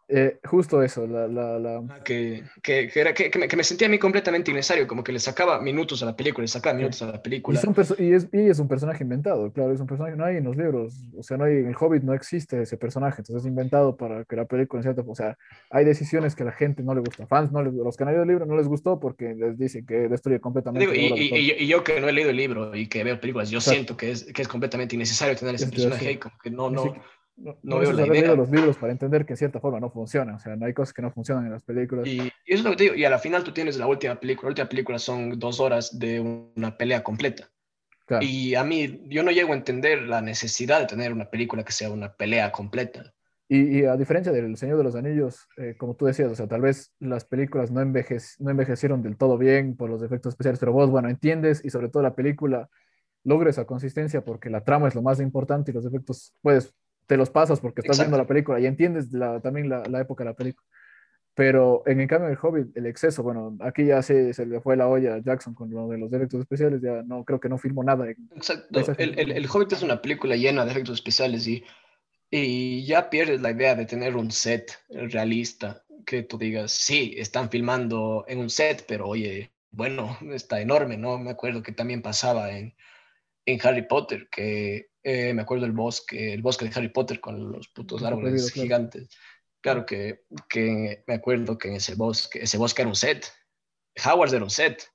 Eh, 0.08 0.40
justo 0.44 0.82
eso, 0.82 1.06
la... 1.06 1.26
la, 1.26 1.58
la... 1.58 1.82
Ah, 1.88 2.00
que, 2.04 2.42
que, 2.62 2.88
que, 2.88 3.00
era, 3.00 3.14
que, 3.14 3.30
me, 3.38 3.48
que, 3.48 3.56
me, 3.56 3.64
sentía 3.64 3.86
a 3.86 3.90
mí 3.90 3.98
completamente 3.98 4.50
innecesario, 4.50 4.86
como 4.86 5.02
que 5.02 5.12
le 5.12 5.18
sacaba 5.18 5.60
minutos 5.60 6.02
a 6.02 6.06
la 6.06 6.16
película, 6.16 6.42
le 6.42 6.48
sacaba 6.48 6.76
minutos 6.76 7.00
a 7.02 7.06
la 7.06 7.22
película. 7.22 7.58
Y, 7.98 8.04
y, 8.04 8.12
es, 8.12 8.28
y, 8.32 8.48
es, 8.48 8.58
un 8.58 8.68
personaje 8.68 9.04
inventado, 9.04 9.50
claro, 9.52 9.72
es 9.72 9.80
un 9.80 9.86
personaje, 9.86 10.16
no 10.16 10.24
hay 10.24 10.36
en 10.36 10.44
los 10.44 10.56
libros, 10.56 10.94
o 11.16 11.22
sea, 11.22 11.36
no 11.36 11.44
hay, 11.44 11.54
en 11.54 11.68
el 11.68 11.76
Hobbit 11.78 12.02
no 12.02 12.12
existe 12.14 12.60
ese 12.60 12.76
personaje, 12.76 13.22
entonces 13.22 13.44
es 13.44 13.48
inventado 13.48 13.96
para 13.96 14.24
que 14.24 14.36
la 14.36 14.44
película, 14.44 14.80
en 14.80 14.82
cierto, 14.82 15.04
o 15.08 15.14
sea, 15.14 15.38
hay 15.70 15.84
decisiones 15.84 16.34
que 16.34 16.42
a 16.42 16.46
la 16.46 16.52
gente 16.52 16.82
no 16.82 16.94
le 16.94 17.00
gusta, 17.00 17.26
fans, 17.26 17.52
no 17.52 17.62
les, 17.62 17.72
los 17.72 17.96
que 17.96 18.04
han 18.04 18.08
leído 18.10 18.22
el 18.22 18.28
libro 18.28 18.44
no 18.44 18.56
les 18.56 18.68
gustó 18.68 19.00
porque 19.00 19.34
les 19.34 19.56
dicen 19.56 19.86
que 19.86 20.08
destruye 20.08 20.40
completamente. 20.40 20.92
Digo, 20.92 21.16
y, 21.16 21.52
y, 21.58 21.66
yo 21.66 21.84
que 21.84 22.00
no 22.00 22.08
he 22.08 22.12
leído 22.12 22.30
el 22.30 22.36
libro 22.36 22.74
y 22.74 22.86
que 22.86 23.02
veo 23.04 23.18
películas, 23.18 23.50
yo 23.50 23.60
siento 23.60 23.96
que 23.96 24.10
es, 24.10 24.24
que 24.24 24.42
es 24.42 24.48
completamente 24.48 24.94
innecesario 24.94 25.36
tener 25.36 25.54
ese 25.54 25.68
personaje 25.68 26.08
ahí, 26.08 26.16
como 26.18 26.36
que 26.42 26.50
no, 26.50 26.68
no 26.68 26.94
no, 27.36 27.56
no, 27.62 27.78
veo 27.78 27.92
la 27.92 28.06
idea. 28.06 28.34
los 28.34 28.50
libros 28.50 28.76
para 28.76 28.92
entender 28.92 29.24
que 29.24 29.32
en 29.32 29.36
cierta 29.36 29.60
forma 29.60 29.80
no 29.80 29.90
funciona. 29.90 30.36
O 30.36 30.38
sea, 30.38 30.56
no 30.56 30.66
hay 30.66 30.74
cosas 30.74 30.92
que 30.92 31.02
no 31.02 31.10
funcionan 31.10 31.46
en 31.46 31.52
las 31.52 31.62
películas. 31.62 32.06
Y, 32.06 32.18
eso 32.18 32.32
es 32.46 32.64
lo 32.64 32.70
que 32.70 32.76
te 32.76 32.82
digo. 32.84 32.94
Y 32.94 33.04
a 33.04 33.10
la 33.10 33.18
final 33.18 33.42
tú 33.42 33.52
tienes 33.52 33.76
la 33.76 33.86
última 33.86 34.14
película. 34.16 34.46
La 34.46 34.50
última 34.50 34.68
película 34.68 34.98
son 34.98 35.38
dos 35.38 35.60
horas 35.60 35.98
de 35.98 36.20
una 36.20 36.76
pelea 36.76 37.02
completa. 37.02 37.48
Y 38.20 38.54
a 38.56 38.64
mí, 38.64 39.00
yo 39.08 39.22
no 39.22 39.30
llego 39.30 39.52
a 39.52 39.56
entender 39.56 40.02
la 40.02 40.20
necesidad 40.20 40.80
de 40.80 40.86
tener 40.86 41.12
una 41.12 41.30
película 41.30 41.64
que 41.64 41.72
sea 41.72 41.90
una 41.90 42.12
pelea 42.12 42.52
completa. 42.52 43.14
Y, 43.48 43.80
y 43.80 43.84
a 43.84 43.96
diferencia 43.96 44.32
del 44.32 44.56
Señor 44.56 44.78
de 44.78 44.84
los 44.84 44.94
Anillos, 44.94 45.48
eh, 45.56 45.74
como 45.78 45.94
tú 45.94 46.06
decías, 46.06 46.30
o 46.30 46.34
sea, 46.34 46.46
tal 46.46 46.60
vez 46.60 46.92
las 47.00 47.24
películas 47.24 47.70
no, 47.70 47.80
enveje 47.80 48.18
no 48.38 48.50
envejecieron 48.50 49.02
del 49.02 49.16
todo 49.16 49.38
bien 49.38 49.76
por 49.76 49.90
los 49.90 50.02
efectos 50.02 50.32
especiales, 50.32 50.60
pero 50.60 50.72
vos, 50.72 50.90
bueno, 50.90 51.08
entiendes 51.08 51.64
y 51.64 51.70
sobre 51.70 51.88
todo 51.88 52.02
la 52.02 52.14
película 52.14 52.68
logra 53.24 53.50
esa 53.50 53.66
consistencia 53.66 54.24
porque 54.24 54.50
la 54.50 54.64
trama 54.64 54.88
es 54.88 54.94
lo 54.94 55.02
más 55.02 55.20
importante 55.20 55.70
y 55.70 55.74
los 55.74 55.86
efectos 55.86 56.34
puedes 56.40 56.74
te 57.06 57.16
los 57.16 57.30
pasas 57.30 57.60
porque 57.60 57.80
estás 57.80 57.98
viendo 57.98 58.16
la 58.16 58.26
película 58.26 58.60
y 58.60 58.66
entiendes 58.66 59.08
también 59.42 59.68
la, 59.68 59.82
la, 59.84 60.00
época 60.00 60.24
de 60.24 60.30
la 60.30 60.36
película. 60.36 60.66
Pero 61.34 61.82
en 61.86 62.00
el 62.00 62.08
cambio 62.08 62.28
del 62.28 62.38
Hobbit, 62.40 62.76
el 62.76 62.86
exceso, 62.86 63.22
bueno, 63.22 63.56
aquí 63.60 63.86
ya 63.86 64.02
se, 64.02 64.34
se 64.34 64.44
le 64.44 64.60
fue 64.60 64.76
la 64.76 64.86
olla 64.86 65.14
a 65.14 65.18
Jackson 65.18 65.54
con 65.54 65.70
lo 65.70 65.88
de 65.88 65.96
los 65.96 66.12
efectos 66.12 66.40
especiales, 66.40 66.82
ya 66.82 67.02
no 67.02 67.24
creo 67.24 67.40
que 67.40 67.48
no 67.48 67.56
filmó 67.56 67.82
nada. 67.82 68.06
Exacto, 68.36 68.80
el, 68.98 69.18
el, 69.18 69.32
el, 69.32 69.46
Hobbit 69.46 69.72
es 69.72 69.82
una 69.82 70.02
película 70.02 70.36
llena 70.36 70.64
de 70.64 70.72
efectos 70.72 70.96
especiales 70.96 71.46
y, 71.46 71.64
y 72.30 72.84
ya 72.84 73.08
pierdes 73.08 73.40
la 73.40 73.50
idea 73.50 73.74
de 73.74 73.86
tener 73.86 74.14
un 74.14 74.30
set 74.30 74.78
realista, 74.90 75.84
que 76.04 76.22
tú 76.22 76.36
digas, 76.36 76.72
sí, 76.72 77.14
están 77.16 77.50
filmando 77.50 78.24
en 78.28 78.38
un 78.38 78.50
set, 78.50 78.84
pero 78.86 79.08
oye, 79.08 79.52
bueno, 79.70 80.18
está 80.32 80.60
enorme, 80.60 80.98
¿no? 80.98 81.18
Me 81.18 81.30
acuerdo 81.30 81.62
que 81.62 81.72
también 81.72 82.02
pasaba 82.02 82.50
en, 82.52 82.74
en 83.46 83.58
Harry 83.66 83.86
Potter, 83.86 84.28
que 84.30 84.91
eh, 85.02 85.34
me 85.34 85.42
acuerdo 85.42 85.66
el 85.66 85.72
bosque, 85.72 86.32
el 86.32 86.42
bosque 86.42 86.64
de 86.64 86.72
Harry 86.74 86.88
Potter 86.88 87.20
con 87.20 87.50
los 87.50 87.68
putos 87.68 88.02
árboles 88.02 88.52
gigantes. 88.52 89.08
Claro 89.60 89.86
que, 89.86 90.24
que, 90.48 91.04
me 91.06 91.14
acuerdo 91.14 91.56
que 91.56 91.68
en 91.68 91.74
ese 91.74 91.94
bosque, 91.94 92.42
ese 92.42 92.58
bosque 92.58 92.82
era 92.82 92.88
un 92.88 92.96
set. 92.96 93.26
Howard 94.04 94.34
era 94.34 94.44
un 94.44 94.50
set. 94.50 94.90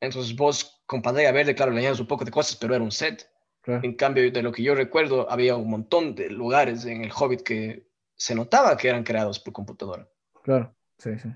Entonces 0.00 0.36
vos 0.36 0.82
con 0.86 1.02
pantalla 1.02 1.32
verde, 1.32 1.54
claro, 1.54 1.72
le 1.72 1.80
añades 1.80 2.00
un 2.00 2.06
poco 2.06 2.24
de 2.24 2.30
cosas, 2.30 2.56
pero 2.56 2.74
era 2.74 2.84
un 2.84 2.92
set. 2.92 3.28
En 3.66 3.94
cambio, 3.94 4.30
de 4.30 4.42
lo 4.42 4.52
que 4.52 4.62
yo 4.62 4.76
recuerdo, 4.76 5.28
había 5.28 5.56
un 5.56 5.68
montón 5.68 6.14
de 6.14 6.30
lugares 6.30 6.84
en 6.84 7.02
el 7.02 7.10
Hobbit 7.10 7.42
que 7.42 7.88
se 8.14 8.34
notaba 8.36 8.76
que 8.76 8.88
eran 8.88 9.02
creados 9.02 9.40
por 9.40 9.52
computadora. 9.52 10.08
Claro, 10.44 10.72
sí, 10.98 11.18
sí. 11.18 11.28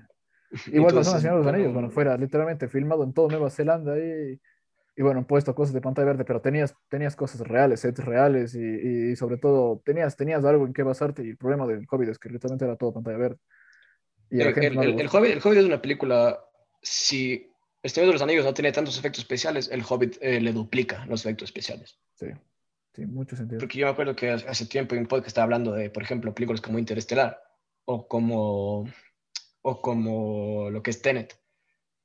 Igual 0.71 0.95
pasó 0.95 1.15
en 1.15 1.21
Señor 1.21 1.39
de 1.39 1.43
los 1.43 1.53
Anillos, 1.53 1.73
bueno, 1.73 1.91
fuera 1.91 2.15
literalmente 2.15 2.69
filmado 2.69 3.03
en 3.03 3.13
todo 3.13 3.27
Nueva 3.27 3.49
Zelanda 3.49 3.97
y 3.97 4.39
y 5.01 5.03
bueno, 5.03 5.25
puesto 5.25 5.55
cosas 5.55 5.73
de 5.73 5.81
pantalla 5.81 6.09
verde, 6.09 6.25
pero 6.25 6.41
tenías, 6.41 6.75
tenías 6.87 7.15
cosas 7.15 7.41
reales, 7.41 7.79
sets 7.79 8.05
reales 8.05 8.53
y, 8.53 8.59
y, 8.59 9.15
sobre 9.15 9.37
todo 9.37 9.81
tenías, 9.83 10.15
tenías 10.15 10.45
algo 10.45 10.67
en 10.67 10.73
qué 10.73 10.83
basarte 10.83 11.23
y 11.25 11.29
el 11.29 11.37
problema 11.37 11.65
del 11.65 11.87
COVID 11.87 12.07
es 12.07 12.19
que 12.19 12.29
literalmente 12.29 12.65
era 12.65 12.75
todo 12.75 12.93
pantalla 12.93 13.17
verde. 13.17 13.37
Y 14.29 14.41
el, 14.41 14.49
el, 14.49 14.63
el, 14.63 14.99
el, 14.99 15.07
Hobbit, 15.07 15.31
el, 15.31 15.41
Hobbit, 15.43 15.57
es 15.57 15.65
una 15.65 15.81
película, 15.81 16.39
si 16.83 17.51
El 17.81 17.89
Señor 17.89 18.09
de 18.09 18.13
los 18.13 18.21
Anillos 18.21 18.45
no 18.45 18.53
tiene 18.53 18.71
tantos 18.71 18.95
efectos 18.99 19.21
especiales, 19.21 19.71
el 19.71 19.81
Hobbit 19.89 20.19
eh, 20.21 20.39
le 20.39 20.53
duplica 20.53 21.03
los 21.07 21.21
efectos 21.21 21.49
especiales. 21.49 21.97
Sí, 22.13 22.27
sí, 22.93 23.07
mucho 23.07 23.35
sentido. 23.35 23.57
Porque 23.57 23.79
yo 23.79 23.87
me 23.87 23.93
acuerdo 23.93 24.15
que 24.15 24.29
hace 24.29 24.67
tiempo 24.67 24.93
en 24.93 25.01
un 25.01 25.07
podcast 25.07 25.29
estaba 25.29 25.45
hablando 25.45 25.71
de, 25.71 25.89
por 25.89 26.03
ejemplo, 26.03 26.35
películas 26.35 26.61
como 26.61 26.77
Interestelar 26.77 27.41
o 27.85 28.07
como, 28.07 28.85
o 29.63 29.81
como 29.81 30.69
lo 30.69 30.83
que 30.83 30.91
es 30.91 31.01
Tenet, 31.01 31.39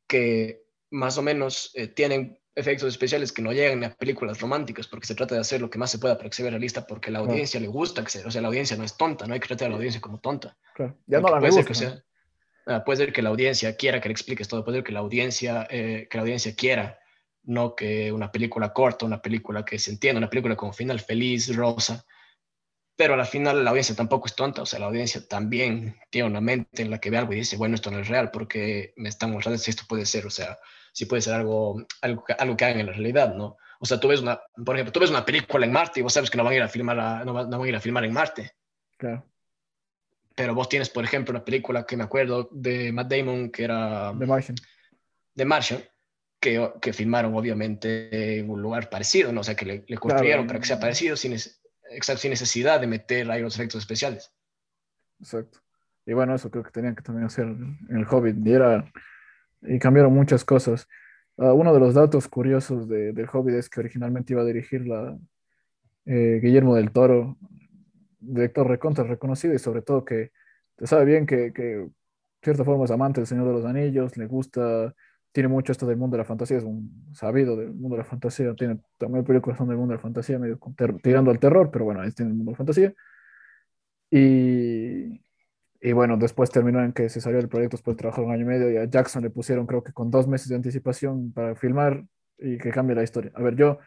que 0.06 0.64
más 0.88 1.18
o 1.18 1.22
menos 1.22 1.72
eh, 1.74 1.88
tienen 1.88 2.38
efectos 2.56 2.88
especiales 2.88 3.32
que 3.32 3.42
no 3.42 3.52
llegan 3.52 3.84
a 3.84 3.90
películas 3.90 4.40
románticas, 4.40 4.88
porque 4.88 5.06
se 5.06 5.14
trata 5.14 5.34
de 5.34 5.42
hacer 5.42 5.60
lo 5.60 5.68
que 5.68 5.78
más 5.78 5.90
se 5.90 5.98
pueda 5.98 6.16
para 6.16 6.30
que 6.30 6.36
se 6.36 6.42
vea 6.42 6.50
realista, 6.50 6.86
porque 6.86 7.10
la 7.10 7.18
audiencia 7.18 7.60
le 7.60 7.68
gusta 7.68 8.02
que 8.02 8.10
sea, 8.10 8.26
o 8.26 8.30
sea, 8.30 8.40
la 8.40 8.48
audiencia 8.48 8.78
no 8.78 8.82
es 8.84 8.96
tonta, 8.96 9.26
no 9.26 9.34
hay 9.34 9.40
que 9.40 9.46
tratar 9.46 9.66
a 9.66 9.70
la 9.70 9.76
audiencia 9.76 10.00
como 10.00 10.18
tonta. 10.18 10.56
Claro. 10.74 10.96
Ya 11.06 11.20
no 11.20 11.28
la 11.28 11.38
puede, 11.38 11.52
ser 11.52 11.66
que 11.66 11.74
sea, 11.74 12.02
ah, 12.66 12.82
puede 12.82 12.96
ser 12.96 13.12
que 13.12 13.20
la 13.20 13.28
audiencia 13.28 13.76
quiera 13.76 14.00
que 14.00 14.08
le 14.08 14.12
expliques 14.12 14.48
todo, 14.48 14.64
puede 14.64 14.78
ser 14.78 14.84
que 14.84 14.92
la 14.92 15.00
audiencia, 15.00 15.68
eh, 15.70 16.08
que 16.10 16.16
la 16.16 16.22
audiencia 16.22 16.54
quiera, 16.56 16.98
no 17.44 17.76
que 17.76 18.10
una 18.10 18.32
película 18.32 18.72
corta, 18.72 19.04
una 19.04 19.20
película 19.20 19.62
que 19.62 19.78
se 19.78 19.90
entienda, 19.90 20.18
una 20.18 20.30
película 20.30 20.56
con 20.56 20.72
final 20.72 20.98
feliz, 20.98 21.54
rosa, 21.54 22.06
pero 22.96 23.14
al 23.14 23.26
final 23.26 23.62
la 23.62 23.70
audiencia 23.70 23.94
tampoco 23.94 24.26
es 24.26 24.34
tonta, 24.34 24.62
o 24.62 24.66
sea, 24.66 24.78
la 24.78 24.86
audiencia 24.86 25.26
también 25.28 25.96
tiene 26.10 26.28
una 26.28 26.40
mente 26.40 26.82
en 26.82 26.90
la 26.90 26.98
que 26.98 27.10
ve 27.10 27.18
algo 27.18 27.34
y 27.34 27.36
dice, 27.36 27.56
bueno, 27.56 27.74
esto 27.74 27.90
no 27.90 27.98
es 27.98 28.08
real 28.08 28.30
porque 28.30 28.94
me 28.96 29.10
están 29.10 29.32
mostrando 29.32 29.58
si 29.58 29.70
esto 29.70 29.84
puede 29.86 30.06
ser, 30.06 30.26
o 30.26 30.30
sea, 30.30 30.58
si 30.92 31.04
puede 31.04 31.20
ser 31.20 31.34
algo, 31.34 31.84
algo, 32.00 32.24
algo 32.38 32.56
que 32.56 32.64
hagan 32.64 32.80
en 32.80 32.86
la 32.86 32.92
realidad, 32.92 33.34
¿no? 33.34 33.58
O 33.80 33.84
sea, 33.84 34.00
tú 34.00 34.08
ves 34.08 34.20
una, 34.20 34.40
por 34.64 34.74
ejemplo, 34.74 34.92
tú 34.92 35.00
ves 35.00 35.10
una 35.10 35.26
película 35.26 35.66
en 35.66 35.72
Marte 35.72 36.00
y 36.00 36.02
vos 36.02 36.12
sabes 36.14 36.30
que 36.30 36.38
no 36.38 36.44
van 36.44 36.54
a 36.54 36.56
ir 36.56 36.62
a 36.62 36.68
filmar, 36.68 37.26
no, 37.26 37.34
van 37.34 37.52
a 37.52 37.68
ir 37.68 37.76
a 37.76 37.80
filmar 37.80 38.04
en 38.06 38.14
Marte. 38.14 38.52
Claro. 38.96 39.26
Pero 40.34 40.54
vos 40.54 40.68
tienes, 40.70 40.88
por 40.88 41.04
ejemplo, 41.04 41.32
una 41.32 41.44
película 41.44 41.84
que 41.84 41.98
me 41.98 42.04
acuerdo 42.04 42.48
de 42.50 42.92
Matt 42.92 43.08
Damon 43.08 43.50
que 43.50 43.64
era... 43.64 44.14
The 44.18 44.26
Martian. 44.26 44.56
The 45.34 45.44
Martian, 45.44 45.84
que, 46.40 46.72
que 46.80 46.92
filmaron 46.94 47.34
obviamente 47.34 48.38
en 48.38 48.48
un 48.48 48.62
lugar 48.62 48.88
parecido, 48.88 49.32
¿no? 49.32 49.42
O 49.42 49.44
sea, 49.44 49.54
que 49.54 49.66
le, 49.66 49.84
le 49.86 49.98
construyeron 49.98 50.46
para 50.46 50.60
que 50.60 50.66
sea 50.66 50.80
parecido 50.80 51.16
sin, 51.16 51.34
sin 52.00 52.30
necesidad 52.30 52.80
de 52.80 52.86
meter 52.86 53.30
ahí 53.30 53.42
los 53.42 53.54
efectos 53.54 53.80
especiales. 53.80 54.32
Exacto. 55.20 55.60
Y 56.04 56.12
bueno, 56.12 56.34
eso 56.34 56.50
creo 56.50 56.62
que 56.62 56.70
tenían 56.70 56.94
que 56.94 57.02
también 57.02 57.26
hacer 57.26 57.46
en 57.46 57.96
el 57.96 58.06
Hobbit. 58.08 58.36
Y 58.46 58.52
era 58.52 58.90
y 59.62 59.78
cambiaron 59.78 60.12
muchas 60.12 60.44
cosas. 60.44 60.86
Uh, 61.36 61.50
uno 61.50 61.74
de 61.74 61.80
los 61.80 61.94
datos 61.94 62.28
curiosos 62.28 62.88
de, 62.88 63.12
del 63.12 63.28
Hobbit 63.30 63.56
es 63.56 63.68
que 63.68 63.80
originalmente 63.80 64.32
iba 64.32 64.42
a 64.42 64.46
dirigirla 64.46 65.18
eh, 66.06 66.38
Guillermo 66.42 66.76
del 66.76 66.92
Toro, 66.92 67.36
director 68.20 68.66
recontra 68.66 69.04
reconocido 69.04 69.54
y 69.54 69.58
sobre 69.58 69.82
todo 69.82 70.04
que 70.04 70.32
te 70.76 70.86
sabe 70.86 71.04
bien 71.04 71.26
que, 71.26 71.52
que 71.52 71.62
de 71.62 71.90
cierta 72.42 72.64
forma 72.64 72.84
es 72.84 72.90
amante 72.90 73.20
del 73.20 73.26
Señor 73.26 73.46
de 73.46 73.52
los 73.52 73.64
Anillos, 73.64 74.16
le 74.16 74.26
gusta, 74.26 74.94
tiene 75.32 75.48
mucho 75.48 75.72
esto 75.72 75.86
del 75.86 75.96
mundo 75.98 76.16
de 76.16 76.22
la 76.22 76.24
fantasía, 76.24 76.56
es 76.56 76.64
un 76.64 77.10
sabido 77.12 77.56
del 77.56 77.72
mundo 77.74 77.96
de 77.96 78.02
la 78.02 78.08
fantasía, 78.08 78.54
tiene 78.54 78.80
también 78.98 79.24
películas 79.24 79.58
son 79.58 79.68
del 79.68 79.76
mundo 79.76 79.92
de 79.92 79.98
la 79.98 80.02
fantasía, 80.02 80.38
medio 80.38 80.58
tirando 81.02 81.30
al 81.30 81.38
terror, 81.38 81.70
pero 81.70 81.84
bueno, 81.84 82.02
es 82.02 82.14
tiene 82.14 82.30
el 82.30 82.36
mundo 82.36 82.50
de 82.50 82.54
la 82.54 82.58
fantasía. 82.58 82.94
Y, 84.10 85.20
y 85.80 85.92
bueno, 85.92 86.16
después 86.16 86.50
terminó 86.50 86.82
en 86.82 86.92
que 86.92 87.08
se 87.08 87.20
salió 87.20 87.38
el 87.38 87.48
proyecto 87.48 87.76
después 87.76 87.96
de 87.96 88.00
trabajar 88.00 88.24
un 88.24 88.32
año 88.32 88.42
y 88.42 88.46
medio 88.46 88.70
y 88.70 88.76
a 88.76 88.84
Jackson 88.86 89.22
le 89.22 89.30
pusieron 89.30 89.66
creo 89.66 89.82
que 89.82 89.92
con 89.92 90.10
dos 90.10 90.26
meses 90.26 90.48
de 90.48 90.56
anticipación 90.56 91.32
para 91.32 91.54
filmar 91.54 92.04
y 92.38 92.58
que 92.58 92.70
cambie 92.70 92.96
la 92.96 93.02
historia. 93.02 93.30
A 93.34 93.42
ver, 93.42 93.56
yo, 93.56 93.78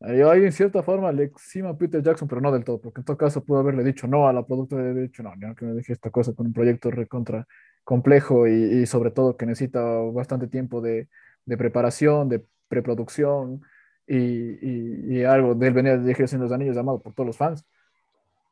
yo 0.00 0.30
ahí 0.30 0.44
en 0.44 0.52
cierta 0.52 0.82
forma 0.82 1.10
le 1.12 1.24
exima 1.24 1.70
a 1.70 1.76
Peter 1.76 2.02
Jackson, 2.02 2.28
pero 2.28 2.40
no 2.40 2.52
del 2.52 2.64
todo, 2.64 2.80
porque 2.80 3.00
en 3.00 3.04
todo 3.04 3.16
caso 3.16 3.44
pudo 3.44 3.58
haberle 3.58 3.82
dicho 3.84 4.06
no 4.06 4.28
a 4.28 4.32
la 4.32 4.46
productora, 4.46 4.84
de 4.84 5.02
dicho 5.02 5.22
no, 5.22 5.34
no 5.36 5.54
que 5.54 5.64
me 5.64 5.74
dije 5.74 5.92
esta 5.92 6.10
cosa 6.10 6.32
con 6.32 6.46
un 6.46 6.52
proyecto 6.52 6.90
recontra 6.90 7.46
complejo 7.86 8.48
y, 8.48 8.82
y 8.82 8.86
sobre 8.86 9.12
todo 9.12 9.36
que 9.36 9.46
necesita 9.46 9.80
bastante 10.12 10.48
tiempo 10.48 10.80
de, 10.80 11.08
de 11.44 11.56
preparación, 11.56 12.28
de 12.28 12.44
preproducción 12.68 13.62
y, 14.06 14.16
y, 14.16 15.18
y, 15.18 15.24
algo 15.24 15.54
de 15.54 15.68
él 15.68 15.72
venía 15.72 15.92
de 15.92 16.04
dirigir 16.04 16.38
los 16.38 16.50
Anillos 16.52 16.76
amado 16.76 17.00
por 17.00 17.14
todos 17.14 17.28
los 17.28 17.36
fans 17.36 17.64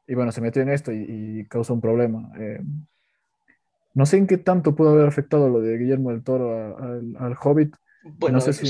y 0.07 0.15
bueno, 0.15 0.33
se 0.33 0.41
metió 0.41 0.63
en 0.63 0.69
esto 0.69 0.93
y, 0.93 1.47
causó 1.49 1.75
un 1.75 1.81
problema. 1.81 2.31
Eh, 2.39 2.61
no 3.95 4.07
sé 4.07 4.19
en 4.19 4.27
qué 4.27 4.37
tanto 4.37 4.75
pudo 4.75 4.91
haber 4.91 5.07
afectado 5.07 5.49
lo 5.49 5.61
de 5.61 5.79
Guillermo 5.79 6.11
del 6.11 6.23
Toro 6.23 6.77
al 6.79 7.37
Hobbit. 7.43 7.75
Bueno, 8.03 8.37
no 8.37 8.41
sé 8.41 8.53
si... 8.53 8.67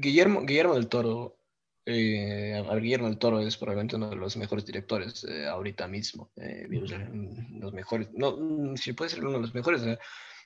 Guillermo, 0.00 0.42
Guillermo 0.42 0.74
del 0.74 0.88
Toro, 0.88 1.36
eh, 1.86 2.62
Guillermo 2.80 3.08
del 3.08 3.18
Toro 3.18 3.40
es 3.40 3.56
probablemente 3.56 3.96
uno 3.96 4.10
de 4.10 4.16
los 4.16 4.36
mejores 4.36 4.64
directores 4.64 5.24
eh, 5.24 5.46
ahorita 5.46 5.88
mismo. 5.88 6.30
los 6.36 7.72
mejores, 7.72 8.10
no, 8.12 8.76
si 8.76 8.92
puede 8.92 9.10
ser 9.10 9.20
uno 9.20 9.32
de 9.32 9.40
los 9.40 9.54
mejores, 9.54 9.82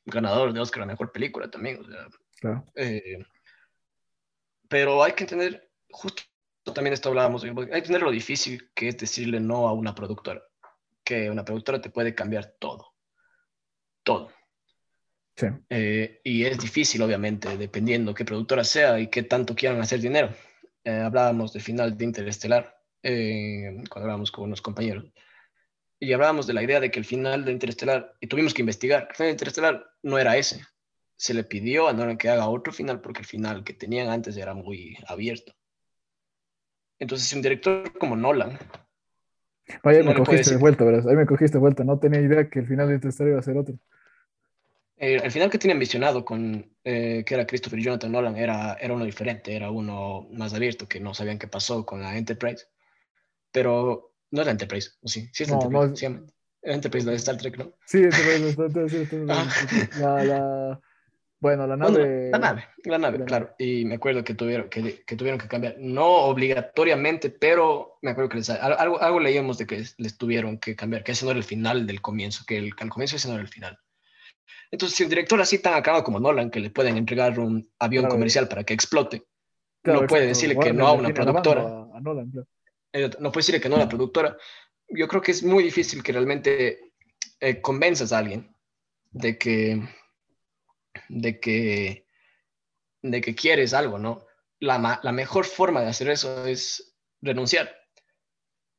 ganador 0.05 0.53
de 0.53 0.61
Oscar 0.61 0.81
la 0.81 0.87
mejor 0.87 1.13
película 1.13 1.51
también. 1.51 1.81
claro. 2.41 2.65
pero 4.69 5.03
hay 5.03 5.13
que 5.13 5.25
entender, 5.25 5.71
justo 5.91 6.23
también 6.73 6.95
esto 6.95 7.11
hablábamos, 7.11 7.45
hay 7.45 7.55
que 7.55 7.83
tener 7.83 8.03
lo 8.03 8.11
difícil 8.11 8.71
que 8.75 8.89
es 8.89 8.97
decirle 8.97 9.41
no 9.41 9.69
a 9.69 9.73
una 9.73 9.95
productora, 9.95 10.43
que 11.03 11.31
una 11.31 11.45
productora 11.45 11.81
te 11.81 11.91
puede 11.91 12.15
cambiar 12.15 12.55
todo, 12.59 12.95
todo. 14.03 14.31
Sí. 15.37 15.47
Eh, 15.69 16.21
y 16.23 16.45
es 16.45 16.59
difícil, 16.59 17.03
obviamente, 17.03 17.57
dependiendo 17.57 18.15
qué 18.15 18.25
productora 18.25 18.63
sea 18.63 19.01
y 19.01 19.09
qué 19.09 19.25
tanto 19.25 19.55
quieran 19.55 19.81
hacer 19.81 20.01
dinero. 20.01 20.31
Eh, 20.85 21.01
hablábamos 21.01 21.53
del 21.53 21.63
final 21.63 21.97
de 21.97 22.05
Interestelar, 22.05 22.79
eh, 23.03 23.83
cuando 23.89 24.05
hablábamos 24.05 24.31
con 24.31 24.45
unos 24.45 24.61
compañeros, 24.61 25.07
y 25.99 26.13
hablábamos 26.13 26.47
de 26.47 26.53
la 26.53 26.63
idea 26.63 26.81
de 26.81 26.91
que 26.91 26.99
el 26.99 27.07
final 27.07 27.45
de 27.45 27.53
Interestelar, 27.53 28.15
y 28.21 28.27
tuvimos 28.27 28.53
que 28.53 28.61
investigar, 28.61 29.09
el 29.09 29.17
final 29.17 29.29
de 29.29 29.33
Interestelar 29.33 29.87
no 30.03 30.19
era 30.19 30.37
ese. 30.37 30.63
Se 31.17 31.33
le 31.33 31.45
pidió 31.45 31.89
a 31.89 31.93
Nolan 31.93 32.19
que 32.19 32.29
haga 32.29 32.49
otro 32.49 32.73
final 32.73 33.01
porque 33.01 33.21
el 33.21 33.27
final 33.27 33.65
que 33.65 33.73
tenían 33.73 34.11
antes 34.11 34.37
era 34.37 34.53
muy 34.53 34.99
abierto. 35.07 35.55
Entonces, 36.99 37.33
un 37.33 37.41
director 37.41 37.97
como 37.99 38.17
Nolan. 38.17 38.59
Vaya, 39.83 40.03
me 40.03 40.15
cogiste 40.15 40.51
de 40.51 40.57
vuelta, 40.57 40.85
¿verdad? 40.85 41.09
Ahí 41.09 41.17
me 41.17 41.27
cogiste 41.27 41.57
de 41.57 41.61
vuelta. 41.61 41.85
No 41.85 41.99
tenía 41.99 42.21
idea 42.21 42.49
que 42.51 42.59
el 42.59 42.67
final 42.67 42.89
de 42.89 42.95
Interstellar 42.95 43.31
iba 43.31 43.41
a 43.41 43.43
ser 43.43 43.57
otro. 43.57 43.77
Eh, 44.97 45.21
el 45.23 45.31
final 45.31 45.51
que 45.51 45.59
tenía 45.59 45.75
ambicionado 45.75 46.25
con 46.25 46.73
eh, 46.85 47.25
que 47.27 47.35
era 47.35 47.47
Christopher 47.47 47.81
Jonathan 47.81 48.13
Nolan 48.13 48.37
era, 48.37 48.75
era 48.75 48.95
uno 48.95 49.05
diferente, 49.05 49.57
era 49.57 49.71
uno 49.71 50.29
más 50.33 50.55
abierto 50.55 50.89
que 50.89 51.01
no 51.01 51.15
sabían 51.15 51.39
qué 51.39 51.49
pasó 51.49 51.85
con 51.85 52.03
la 52.03 52.17
Enterprise. 52.17 52.67
Pero 53.51 54.15
no 54.31 54.41
es 54.41 54.47
la 54.47 54.53
Enterprise, 54.53 54.91
¿o 55.03 55.09
sí? 55.09 55.29
Sí 55.33 55.45
es 55.45 55.49
la 55.51 55.57
Enterprise. 55.57 56.09
No 56.09 56.27
Enterprise, 56.63 57.07
la 57.07 57.13
de 57.13 57.19
Star 57.19 57.37
Trek, 57.37 57.59
¿no? 57.59 57.75
Sí, 57.85 57.99
Enterprise, 57.99 58.49
Star 58.49 58.73
Trek. 58.73 59.13
la, 59.99 60.25
la, 60.25 60.81
bueno, 61.45 61.67
la 61.67 61.77
nave. 61.77 62.31
la 62.31 62.39
nave, 62.39 62.65
la 62.85 62.99
nave, 62.99 63.25
claro. 63.27 63.55
Y 63.59 63.85
me 63.85 63.97
acuerdo 63.97 64.25
que 64.25 64.33
tuvieron 64.35 64.71
que, 64.71 65.05
que, 65.05 65.15
tuvieron 65.15 65.39
que 65.39 65.47
cambiar, 65.47 65.77
no 65.79 66.07
obligatoriamente, 66.07 67.29
pero 67.29 67.99
me 68.01 68.13
acuerdo 68.13 68.31
que 68.31 68.39
les, 68.39 68.49
algo, 68.49 68.99
algo 68.99 69.21
leíamos 69.21 69.59
de 69.59 69.67
que 69.67 69.85
les 69.99 70.17
tuvieron 70.17 70.59
que 70.59 70.75
cambiar, 70.75 71.05
que 71.05 71.13
ese 71.13 71.27
no 71.27 71.33
era 71.33 71.39
el 71.39 71.45
final 71.45 71.87
del 71.87 72.01
comienzo, 72.01 72.45
que 72.47 72.57
el, 72.57 72.73
al 72.79 72.89
comienzo 72.89 73.17
ese 73.17 73.29
no 73.29 73.35
era 73.35 73.43
el 73.43 73.49
final. 73.49 73.79
Entonces, 74.71 74.97
si 74.97 75.05
un 75.05 75.11
director 75.11 75.41
así 75.41 75.59
tan 75.59 75.75
acabado 75.75 76.05
como 76.05 76.21
Nolan, 76.21 76.51
que 76.51 76.61
le 76.61 76.71
pueden 76.71 76.97
entregar 76.97 77.39
un 77.39 77.69
avión 77.79 78.07
comercial 78.09 78.49
para 78.49 78.65
que 78.65 78.75
explote, 78.75 79.25
no 79.85 80.07
puede 80.07 80.27
decirle 80.27 80.59
que 80.59 80.73
no 80.73 80.87
a 80.87 80.93
una 80.93 81.13
productora. 81.13 81.63
A, 81.95 82.01
Nolan, 82.01 82.33
no 82.33 83.33
puedes 83.33 83.47
decirle 83.47 83.61
que 83.61 83.69
no 83.69 83.77
a 83.77 83.81
la 83.81 83.89
productora. 83.89 84.37
Yo 84.89 85.09
creo 85.09 85.23
que 85.23 85.33
es 85.33 85.43
muy 85.43 85.63
difícil 85.63 86.03
que 86.03 86.13
realmente 86.13 86.93
eh, 87.41 87.61
convenzas 87.61 88.13
a 88.13 88.19
alguien 88.19 88.55
de 89.11 89.39
que, 89.39 89.81
de 91.09 91.41
que, 91.41 92.07
de 93.03 93.21
que 93.21 93.35
quieres 93.35 93.75
algo, 93.75 93.99
¿no? 93.99 94.27
La, 94.61 95.01
la 95.03 95.13
mejor 95.13 95.45
forma 95.45 95.81
de 95.81 95.89
hacer 95.89 96.09
eso 96.09 96.47
es 96.47 96.95
renunciar. 97.21 97.75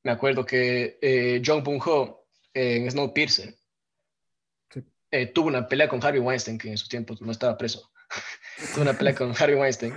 Me 0.04 0.12
acuerdo 0.12 0.46
que 0.46 1.00
eh, 1.02 1.42
John 1.44 1.64
Bung-ho 1.64 2.28
en 2.54 2.90
Snowpiercer 2.90 3.56
eh, 5.16 5.28
tuvo 5.28 5.48
una 5.48 5.68
pelea 5.68 5.88
con 5.88 6.04
Harvey 6.04 6.20
Weinstein, 6.20 6.58
que 6.58 6.70
en 6.70 6.78
su 6.78 6.90
tiempo 6.90 7.16
no 7.22 7.32
estaba 7.32 7.58
preso. 7.58 7.90
tuvo 8.74 8.82
una 8.82 8.98
pelea 8.98 9.16
con 9.16 9.34
Harvey 9.38 9.56
Weinstein, 9.56 9.94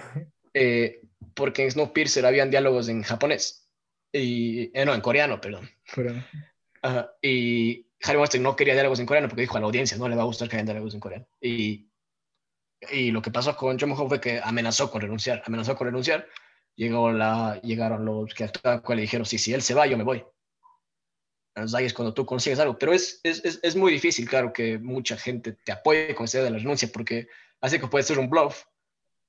eh, 0.54 1.00
porque 1.34 1.64
en 1.64 1.72
Snowpiercer 1.72 2.24
habían 2.24 2.50
diálogos 2.50 2.88
en 2.88 3.02
japonés, 3.02 3.68
y, 4.12 4.70
eh, 4.78 4.84
no, 4.84 4.94
en 4.94 5.00
coreano, 5.00 5.40
perdón. 5.40 5.68
y 7.20 7.86
Harvey 8.02 8.16
Weinstein 8.16 8.42
no 8.44 8.54
quería 8.54 8.74
diálogos 8.74 9.00
en 9.00 9.06
coreano 9.06 9.28
porque 9.28 9.42
dijo 9.42 9.56
a 9.56 9.60
la 9.60 9.66
audiencia, 9.66 9.96
no 9.96 10.08
le 10.08 10.14
va 10.14 10.22
a 10.22 10.26
gustar 10.26 10.48
que 10.48 10.56
haya 10.56 10.64
diálogos 10.64 10.94
en 10.94 11.00
coreano. 11.00 11.26
Y, 11.40 11.90
y 12.92 13.10
lo 13.10 13.20
que 13.20 13.32
pasó 13.32 13.56
con 13.56 13.76
John 13.78 13.90
Ho 13.92 14.08
fue 14.08 14.20
que 14.20 14.40
amenazó 14.42 14.88
con 14.90 15.00
renunciar, 15.00 15.42
amenazó 15.44 15.74
con 15.74 15.88
renunciar. 15.88 16.28
Llegó 16.76 17.10
la, 17.10 17.60
llegaron 17.62 18.04
los 18.04 18.32
que 18.34 18.44
actuaban 18.44 18.98
y 18.98 19.00
dijeron, 19.00 19.26
sí, 19.26 19.36
si 19.36 19.52
él 19.52 19.62
se 19.62 19.74
va, 19.74 19.88
yo 19.88 19.98
me 19.98 20.04
voy 20.04 20.24
ahí 21.74 21.84
es 21.84 21.94
cuando 21.94 22.14
tú 22.14 22.26
consigues 22.26 22.58
algo, 22.58 22.78
pero 22.78 22.92
es, 22.92 23.20
es, 23.22 23.60
es, 23.62 23.76
muy 23.76 23.92
difícil, 23.92 24.28
claro, 24.28 24.52
que 24.52 24.78
mucha 24.78 25.16
gente 25.16 25.52
te 25.52 25.72
apoye 25.72 26.14
con 26.14 26.24
esa 26.24 26.42
de 26.42 26.50
la 26.50 26.58
renuncia, 26.58 26.88
porque 26.92 27.28
así 27.60 27.78
que 27.78 27.86
puede 27.86 28.04
ser 28.04 28.18
un 28.18 28.30
bluff, 28.30 28.64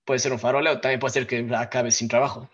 puede 0.06 0.20
ser 0.20 0.32
un 0.32 0.40
faroleo, 0.40 0.80
también 0.82 1.00
puede 1.00 1.14
ser 1.14 1.28
que 1.28 1.48
acabes 1.56 1.96
sin 1.96 2.08
trabajo. 2.08 2.50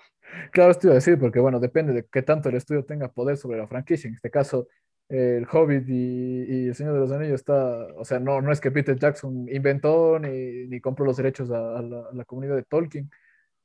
Claro, 0.52 0.72
esto 0.72 0.88
iba 0.88 0.94
a 0.94 0.96
decir, 0.96 1.18
porque 1.18 1.40
bueno, 1.40 1.60
depende 1.60 1.94
de 1.94 2.06
qué 2.12 2.22
tanto 2.22 2.50
el 2.50 2.56
estudio 2.56 2.84
tenga 2.84 3.12
poder 3.12 3.38
sobre 3.38 3.58
la 3.58 3.68
franquicia. 3.68 4.08
En 4.08 4.16
este 4.16 4.30
caso, 4.30 4.68
el 5.08 5.46
Hobbit 5.50 5.88
y, 5.88 5.94
y, 5.94 6.68
El 6.68 6.76
Señor 6.76 6.94
de 6.94 7.00
los 7.00 7.12
Anillos 7.12 7.36
está, 7.36 7.88
o 7.96 8.04
sea, 8.04 8.20
no, 8.20 8.42
no 8.42 8.52
es 8.52 8.60
que 8.60 8.72
Peter 8.72 8.98
Jackson 8.98 9.48
inventó 9.50 10.20
ni, 10.20 10.68
ni 10.68 10.82
compró 10.82 11.06
los 11.06 11.18
derechos 11.18 11.52
a, 11.52 11.82
la, 11.82 12.00
a, 12.10 12.14
la, 12.14 12.26
comunidad 12.26 12.56
de 12.56 12.64
Tolkien, 12.64 13.10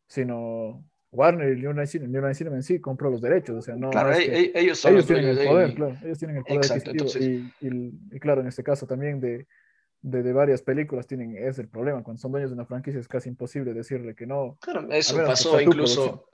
sino 0.06 0.84
Warner 1.12 1.58
y 1.58 1.60
Line 1.60 1.86
Cinema, 1.86 2.56
en 2.56 2.62
sí 2.62 2.80
compró 2.80 3.10
los 3.10 3.20
derechos, 3.20 3.56
o 3.56 3.62
sea, 3.62 3.74
no. 3.74 3.90
Claro, 3.90 4.12
es 4.12 4.28
que 4.28 4.52
ellos, 4.54 4.78
son 4.78 4.92
ellos 4.92 5.06
tienen 5.06 5.28
el 5.36 5.46
poder, 5.46 5.74
claro, 5.74 5.96
ellos 6.04 6.18
tienen 6.18 6.36
el 6.36 6.44
poder 6.44 6.58
Exacto, 6.58 6.90
entonces... 6.90 7.22
y, 7.22 7.52
y, 7.60 7.92
y, 8.12 8.20
claro, 8.20 8.40
en 8.42 8.46
este 8.46 8.62
caso 8.62 8.86
también 8.86 9.20
de, 9.20 9.46
de, 10.02 10.22
de, 10.22 10.32
varias 10.32 10.62
películas 10.62 11.08
tienen 11.08 11.36
es 11.36 11.58
el 11.58 11.68
problema, 11.68 12.02
cuando 12.04 12.20
son 12.20 12.30
dueños 12.30 12.50
de 12.50 12.54
una 12.54 12.64
franquicia 12.64 13.00
es 13.00 13.08
casi 13.08 13.28
imposible 13.28 13.74
decirle 13.74 14.14
que 14.14 14.26
no. 14.26 14.56
Claro, 14.60 14.86
eso 14.92 15.16
pasó 15.24 15.60
incluso, 15.60 16.28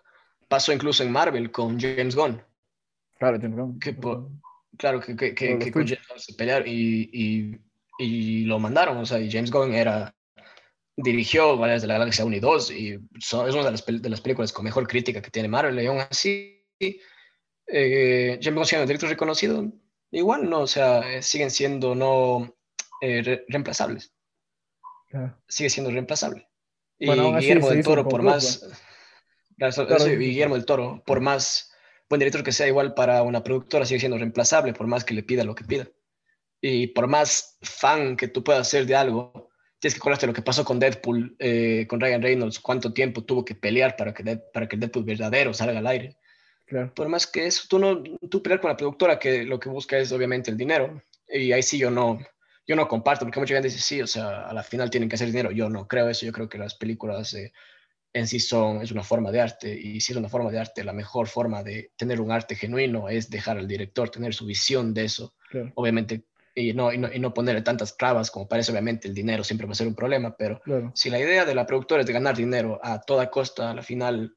pasó 0.46 0.72
incluso 0.72 1.02
en 1.02 1.10
Marvel 1.10 1.50
con 1.50 1.80
James 1.80 2.14
Gunn. 2.14 2.42
Claro, 3.18 3.38
James 3.40 3.56
Gunn. 3.56 3.80
Que 3.80 3.94
por, 3.94 4.28
claro, 4.76 5.00
que, 5.00 5.16
que, 5.16 5.34
que, 5.34 5.58
que 5.58 5.72
con 5.72 5.86
James 5.86 6.06
Gunn 6.06 6.20
se 6.20 6.34
pelearon 6.34 6.68
y, 6.68 7.08
y, 7.12 7.60
y 7.98 8.44
lo 8.44 8.58
mandaron, 8.58 8.98
o 8.98 9.06
sea, 9.06 9.18
y 9.18 9.30
James 9.30 9.50
Gunn 9.50 9.72
era 9.72 10.14
dirigió 10.96 11.56
Guardianes 11.56 11.82
de 11.82 11.88
la 11.88 11.98
Galaxia 11.98 12.24
1 12.24 12.36
y 12.36 12.40
2 12.40 12.70
y 12.70 12.98
son, 13.20 13.48
es 13.48 13.54
una 13.54 13.64
de 13.64 13.70
las, 13.70 13.84
de 13.84 14.08
las, 14.08 14.20
películas 14.20 14.52
con 14.52 14.64
mejor 14.64 14.88
crítica 14.88 15.20
que 15.20 15.30
tiene 15.30 15.48
Marvel 15.48 15.78
y 15.80 15.86
aún 15.86 16.00
así 16.00 16.64
eh, 16.80 18.40
James 18.42 18.68
siendo 18.68 18.86
director 18.86 19.10
reconocido 19.10 19.70
igual 20.10 20.48
no, 20.48 20.60
o 20.60 20.66
sea, 20.66 21.00
eh, 21.00 21.22
siguen 21.22 21.50
siendo 21.50 21.94
no 21.94 22.56
eh, 23.02 23.22
re 23.22 23.44
reemplazables 23.48 24.14
yeah. 25.12 25.38
sigue 25.46 25.68
siendo 25.68 25.90
reemplazable 25.90 26.48
y 26.98 27.06
bueno, 27.06 27.36
Guillermo 27.36 27.68
del 27.68 27.84
Toro 27.84 28.08
por 28.08 28.22
más 28.22 28.66
claro, 29.58 29.86
claro. 29.86 30.04
Guillermo 30.06 30.54
del 30.54 30.64
Toro 30.64 31.02
por 31.04 31.20
más 31.20 31.72
buen 32.08 32.20
director 32.20 32.42
que 32.42 32.52
sea 32.52 32.68
igual 32.68 32.94
para 32.94 33.22
una 33.22 33.44
productora 33.44 33.84
sigue 33.84 34.00
siendo 34.00 34.16
reemplazable 34.16 34.72
por 34.72 34.86
más 34.86 35.04
que 35.04 35.12
le 35.12 35.22
pida 35.22 35.44
lo 35.44 35.54
que 35.54 35.64
pida 35.64 35.88
y 36.62 36.86
por 36.86 37.06
más 37.06 37.58
fan 37.60 38.16
que 38.16 38.28
tú 38.28 38.42
puedas 38.42 38.66
ser 38.66 38.86
de 38.86 38.96
algo 38.96 39.50
tienes 39.86 39.94
que 39.94 40.00
acordarte 40.00 40.26
lo 40.26 40.32
que 40.32 40.42
pasó 40.42 40.64
con 40.64 40.80
Deadpool, 40.80 41.36
eh, 41.38 41.86
con 41.88 42.00
Ryan 42.00 42.20
Reynolds, 42.20 42.58
cuánto 42.58 42.92
tiempo 42.92 43.22
tuvo 43.22 43.44
que 43.44 43.54
pelear 43.54 43.94
para 43.94 44.12
que, 44.12 44.36
para 44.52 44.66
que 44.66 44.74
el 44.74 44.80
Deadpool 44.80 45.04
verdadero 45.04 45.54
salga 45.54 45.78
al 45.78 45.86
aire. 45.86 46.16
Claro. 46.64 46.92
Por 46.92 47.08
más 47.08 47.28
que 47.28 47.46
eso, 47.46 47.66
tú, 47.68 47.78
no, 47.78 48.02
tú 48.28 48.42
pelear 48.42 48.60
con 48.60 48.70
la 48.70 48.76
productora 48.76 49.20
que 49.20 49.44
lo 49.44 49.60
que 49.60 49.68
busca 49.68 49.96
es 49.96 50.10
obviamente 50.10 50.50
el 50.50 50.56
dinero. 50.56 51.00
Y 51.28 51.52
ahí 51.52 51.62
sí 51.62 51.78
yo 51.78 51.92
no, 51.92 52.18
yo 52.66 52.74
no 52.74 52.88
comparto, 52.88 53.24
porque 53.24 53.38
mucha 53.38 53.54
gente 53.54 53.68
dice, 53.68 53.80
sí, 53.80 54.02
o 54.02 54.08
sea, 54.08 54.48
a 54.48 54.52
la 54.52 54.64
final 54.64 54.90
tienen 54.90 55.08
que 55.08 55.14
hacer 55.14 55.28
dinero. 55.28 55.52
Yo 55.52 55.70
no 55.70 55.86
creo 55.86 56.08
eso, 56.08 56.26
yo 56.26 56.32
creo 56.32 56.48
que 56.48 56.58
las 56.58 56.74
películas 56.74 57.32
eh, 57.34 57.52
en 58.12 58.26
sí 58.26 58.40
son, 58.40 58.82
es 58.82 58.90
una 58.90 59.04
forma 59.04 59.30
de 59.30 59.40
arte. 59.40 59.72
Y 59.72 60.00
si 60.00 60.12
es 60.12 60.18
una 60.18 60.28
forma 60.28 60.50
de 60.50 60.58
arte, 60.58 60.82
la 60.82 60.92
mejor 60.92 61.28
forma 61.28 61.62
de 61.62 61.92
tener 61.96 62.20
un 62.20 62.32
arte 62.32 62.56
genuino 62.56 63.08
es 63.08 63.30
dejar 63.30 63.56
al 63.56 63.68
director 63.68 64.10
tener 64.10 64.34
su 64.34 64.46
visión 64.46 64.92
de 64.92 65.04
eso. 65.04 65.36
Claro. 65.48 65.70
Obviamente 65.76 66.24
y 66.58 66.72
no, 66.72 66.90
y 66.90 66.96
no, 66.96 67.12
y 67.12 67.18
no 67.18 67.34
ponerle 67.34 67.60
tantas 67.60 67.98
trabas 67.98 68.30
como 68.30 68.48
parece, 68.48 68.72
obviamente 68.72 69.08
el 69.08 69.14
dinero 69.14 69.44
siempre 69.44 69.66
va 69.66 69.72
a 69.72 69.76
ser 69.76 69.86
un 69.86 69.94
problema, 69.94 70.34
pero 70.36 70.58
claro. 70.60 70.90
si 70.94 71.10
la 71.10 71.20
idea 71.20 71.44
de 71.44 71.54
la 71.54 71.66
productora 71.66 72.00
es 72.00 72.06
de 72.06 72.14
ganar 72.14 72.34
dinero 72.34 72.80
a 72.82 72.98
toda 73.02 73.30
costa, 73.30 73.70
al 73.70 73.82
final 73.82 74.34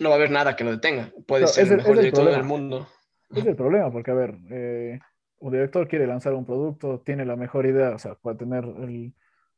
no 0.00 0.10
va 0.10 0.16
a 0.16 0.18
haber 0.18 0.30
nada 0.30 0.54
que 0.54 0.64
lo 0.64 0.70
detenga. 0.70 1.10
Puede 1.26 1.46
ser 1.46 1.64
el, 1.64 1.72
el 1.72 1.76
mejor 1.78 1.92
el 1.92 1.98
director 1.98 2.24
problema. 2.24 2.38
del 2.38 2.46
mundo. 2.46 2.88
Es 3.34 3.46
el 3.46 3.56
problema, 3.56 3.90
porque 3.90 4.10
a 4.10 4.14
ver, 4.14 4.36
eh, 4.50 4.98
un 5.38 5.52
director 5.52 5.88
quiere 5.88 6.06
lanzar 6.06 6.34
un 6.34 6.44
producto, 6.44 7.00
tiene 7.00 7.24
la 7.24 7.36
mejor 7.36 7.64
idea, 7.64 7.90
o 7.90 7.98
sea, 7.98 8.14
puede 8.14 8.36
tener 8.36 8.64
el, 8.64 9.14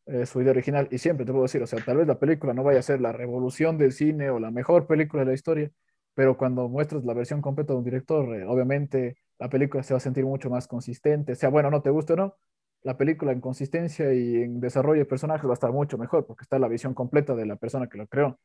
eh, 0.07 0.27
su 0.27 0.41
idea 0.41 0.53
original, 0.53 0.87
y 0.93 0.99
siempre 0.99 1.27
te 1.27 1.33
puedo 1.33 1.45
decir, 1.45 1.63
o 1.63 1.67
sea, 1.67 1.81
tal 1.85 1.97
vez 1.97 2.07
la 2.07 2.19
película 2.19 2.55
no 2.55 2.63
vaya 2.63 2.79
a 2.79 2.83
ser 2.83 3.01
la 3.01 3.11
revolución 3.11 3.77
del 3.77 3.91
cine 3.91 4.31
o 4.31 4.39
la 4.39 4.53
mejor 4.53 4.87
película 4.87 5.25
de 5.25 5.31
la 5.31 5.35
historia, 5.35 5.71
pero 6.15 6.37
cuando 6.37 6.69
muestras 6.69 7.05
la 7.05 7.15
versión 7.15 7.43
completa 7.43 7.73
de 7.73 7.79
un 7.81 7.85
director, 7.85 8.37
eh, 8.37 8.45
obviamente 8.47 9.17
la 9.41 9.49
película 9.49 9.83
se 9.83 9.95
va 9.95 9.99
a 9.99 10.01
sentir 10.01 10.25
mucho 10.25 10.51
más 10.51 10.69
consistente, 10.69 11.35
sea 11.35 11.49
bueno, 11.49 11.71
no 11.71 11.81
te 11.81 11.91
guste 11.91 12.13
o 12.13 12.17
no, 12.17 12.37
la 12.83 12.97
película 12.97 13.33
en 13.33 13.41
consistencia 13.41 14.13
y 14.13 14.37
en 14.37 14.61
desarrollo 14.61 15.01
de 15.01 15.07
personajes 15.07 15.47
va 15.47 15.53
a 15.53 15.55
estar 15.55 15.73
mucho 15.73 15.99
mejor 15.99 16.27
porque 16.27 16.43
está 16.43 16.59
la 16.59 16.69
visión 16.69 16.95
completa 16.95 17.35
de 17.35 17.47
la 17.47 17.57
persona 17.57 17.89
que 17.89 17.99
lo 17.99 18.07
creó. 18.07 18.39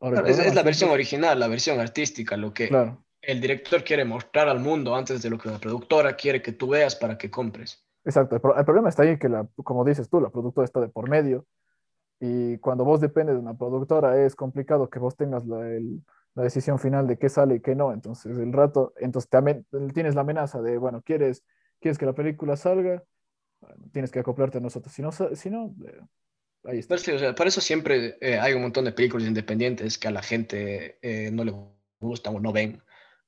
Ahora, 0.00 0.22
claro, 0.22 0.28
es, 0.28 0.38
es, 0.38 0.54
la 0.54 0.62
versión 0.62 0.90
original, 0.90 1.38
la 1.38 1.48
versión 1.48 1.80
artística, 1.80 2.36
lo 2.36 2.54
que 2.54 2.68
claro. 2.68 3.04
el 3.20 3.40
director 3.40 3.82
quiere 3.82 4.04
mostrar 4.04 4.48
al 4.48 4.60
mundo 4.60 4.94
antes 4.94 5.20
de 5.22 5.28
lo 5.28 5.38
que 5.38 5.50
la 5.50 5.58
productora 5.58 6.14
quiere 6.14 6.40
que 6.40 6.52
tú 6.52 6.68
veas 6.68 6.94
para 6.94 7.18
que 7.18 7.30
compres. 7.30 7.84
Exacto, 8.04 8.36
el, 8.36 8.58
el 8.58 8.64
problema 8.64 8.88
está 8.88 9.02
ahí 9.02 9.18
que, 9.18 9.28
la, 9.28 9.46
como 9.64 9.84
dices 9.84 10.08
tú, 10.08 10.20
la 10.20 10.30
productora 10.30 10.64
está 10.64 10.80
de 10.80 10.88
por 10.88 11.08
medio 11.10 11.44
y 12.20 12.58
cuando 12.58 12.84
vos 12.84 13.00
dependes 13.00 13.34
de 13.34 13.40
una 13.40 13.58
productora 13.58 14.24
es 14.24 14.36
complicado 14.36 14.88
que 14.88 15.00
vos 15.00 15.16
tengas 15.16 15.44
la, 15.46 15.68
el, 15.68 16.00
la 16.38 16.44
decisión 16.44 16.78
final 16.78 17.08
de 17.08 17.18
qué 17.18 17.28
sale 17.28 17.56
y 17.56 17.60
qué 17.60 17.74
no. 17.74 17.92
Entonces, 17.92 18.38
el 18.38 18.52
rato, 18.52 18.94
entonces 18.96 19.28
te, 19.28 19.92
tienes 19.92 20.14
la 20.14 20.20
amenaza 20.20 20.62
de, 20.62 20.78
bueno, 20.78 21.02
¿quieres, 21.02 21.44
quieres 21.80 21.98
que 21.98 22.06
la 22.06 22.14
película 22.14 22.56
salga? 22.56 23.02
Bueno, 23.60 23.84
tienes 23.92 24.12
que 24.12 24.20
acoplarte 24.20 24.58
a 24.58 24.60
nosotros. 24.60 24.94
Si 24.94 25.02
no, 25.02 25.10
si 25.10 25.50
no 25.50 25.74
eh, 25.84 26.00
ahí 26.64 26.78
está. 26.78 26.94
Pero 26.94 27.02
sí, 27.02 27.10
o 27.10 27.18
sea, 27.18 27.34
por 27.34 27.48
eso 27.48 27.60
siempre 27.60 28.16
eh, 28.20 28.38
hay 28.38 28.54
un 28.54 28.62
montón 28.62 28.84
de 28.84 28.92
películas 28.92 29.26
independientes 29.26 29.98
que 29.98 30.06
a 30.06 30.12
la 30.12 30.22
gente 30.22 30.98
eh, 31.02 31.30
no 31.32 31.42
le 31.42 31.52
gustan 31.98 32.36
o 32.36 32.40
no 32.40 32.52
ven. 32.52 32.80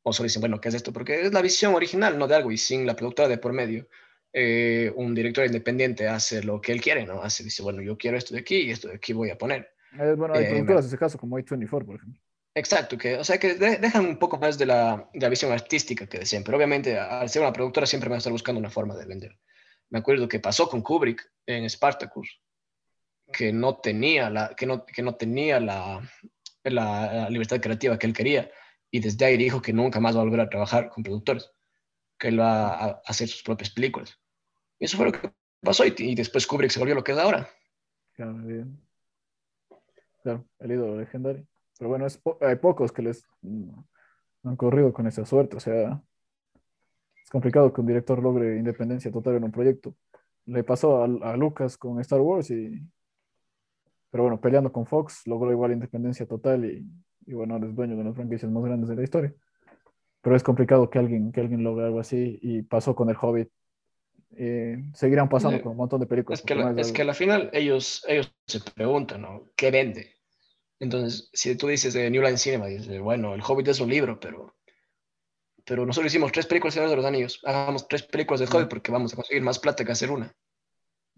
O 0.02 0.12
solo 0.12 0.28
dicen, 0.28 0.40
bueno, 0.40 0.61
¿qué 0.61 0.68
es 0.68 0.76
esto? 0.76 0.92
Porque 0.92 1.20
es 1.20 1.32
la 1.32 1.42
visión 1.42 1.74
original, 1.74 2.16
no 2.16 2.28
de 2.28 2.36
algo, 2.36 2.52
y 2.52 2.56
sin 2.56 2.86
la 2.86 2.94
productora 2.94 3.28
de 3.28 3.38
por 3.38 3.52
medio. 3.52 3.88
Eh, 4.32 4.92
un 4.94 5.14
director 5.16 5.44
independiente 5.44 6.06
hace 6.06 6.44
lo 6.44 6.61
que 6.61 6.70
él 6.70 6.80
quiere, 6.80 7.04
¿no? 7.04 7.22
Hace, 7.22 7.42
dice, 7.42 7.62
bueno, 7.64 7.82
yo 7.82 7.98
quiero 7.98 8.16
esto 8.16 8.34
de 8.34 8.40
aquí 8.40 8.56
y 8.56 8.70
esto 8.70 8.86
de 8.86 8.94
aquí 8.94 9.12
voy 9.12 9.30
a 9.30 9.36
poner. 9.36 9.68
Eh, 9.98 10.14
bueno, 10.16 10.34
hay 10.34 10.46
productoras 10.46 10.84
en 10.84 10.88
ese 10.88 10.98
caso, 10.98 11.18
como 11.18 11.36
A24, 11.36 11.68
por 11.84 11.96
ejemplo. 11.96 12.22
Exacto, 12.55 12.98
que, 12.98 13.16
o 13.16 13.24
sea, 13.24 13.38
que 13.38 13.55
de, 13.55 13.76
dejan 13.76 14.07
un 14.07 14.18
poco 14.18 14.36
más 14.38 14.59
de 14.59 14.66
la, 14.66 15.09
de 15.12 15.20
la, 15.20 15.28
visión 15.28 15.53
artística 15.53 16.07
que 16.07 16.18
decían, 16.18 16.42
pero 16.42 16.57
obviamente 16.57 16.98
al 16.98 17.28
ser 17.28 17.42
una 17.42 17.53
productora 17.53 17.86
siempre 17.86 18.09
van 18.09 18.16
a 18.16 18.18
estar 18.18 18.32
buscando 18.32 18.59
una 18.59 18.70
forma 18.70 18.96
de 18.96 19.07
vender. 19.07 19.38
Me 19.88 20.01
acuerdo 20.01 20.28
que 20.28 20.40
pasó 20.40 20.68
con 20.68 20.82
Kubrick 20.82 21.32
en 21.46 21.68
Spartacus, 21.70 22.40
que 23.32 23.53
no 23.53 23.76
tenía 23.76 24.30
la, 24.30 24.55
que 24.57 24.66
no, 24.66 24.84
que 24.84 25.03
no 25.03 25.14
tenía 25.14 25.61
la, 25.61 26.01
la, 26.64 27.12
la 27.12 27.30
libertad 27.30 27.61
creativa 27.61 27.98
que 27.98 28.09
él 28.09 28.14
quería, 28.14 28.51
y 28.90 28.98
desde 28.98 29.24
ahí 29.24 29.36
dijo 29.36 29.62
que 29.62 29.72
nunca 29.72 30.01
más 30.01 30.16
va 30.16 30.22
a 30.22 30.24
volver 30.24 30.40
a 30.40 30.48
trabajar 30.48 30.88
con 30.90 31.05
productores, 31.05 31.53
que 32.18 32.28
él 32.28 32.40
va 32.40 32.74
a 32.74 33.01
hacer 33.07 33.28
sus 33.28 33.44
propias 33.44 33.70
películas. 33.70 34.18
Y 34.80 34.86
eso 34.86 34.96
fue 34.96 35.07
lo 35.07 35.12
que 35.12 35.30
pasó, 35.61 35.86
y, 35.86 35.94
y 35.98 36.14
después 36.16 36.48
Kubrick 36.48 36.72
se 36.72 36.80
volvió 36.80 36.96
lo 36.96 37.05
que 37.05 37.12
es 37.12 37.18
ahora. 37.18 37.48
Claro, 38.14 38.34
bien. 38.38 38.80
Claro, 40.24 40.44
el 40.59 40.72
ídolo 40.72 40.98
legendario. 40.98 41.46
Pero 41.80 41.88
bueno, 41.88 42.04
es 42.04 42.18
po 42.18 42.36
hay 42.42 42.56
pocos 42.56 42.92
que 42.92 43.00
les 43.00 43.26
mm, 43.40 43.70
han 44.44 44.56
corrido 44.56 44.92
con 44.92 45.06
esa 45.06 45.24
suerte. 45.24 45.56
O 45.56 45.60
sea, 45.60 45.98
es 47.24 47.30
complicado 47.30 47.72
que 47.72 47.80
un 47.80 47.86
director 47.86 48.22
logre 48.22 48.58
independencia 48.58 49.10
total 49.10 49.36
en 49.36 49.44
un 49.44 49.50
proyecto. 49.50 49.94
Le 50.44 50.62
pasó 50.62 51.02
a, 51.02 51.04
a 51.06 51.36
Lucas 51.38 51.78
con 51.78 51.98
Star 52.00 52.20
Wars 52.20 52.50
y... 52.50 52.82
Pero 54.10 54.24
bueno, 54.24 54.38
peleando 54.40 54.70
con 54.70 54.84
Fox, 54.84 55.26
logró 55.26 55.50
igual 55.52 55.72
independencia 55.72 56.26
total 56.26 56.66
y, 56.66 56.84
y 57.26 57.32
bueno, 57.32 57.54
ahora 57.54 57.66
es 57.68 57.74
dueño 57.74 57.96
de 57.96 58.04
las 58.04 58.14
franquicias 58.14 58.52
más 58.52 58.62
grandes 58.62 58.90
de 58.90 58.96
la 58.96 59.02
historia. 59.02 59.32
Pero 60.20 60.36
es 60.36 60.42
complicado 60.42 60.90
que 60.90 60.98
alguien, 60.98 61.32
que 61.32 61.40
alguien 61.40 61.62
logre 61.64 61.86
algo 61.86 62.00
así 62.00 62.38
y 62.42 62.60
pasó 62.62 62.94
con 62.94 63.08
El 63.08 63.16
Hobbit. 63.18 63.48
Eh, 64.36 64.84
seguirán 64.92 65.30
pasando 65.30 65.56
con 65.62 65.72
un 65.72 65.78
montón 65.78 66.00
de 66.00 66.06
películas. 66.06 66.40
Es 66.40 66.44
que, 66.46 66.54
la- 66.54 66.72
es 66.78 66.92
que 66.92 67.02
a 67.02 67.04
la 67.06 67.14
final 67.14 67.48
ellos, 67.54 68.04
ellos 68.06 68.34
se 68.46 68.60
preguntan, 68.60 69.22
¿no? 69.22 69.44
¿Qué 69.56 69.70
vende? 69.70 70.10
Entonces, 70.80 71.30
si 71.32 71.54
tú 71.56 71.68
dices 71.68 71.94
de 71.94 72.10
New 72.10 72.22
Line 72.22 72.38
Cinema, 72.38 72.66
dices, 72.66 73.00
bueno, 73.00 73.34
El 73.34 73.42
Hobbit 73.46 73.68
es 73.68 73.80
un 73.80 73.90
libro, 73.90 74.18
pero 74.18 74.56
pero 75.64 75.86
nosotros 75.86 76.12
hicimos 76.12 76.32
tres 76.32 76.46
películas 76.46 76.74
de 76.74 76.96
los 76.96 77.04
Anillos, 77.04 77.40
hagamos 77.44 77.86
tres 77.86 78.02
películas 78.02 78.40
del 78.40 78.48
Hobbit 78.48 78.68
porque 78.68 78.90
vamos 78.90 79.12
a 79.12 79.16
conseguir 79.16 79.42
más 79.42 79.58
plata 79.58 79.84
que 79.84 79.92
hacer 79.92 80.10
una. 80.10 80.34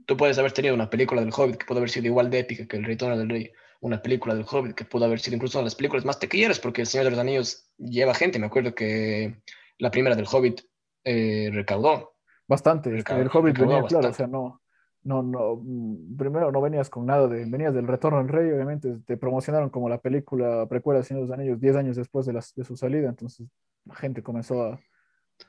Tú 0.07 0.17
puedes 0.17 0.39
haber 0.39 0.53
tenido 0.53 0.75
una 0.75 0.91
película 0.91 1.21
del 1.21 1.33
Hobbit 1.35 1.57
que 1.57 1.67
puede 1.67 1.79
haber 1.79 1.91
sido 1.91 2.07
igual 2.07 2.29
de 2.29 2.41
épica 2.41 2.67
que 2.67 2.77
El 2.77 2.85
Retorno 2.85 3.17
del 3.17 3.29
Rey, 3.29 3.53
una 3.81 4.03
película 4.03 4.35
del 4.35 4.45
Hobbit 4.49 4.75
que 4.75 4.85
pudo 4.85 5.05
haber 5.05 5.21
sido 5.21 5.37
incluso 5.37 5.59
una 5.59 5.63
de 5.63 5.67
las 5.67 5.75
películas 5.75 6.05
más 6.05 6.19
tequilleras 6.19 6.59
porque 6.59 6.83
El 6.83 6.87
Señor 6.87 7.05
de 7.05 7.11
los 7.13 7.21
Anillos 7.21 7.67
lleva 7.79 8.15
gente. 8.15 8.39
Me 8.39 8.47
acuerdo 8.47 8.75
que 8.75 9.41
la 9.79 9.91
primera 9.91 10.17
del 10.17 10.27
Hobbit 10.31 10.61
eh, 11.05 11.51
recaudó. 11.53 12.17
Bastante, 12.47 12.91
el 12.91 13.31
Hobbit 13.33 13.59
venía, 13.59 13.83
claro, 13.85 14.11
o 14.11 14.15
sea, 14.15 14.27
no, 14.27 14.62
no, 15.05 15.23
no, 15.23 15.57
mm, 15.57 16.17
primero 16.17 16.53
no 16.53 16.61
venías 16.61 16.89
con 16.89 17.07
nada 17.07 17.27
de, 17.29 17.45
venías 17.47 17.75
del 17.75 17.87
Retorno 17.89 18.19
del 18.19 18.29
Rey, 18.29 18.51
obviamente 18.51 18.99
te 19.05 19.17
promocionaron 19.17 19.71
como 19.71 19.89
la 19.89 19.99
película 19.99 20.67
precuela 20.69 21.01
de 21.01 21.15
los 21.15 21.31
Anillos 21.31 21.61
10 21.61 21.77
años 21.77 21.97
después 21.97 22.27
de, 22.27 22.33
las, 22.33 22.55
de 22.55 22.65
su 22.65 22.77
salida, 22.77 23.09
entonces 23.09 23.49
la 23.85 23.95
gente 23.95 24.23
comenzó 24.23 24.63
a, 24.63 24.81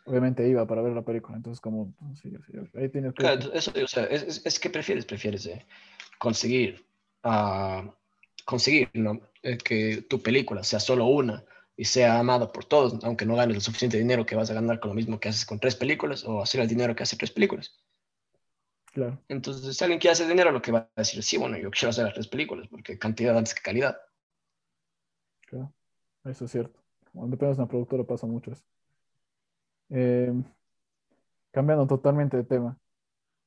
obviamente 0.05 0.47
iba 0.47 0.65
para 0.65 0.81
ver 0.81 0.93
la 0.93 1.03
película, 1.03 1.37
entonces 1.37 1.61
como, 1.61 1.93
ahí 2.75 2.89
tienes 2.89 3.13
que... 3.13 3.21
Claro, 3.21 3.53
eso, 3.53 3.71
o 3.83 3.87
sea, 3.87 4.05
es, 4.05 4.41
es, 4.43 4.59
que 4.59 4.69
prefieres, 4.69 5.05
prefieres 5.05 5.45
eh, 5.45 5.65
conseguir, 6.17 6.83
uh, 7.23 7.89
conseguir 8.45 8.89
¿no? 8.93 9.21
Eh, 9.43 9.57
que 9.57 10.01
tu 10.09 10.21
película 10.21 10.63
sea 10.63 10.79
solo 10.79 11.05
una 11.05 11.43
y 11.77 11.85
sea 11.85 12.19
amada 12.19 12.51
por 12.51 12.65
todos, 12.65 13.03
aunque 13.03 13.25
no 13.25 13.35
ganes 13.35 13.55
el 13.55 13.61
suficiente 13.61 13.97
dinero 13.97 14.25
que 14.25 14.35
vas 14.35 14.49
a 14.49 14.53
ganar 14.53 14.79
con 14.79 14.89
lo 14.89 14.95
mismo 14.95 15.19
que 15.19 15.29
haces 15.29 15.45
con 15.45 15.59
tres 15.59 15.75
películas 15.75 16.23
o 16.23 16.41
hacer 16.41 16.61
el 16.61 16.67
dinero 16.67 16.95
que 16.95 17.03
hace 17.03 17.17
tres 17.17 17.31
películas. 17.31 17.83
Claro. 18.93 19.19
Entonces, 19.27 19.75
si 19.75 19.83
alguien 19.83 19.99
quiere 19.99 20.13
hacer 20.13 20.27
dinero, 20.27 20.51
lo 20.51 20.61
que 20.61 20.71
va 20.71 20.87
a 20.95 21.01
decir, 21.01 21.23
sí, 21.23 21.37
bueno, 21.37 21.57
yo 21.57 21.71
quiero 21.71 21.89
hacer 21.89 22.05
las 22.05 22.13
tres 22.13 22.27
películas, 22.27 22.67
porque 22.69 22.99
cantidad 22.99 23.35
antes 23.35 23.55
que 23.55 23.61
calidad. 23.63 23.97
Claro, 25.47 25.73
eso 26.25 26.45
es 26.45 26.51
cierto. 26.51 26.79
Cuando 27.11 27.35
de 27.35 27.45
una 27.47 27.67
productora 27.67 28.03
pasa 28.03 28.27
mucho 28.27 28.51
eso. 28.51 28.63
Eh, 29.89 30.31
cambiando 31.51 31.87
totalmente 31.87 32.37
de 32.37 32.43
tema, 32.43 32.77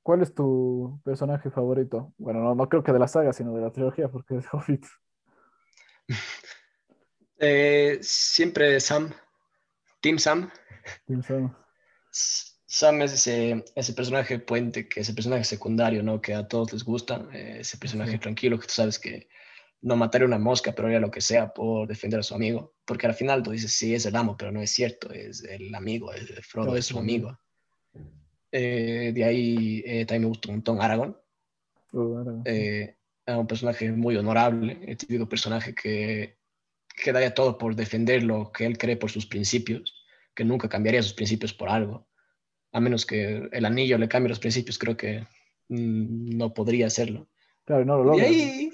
¿cuál 0.03 0.22
es 0.22 0.34
tu 0.34 1.01
personaje 1.05 1.49
favorito? 1.51 2.12
Bueno, 2.18 2.40
no, 2.40 2.57
no 2.57 2.68
creo 2.68 2.82
que 2.82 2.92
de 2.92 2.99
la 2.99 3.09
saga, 3.09 3.32
sino 3.32 3.55
de 3.55 3.61
la 3.61 3.70
trilogía, 3.70 4.09
porque 4.09 4.36
es 4.38 4.47
Hobbit. 4.53 4.84
Eh, 7.38 7.99
siempre 8.03 8.80
Sam, 8.80 9.12
Team 10.01 10.18
Sam. 10.18 10.51
Team 11.07 11.22
Sam. 11.22 11.55
Sam 12.77 13.01
es 13.01 13.14
ese, 13.14 13.64
ese, 13.74 13.95
personaje 13.95 14.39
puente, 14.39 14.87
que 14.87 15.01
ese 15.01 15.14
personaje 15.14 15.45
secundario, 15.45 16.03
¿no? 16.03 16.20
Que 16.20 16.35
a 16.35 16.47
todos 16.47 16.74
les 16.74 16.85
gusta, 16.85 17.27
eh, 17.33 17.57
ese 17.61 17.79
personaje 17.79 18.18
tranquilo 18.18 18.59
que 18.59 18.66
tú 18.66 18.74
sabes 18.74 18.99
que 18.99 19.29
no 19.81 19.97
mataría 19.97 20.27
una 20.27 20.39
mosca, 20.39 20.74
pero 20.74 20.89
haría 20.89 21.01
lo 21.01 21.11
que 21.11 21.22
sea 21.22 21.55
por 21.55 21.89
defender 21.89 22.20
a 22.20 22.22
su 22.22 22.35
amigo. 22.35 22.74
Porque 22.85 23.07
al 23.07 23.14
final 23.14 23.43
tú 23.43 23.53
dices, 23.53 23.72
sí, 23.72 23.95
es 23.95 24.05
el 24.05 24.14
amo, 24.14 24.37
pero 24.37 24.53
no 24.53 24.61
es 24.61 24.72
cierto, 24.72 25.11
es 25.11 25.43
el 25.45 25.74
amigo, 25.74 26.12
es, 26.12 26.31
Frodo 26.47 26.77
es 26.77 26.85
su 26.85 26.99
amigo. 26.99 27.39
Eh, 28.53 29.11
de 29.14 29.24
ahí 29.24 29.83
eh, 29.87 30.05
también 30.05 30.24
me 30.24 30.29
gusta 30.29 30.51
un 30.51 30.57
montón 30.57 30.83
Aragorn. 30.83 31.16
Uh, 31.93 32.43
es 32.45 32.95
un 33.27 33.47
personaje 33.47 33.91
muy 33.91 34.16
honorable, 34.16 34.81
el 34.87 34.99
típico 34.99 35.27
personaje 35.27 35.74
que, 35.74 36.37
que 36.95 37.11
daría 37.11 37.33
todo 37.33 37.57
por 37.57 37.74
defender 37.74 38.22
lo 38.22 38.53
que 38.53 38.66
él 38.66 38.77
cree 38.77 38.99
por 38.99 39.11
sus 39.11 39.24
principios, 39.24 39.95
que 40.35 40.45
nunca 40.45 40.68
cambiaría 40.68 41.03
sus 41.03 41.14
principios 41.14 41.55
por 41.55 41.70
algo. 41.70 42.07
A 42.77 42.81
menos 42.81 43.07
que 43.07 43.49
el 43.53 43.64
anillo 43.64 43.97
le 43.97 44.07
cambie 44.07 44.29
los 44.29 44.39
principios, 44.39 44.77
creo 44.77 44.99
que 44.99 45.20
mm, 45.70 46.37
no 46.37 46.53
podría 46.53 46.89
hacerlo. 46.89 47.27
Claro, 47.64 47.87
no 47.87 47.97
lo 47.97 48.05
logra. 48.05 48.29
Y 48.29 48.70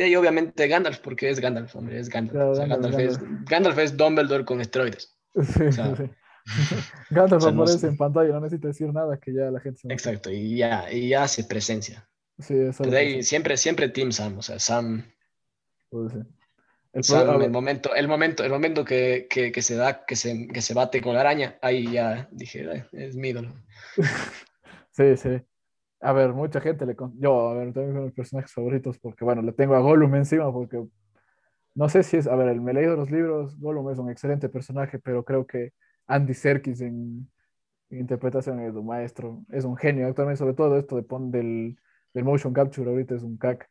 ahí, 0.00 0.14
obviamente 0.14 0.68
Gandalf, 0.68 1.00
porque 1.00 1.30
es 1.30 1.40
Gandalf, 1.40 1.74
hombre, 1.74 1.98
es 1.98 2.08
Gandalf. 2.08 2.56
Gandalf, 2.56 2.96
Es, 2.96 3.18
Gandalf, 3.44 3.78
Es, 3.78 3.96
Dumbledore 3.96 4.44
con 4.44 4.60
esteroides. 4.60 5.12
Sí, 5.42 5.72
sí. 5.72 5.82
Gandalf 7.10 7.44
aparece 7.44 7.88
en 7.88 7.96
pantalla, 7.96 8.34
no 8.34 8.40
necesita 8.40 8.68
decir 8.68 8.92
nada 8.92 9.18
que 9.18 9.34
ya 9.34 9.50
la 9.50 9.58
gente 9.58 9.80
se 9.80 9.92
Exacto, 9.92 10.30
y 10.30 10.58
ya, 10.58 10.92
y 10.92 11.08
ya 11.08 11.24
hace 11.24 11.42
presencia. 11.42 12.08
Sí, 12.38 12.54
eso 12.54 12.84
de 12.84 12.96
ahí, 12.96 13.22
siempre, 13.24 13.56
siempre 13.56 13.88
Team 13.88 14.12
Sam, 14.12 14.38
o 14.38 14.42
sea, 14.42 14.60
Sam. 14.60 15.04
El, 16.94 17.02
Sam, 17.02 17.42
el 17.42 17.50
momento, 17.50 17.92
el 17.94 18.06
momento, 18.06 18.44
el 18.44 18.52
momento 18.52 18.84
que, 18.84 19.26
que, 19.28 19.50
que, 19.50 19.62
se 19.62 19.74
da, 19.74 20.04
que 20.04 20.14
se, 20.14 20.46
que 20.46 20.62
se 20.62 20.74
bate 20.74 21.02
con 21.02 21.14
la 21.14 21.20
araña, 21.20 21.58
ahí 21.60 21.90
ya 21.90 22.28
dije, 22.30 22.86
es 22.92 23.16
mi 23.16 23.30
ídolo. 23.30 23.52
sí, 24.92 25.16
sí. 25.16 25.42
A 26.00 26.12
ver, 26.12 26.32
mucha 26.32 26.60
gente 26.60 26.86
le... 26.86 26.94
Yo, 27.18 27.48
a 27.48 27.54
ver, 27.54 27.72
también 27.72 28.04
mis 28.04 28.12
personajes 28.12 28.52
favoritos 28.52 28.98
porque, 29.00 29.24
bueno, 29.24 29.42
le 29.42 29.52
tengo 29.52 29.74
a 29.74 29.80
Gollum 29.80 30.14
encima 30.14 30.52
porque... 30.52 30.84
No 31.74 31.88
sé 31.88 32.04
si 32.04 32.18
es... 32.18 32.28
A 32.28 32.36
ver, 32.36 32.60
me 32.60 32.70
he 32.70 32.74
leído 32.74 32.94
los 32.94 33.10
libros, 33.10 33.58
Gollum 33.58 33.90
es 33.90 33.98
un 33.98 34.10
excelente 34.10 34.48
personaje, 34.48 35.00
pero 35.00 35.24
creo 35.24 35.46
que 35.46 35.72
Andy 36.06 36.34
Serkis 36.34 36.80
en, 36.80 37.28
interpretación 37.90 38.60
es 38.60 38.74
un 38.74 38.86
maestro, 38.86 39.44
es 39.50 39.64
un 39.64 39.76
genio. 39.76 40.06
Actualmente, 40.06 40.38
sobre 40.38 40.54
todo 40.54 40.78
esto 40.78 40.96
de 40.96 41.06
del, 41.38 41.76
del 42.12 42.24
motion 42.24 42.52
capture, 42.52 42.88
ahorita 42.88 43.16
es 43.16 43.22
un 43.22 43.36
cac. 43.36 43.68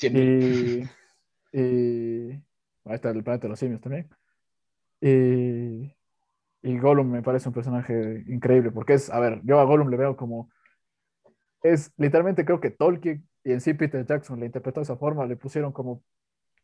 Y, 0.00 0.84
y... 1.52 2.40
Ahí 2.84 2.94
está 2.94 3.10
el 3.10 3.22
planeta 3.22 3.46
de 3.46 3.50
los 3.50 3.58
simios 3.58 3.80
también. 3.80 4.08
Y, 5.00 5.94
y 6.62 6.78
Gollum 6.78 7.10
me 7.10 7.22
parece 7.22 7.48
un 7.48 7.54
personaje 7.54 8.24
increíble 8.28 8.70
porque 8.70 8.94
es, 8.94 9.10
a 9.10 9.18
ver, 9.20 9.40
yo 9.44 9.58
a 9.58 9.64
Gollum 9.64 9.88
le 9.88 9.96
veo 9.96 10.16
como 10.16 10.50
es 11.62 11.92
literalmente 11.96 12.44
creo 12.44 12.60
que 12.60 12.70
Tolkien 12.70 13.26
y 13.44 13.52
en 13.52 13.60
sí 13.60 13.74
Peter 13.74 14.04
Jackson 14.06 14.40
le 14.40 14.46
interpretó 14.46 14.80
de 14.80 14.84
esa 14.84 14.96
forma, 14.96 15.26
le 15.26 15.36
pusieron 15.36 15.72
como, 15.72 16.02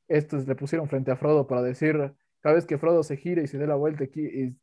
estos 0.06 0.46
le 0.46 0.54
pusieron 0.54 0.88
frente 0.88 1.10
a 1.10 1.16
Frodo 1.16 1.46
para 1.46 1.62
decir, 1.62 2.12
cada 2.40 2.54
vez 2.54 2.66
que 2.66 2.78
Frodo 2.78 3.02
se 3.02 3.16
gire 3.16 3.42
y 3.42 3.48
se 3.48 3.58
dé 3.58 3.66
la 3.66 3.74
vuelta 3.74 4.04
aquí 4.04 4.20
y 4.20 4.56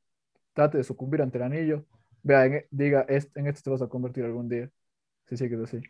trate 0.53 0.78
de 0.78 0.84
sucumbir 0.84 1.22
ante 1.22 1.38
el 1.38 1.43
anillo, 1.43 1.86
vea, 2.24 2.45
e, 2.45 2.68
diga, 2.72 3.06
en 3.10 3.47
esto 3.47 3.62
te 3.64 3.70
vas 3.70 3.82
a 3.82 3.88
convertir 3.88 4.24
algún 4.24 4.47
día, 4.47 4.70
si 5.28 5.36
sigues 5.36 5.60
así. 5.60 5.82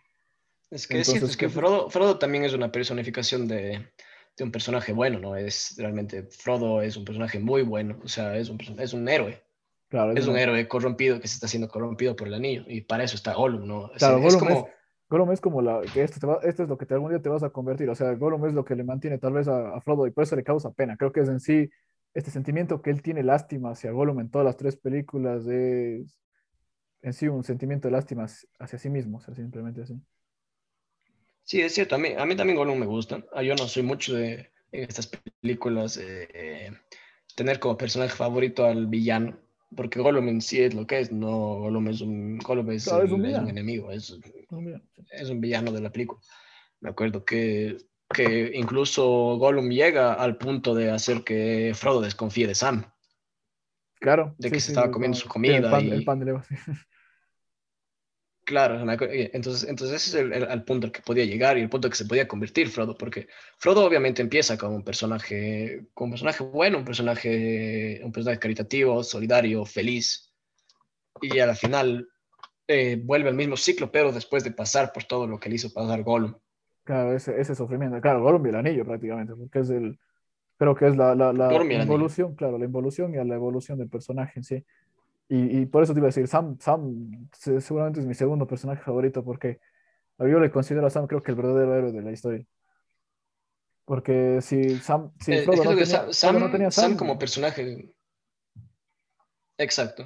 Es 0.71 0.87
que 0.87 0.99
es 0.99 1.07
cierto, 1.07 1.27
es 1.27 1.37
que 1.37 1.47
Frodo, 1.47 1.89
Frodo 1.91 2.17
también 2.17 2.43
es 2.43 2.53
una 2.53 2.71
personificación 2.71 3.47
de, 3.47 3.87
de, 4.37 4.43
un 4.43 4.51
personaje 4.51 4.93
bueno, 4.93 5.19
¿no? 5.19 5.35
Es 5.35 5.75
realmente, 5.77 6.23
Frodo 6.23 6.81
es 6.81 6.97
un 6.97 7.05
personaje 7.05 7.39
muy 7.39 7.63
bueno, 7.63 7.99
o 8.03 8.07
sea, 8.07 8.37
es 8.37 8.49
un, 8.49 8.59
es 8.79 8.93
un 8.93 9.07
héroe 9.07 9.45
es, 10.15 10.27
un 10.27 10.37
héroe 10.37 10.67
corrompido 10.67 11.19
que 11.19 11.27
se 11.27 11.35
está 11.35 11.47
siendo 11.47 11.67
corrompido 11.67 12.15
por 12.15 12.27
el 12.27 12.33
anillo 12.33 12.63
y 12.67 12.81
para 12.81 13.03
eso 13.03 13.15
está 13.15 13.33
Gollum, 13.33 13.67
¿no? 13.67 13.91
Claro, 13.97 14.15
Gollum, 14.15 14.27
es 14.27 14.37
como... 14.37 14.67
Gollum 15.07 15.31
es 15.31 15.41
como 15.41 15.61
la, 15.61 15.81
que 15.93 16.01
esto, 16.01 16.41
esto 16.41 16.63
es 16.63 16.69
lo 16.69 16.77
que 16.77 16.85
te, 16.85 16.95
algún 16.95 17.11
día 17.11 17.21
te 17.21 17.29
vas 17.29 17.43
a 17.43 17.51
convertir, 17.51 17.89
o 17.89 17.95
sea, 17.95 18.11
Gollum 18.13 18.45
es 18.47 18.53
lo 18.53 18.65
que 18.65 18.75
le 18.75 18.83
mantiene 18.83 19.17
tal 19.19 19.33
vez 19.33 19.47
a, 19.47 19.79
Frodo 19.81 20.07
y 20.07 20.11
por 20.11 20.23
eso 20.23 20.35
le 20.35 20.43
causa 20.43 20.71
pena. 20.71 20.97
Creo 20.97 21.11
que 21.11 21.21
es 21.21 21.29
en 21.29 21.39
sí 21.39 21.69
este 22.13 22.31
sentimiento 22.31 22.81
que 22.81 22.89
él 22.89 23.01
tiene 23.01 23.23
lástima 23.23 23.71
hacia 23.71 23.91
Gollum 23.91 24.19
en 24.19 24.29
todas 24.29 24.45
las 24.45 24.57
tres 24.57 24.77
películas 24.77 25.45
es 25.47 26.17
en 27.01 27.13
sí 27.13 27.27
un 27.27 27.43
sentimiento 27.43 27.87
de 27.87 27.91
lástima 27.91 28.25
hacia 28.59 28.79
sí 28.79 28.89
mismo, 28.89 29.19
o 29.19 29.21
sea, 29.21 29.35
simplemente 29.35 29.83
así. 29.83 30.01
Sí, 31.45 31.61
es 31.61 31.73
cierto, 31.73 31.95
a 31.95 31.97
mí, 31.97 32.09
a 32.17 32.25
mí 32.25 32.35
también 32.35 32.57
Gollum 32.57 32.79
me 32.79 32.85
gusta. 32.85 33.23
Ah, 33.33 33.43
yo 33.43 33.55
no 33.55 33.67
soy 33.67 33.83
mucho 33.83 34.15
de 34.15 34.51
estas 34.71 35.09
películas 35.41 35.97
eh, 35.97 36.71
tener 37.35 37.59
como 37.59 37.77
personaje 37.77 38.15
favorito 38.15 38.65
al 38.65 38.87
villano 38.87 39.39
porque 39.75 39.99
Gollum 39.99 40.27
en 40.29 40.41
sí 40.41 40.61
es 40.61 40.73
lo 40.73 40.87
que 40.87 40.99
es, 40.99 41.11
no 41.11 41.29
Gollum 41.59 41.87
es 41.89 42.01
un, 42.01 42.37
Gollum 42.39 42.71
es, 42.71 42.87
un, 42.87 43.25
enemigo, 43.25 43.91
es, 43.91 44.17
es, 45.11 45.29
un 45.29 45.41
villano 45.41 45.71
de 45.71 45.81
la 45.81 45.91
película. 45.91 46.19
Me 46.81 46.89
acuerdo 46.89 47.25
que, 47.25 47.77
que 48.13 48.51
incluso 48.53 49.37
Gollum 49.37 49.69
llega 49.69 50.13
al 50.13 50.37
punto 50.37 50.75
de 50.75 50.91
hacer 50.91 51.23
que 51.23 51.73
Frodo 51.75 52.01
desconfíe 52.01 52.47
de 52.47 52.55
Sam. 52.55 52.85
Claro. 53.99 54.35
De 54.37 54.51
que 54.51 54.59
se 54.59 54.71
estaba 54.71 54.91
comiendo 54.91 55.17
su 55.17 55.27
comida. 55.27 55.57
El 55.57 55.63
pan, 55.63 55.85
y... 55.85 55.91
el 55.91 56.05
pan 56.05 56.19
de 56.19 56.39
Claro, 58.45 58.79
entonces, 58.79 59.67
entonces 59.67 60.07
ese 60.07 60.19
es 60.19 60.49
el, 60.49 60.63
punto 60.65 60.85
al 60.85 60.93
que 60.93 61.01
podía 61.01 61.25
llegar 61.25 61.57
y 61.57 61.61
el 61.61 61.69
punto 61.69 61.87
al 61.87 61.91
que 61.91 61.97
se 61.97 62.05
podía 62.05 62.27
convertir 62.27 62.69
Frodo, 62.69 62.95
porque 62.95 63.27
Frodo 63.57 63.83
obviamente 63.83 64.21
empieza 64.21 64.55
como 64.55 64.75
un 64.75 64.83
personaje, 64.83 65.87
como 65.95 66.09
un 66.09 66.11
personaje 66.11 66.43
bueno, 66.43 66.77
un 66.77 66.85
personaje, 66.85 68.01
un 68.03 68.11
personaje 68.11 68.39
caritativo, 68.39 69.03
solidario, 69.03 69.65
feliz, 69.65 70.31
y 71.23 71.39
a 71.39 71.47
la 71.47 71.55
final 71.55 72.07
eh, 72.67 73.01
vuelve 73.03 73.29
al 73.29 73.35
mismo 73.35 73.57
ciclo, 73.57 73.91
pero 73.91 74.11
después 74.11 74.43
de 74.43 74.51
pasar 74.51 74.93
por 74.93 75.05
todo 75.05 75.25
lo 75.25 75.39
que 75.39 75.49
le 75.49 75.55
hizo 75.55 75.73
pasar 75.73 76.03
Gollum. 76.03 76.35
Claro, 76.83 77.15
ese, 77.15 77.41
ese 77.41 77.55
sufrimiento, 77.55 77.99
claro, 77.99 78.21
Gollum 78.21 78.45
y 78.45 78.49
el 78.49 78.55
anillo 78.57 78.85
prácticamente, 78.85 79.33
porque 79.35 79.57
es 79.57 79.71
el, 79.71 79.97
creo 80.59 80.75
que 80.75 80.87
es 80.87 80.95
la, 80.95 81.15
la, 81.15 81.33
la 81.33 81.51
involución, 81.81 82.35
claro, 82.35 82.59
la 82.59 82.65
involución 82.65 83.15
y 83.15 83.27
la 83.27 83.33
evolución 83.33 83.79
del 83.79 83.89
personaje 83.89 84.33
en 84.37 84.43
sí. 84.43 84.65
Y, 85.27 85.59
y, 85.59 85.65
por 85.65 85.83
eso 85.83 85.93
te 85.93 85.99
iba 85.99 86.07
a 86.07 86.09
decir, 86.09 86.27
Sam, 86.27 86.57
Sam 86.59 87.29
seguramente 87.33 87.99
es 87.99 88.05
mi 88.05 88.13
segundo 88.13 88.45
personaje 88.45 88.83
favorito 88.83 89.23
porque 89.23 89.59
yo 90.19 90.39
le 90.39 90.51
considero 90.51 90.87
a 90.87 90.89
Sam 90.89 91.07
creo 91.07 91.23
que 91.23 91.31
el 91.31 91.37
verdadero 91.37 91.75
héroe 91.75 91.91
de 91.91 92.01
la 92.01 92.11
historia. 92.11 92.45
Porque 93.85 94.39
si 94.41 94.77
Sam, 94.77 95.11
si 95.19 95.33
eh, 95.33 95.43
Frodo 95.43 95.63
no, 95.63 95.69
tenía, 95.71 95.85
Sam, 96.13 96.39
no, 96.39 96.51
tenía, 96.51 96.71
Sam, 96.71 96.97
como 96.97 97.19
personaje. 97.19 97.93
Exacto. 99.57 100.05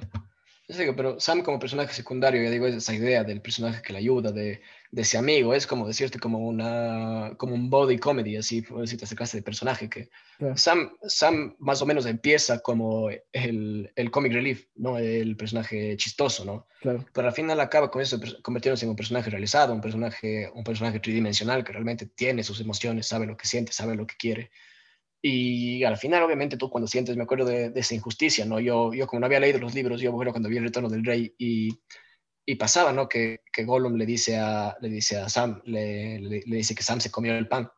pero 0.96 1.18
Sam 1.18 1.42
como 1.42 1.58
personaje 1.58 1.94
secundario, 1.94 2.42
ya 2.42 2.50
digo, 2.50 2.66
es 2.66 2.74
esa 2.74 2.94
idea 2.94 3.24
del 3.24 3.40
personaje 3.40 3.80
que 3.82 3.92
le 3.92 4.00
ayuda, 4.00 4.32
de, 4.32 4.60
de 4.92 5.02
ese 5.02 5.18
amigo, 5.18 5.54
es 5.54 5.68
como 5.68 5.86
decirte 5.86 6.18
como, 6.18 6.38
una, 6.38 7.34
como 7.36 7.54
un 7.54 7.70
body 7.70 7.98
comedy, 7.98 8.36
así, 8.36 8.64
si 8.86 8.96
te 8.96 9.04
acercaste 9.04 9.36
de 9.36 9.42
personaje, 9.42 9.88
que 9.88 10.10
Sam, 10.56 10.96
Sam 11.02 11.54
más 11.60 11.80
o 11.80 11.86
menos 11.86 12.06
empieza 12.06 12.58
como 12.58 13.08
el, 13.32 13.92
el 13.94 14.10
comic 14.10 14.32
relief, 14.32 14.66
¿no? 14.74 14.98
El 14.98 15.36
personaje 15.36 15.96
chistoso, 15.96 16.44
¿no? 16.44 16.66
Claro. 16.80 17.06
Pero 17.12 17.28
al 17.28 17.34
final 17.34 17.60
acaba 17.60 17.90
con 17.90 18.02
eso, 18.02 18.18
convirtiéndose 18.42 18.84
en 18.84 18.90
un 18.90 18.96
personaje 18.96 19.30
realizado, 19.30 19.72
un 19.72 19.80
personaje, 19.80 20.50
un 20.54 20.64
personaje 20.64 20.98
tridimensional 20.98 21.62
que 21.62 21.72
realmente 21.72 22.06
tiene 22.06 22.42
sus 22.42 22.60
emociones, 22.60 23.06
sabe 23.06 23.26
lo 23.26 23.36
que 23.36 23.46
siente, 23.46 23.72
sabe 23.72 23.94
lo 23.94 24.08
que 24.08 24.16
quiere. 24.16 24.50
Y 25.22 25.84
al 25.84 25.98
final, 25.98 26.22
obviamente, 26.22 26.56
tú 26.56 26.68
cuando 26.68 26.88
sientes, 26.88 27.16
me 27.16 27.22
acuerdo 27.22 27.44
de, 27.44 27.70
esa 27.76 27.94
injusticia, 27.94 28.44
¿no? 28.44 28.58
Yo, 28.58 28.92
yo 28.92 29.06
como 29.06 29.20
no 29.20 29.26
había 29.26 29.38
leído 29.38 29.58
los 29.58 29.74
libros, 29.74 30.00
yo, 30.00 30.10
bueno, 30.10 30.32
cuando 30.32 30.48
vi 30.48 30.56
el 30.56 30.64
retorno 30.64 30.88
del 30.88 31.04
rey 31.04 31.32
y, 31.38 31.78
y 32.50 32.54
pasaba, 32.56 32.92
¿no? 32.92 33.08
Que, 33.08 33.40
que 33.52 33.64
Gollum 33.64 33.94
le 33.94 34.06
dice 34.06 34.38
a, 34.38 34.76
le 34.80 34.88
dice 34.88 35.18
a 35.18 35.28
Sam, 35.28 35.60
le, 35.64 36.18
le, 36.18 36.42
dice 36.44 36.74
que 36.74 36.82
Sam 36.82 37.00
se 37.00 37.10
comió 37.10 37.36
el 37.36 37.48
pan. 37.48 37.70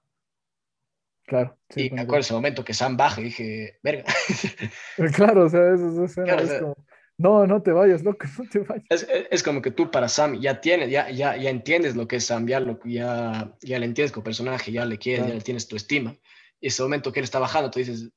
Claro. 1.25 1.57
y 1.77 1.89
me 1.91 2.03
acuerdo 2.03 2.20
ese 2.20 2.35
momento 2.35 2.64
que 2.64 2.75
Sam 2.75 2.97
baja 2.97 3.20
y 3.20 3.25
dije, 3.25 3.79
verga. 3.83 4.05
Claro, 5.14 5.45
o 5.45 5.49
sea, 5.49 5.73
eso, 5.73 6.05
eso 6.05 6.05
es 6.05 6.61
como, 6.61 6.77
no, 7.16 7.47
no 7.47 7.62
te 7.62 7.70
vayas, 7.70 8.03
loco, 8.03 8.27
no 8.39 8.45
te 8.51 8.59
vayas. 8.59 8.85
Es, 8.91 9.07
es, 9.31 9.43
como 9.43 9.62
que 9.62 9.70
tú 9.70 9.91
para 9.91 10.09
Sam 10.09 10.41
ya 10.41 10.61
tienes, 10.61 10.91
ya, 10.91 11.09
ya, 11.11 11.37
ya 11.37 11.51
entiendes 11.51 11.95
lo 11.97 12.09
que 12.09 12.16
es 12.16 12.27
Sam, 12.27 12.47
ya, 12.47 12.61
lo, 12.61 12.81
ya, 12.85 13.55
ya 13.62 13.79
le 13.79 13.87
entiendes 13.87 14.12
como 14.12 14.25
personaje, 14.25 14.73
ya 14.73 14.85
le 14.85 14.99
quieres, 14.99 15.27
ya 15.27 15.35
le 15.35 15.41
tienes 15.41 15.68
tu 15.68 15.77
estima 15.77 16.16
y 16.62 16.68
ese 16.68 16.83
momento 16.83 17.12
que 17.12 17.20
él 17.20 17.25
está 17.25 17.41
bajando, 17.41 17.70
tú 17.70 17.81
dices, 17.81 18.09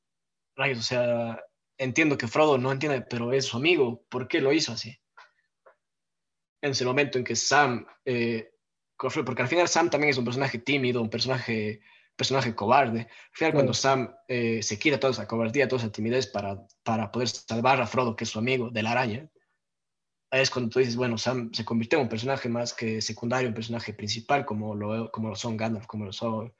rayos, 0.55 0.79
o 0.79 0.83
sea, 0.83 1.43
entiendo 1.77 2.17
que 2.17 2.27
Frodo 2.27 2.57
no 2.59 2.71
entiende, 2.71 3.01
pero 3.01 3.33
es 3.33 3.45
su 3.45 3.57
amigo, 3.57 4.05
¿por 4.07 4.27
qué 4.27 4.39
lo 4.39 4.53
hizo 4.53 4.71
así? 4.71 4.95
En 6.65 6.71
ese 6.71 6.83
momento 6.83 7.19
en 7.19 7.23
que 7.23 7.35
Sam, 7.35 7.85
eh, 8.05 8.51
porque 8.97 9.41
al 9.43 9.47
final 9.47 9.67
Sam 9.67 9.89
también 9.89 10.09
es 10.09 10.17
un 10.17 10.25
personaje 10.25 10.57
tímido, 10.57 10.99
un 10.99 11.11
personaje, 11.11 11.81
personaje 12.15 12.55
cobarde. 12.55 13.01
Al 13.01 13.33
final, 13.33 13.53
cuando 13.53 13.73
Sam 13.73 14.15
eh, 14.27 14.63
se 14.63 14.79
quita 14.79 14.99
toda 14.99 15.13
esa 15.13 15.27
cobardía, 15.27 15.67
toda 15.67 15.83
esa 15.83 15.91
timidez 15.91 16.25
para, 16.25 16.65
para 16.81 17.11
poder 17.11 17.27
salvar 17.27 17.79
a 17.79 17.85
Frodo, 17.85 18.15
que 18.15 18.23
es 18.23 18.31
su 18.31 18.39
amigo, 18.39 18.71
de 18.71 18.81
la 18.81 18.91
araña, 18.91 19.29
es 20.31 20.49
cuando 20.49 20.71
tú 20.71 20.79
dices, 20.79 20.95
bueno, 20.95 21.19
Sam 21.19 21.51
se 21.53 21.63
convirtió 21.63 21.99
en 21.99 22.05
un 22.05 22.09
personaje 22.09 22.49
más 22.49 22.73
que 22.73 22.99
secundario, 22.99 23.49
un 23.49 23.53
personaje 23.53 23.93
principal, 23.93 24.43
como 24.43 24.73
lo, 24.73 25.11
como 25.11 25.29
lo 25.29 25.35
son 25.35 25.57
Gandalf, 25.57 25.85
como 25.85 26.05
lo 26.05 26.13
son 26.13 26.51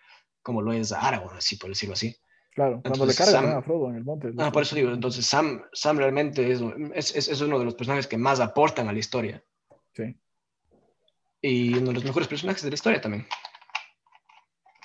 como 0.44 0.62
lo 0.62 0.72
es 0.72 0.92
Aragorn, 0.92 1.38
así 1.38 1.56
por 1.56 1.70
decirlo 1.70 1.94
así. 1.94 2.16
Claro, 2.54 2.80
cuando 2.82 3.08
le 3.08 3.16
cargan 3.16 3.58
a 3.58 3.62
Frodo 3.64 3.90
en 3.90 3.96
el 3.96 4.04
monte. 4.06 4.32
Ah, 4.38 4.52
por 4.52 4.62
eso 4.62 4.76
digo, 4.76 4.92
entonces 4.92 5.26
Sam, 5.26 5.64
Sam 5.74 5.98
realmente 5.98 6.52
es, 6.52 6.62
es, 6.94 7.28
es, 7.28 7.42
uno 7.42 7.58
de 7.58 7.66
los 7.66 7.74
personajes 7.74 8.06
que 8.08 8.18
más 8.18 8.40
aportan 8.40 8.88
a 8.88 8.94
la 8.94 9.00
historia. 9.00 9.44
Sí. 9.96 10.18
Y 11.42 11.78
uno 11.78 11.88
de 11.88 11.94
los 11.94 12.06
mejores 12.06 12.28
personajes 12.28 12.64
de 12.64 12.70
la 12.70 12.76
historia 12.76 13.02
también. 13.02 13.26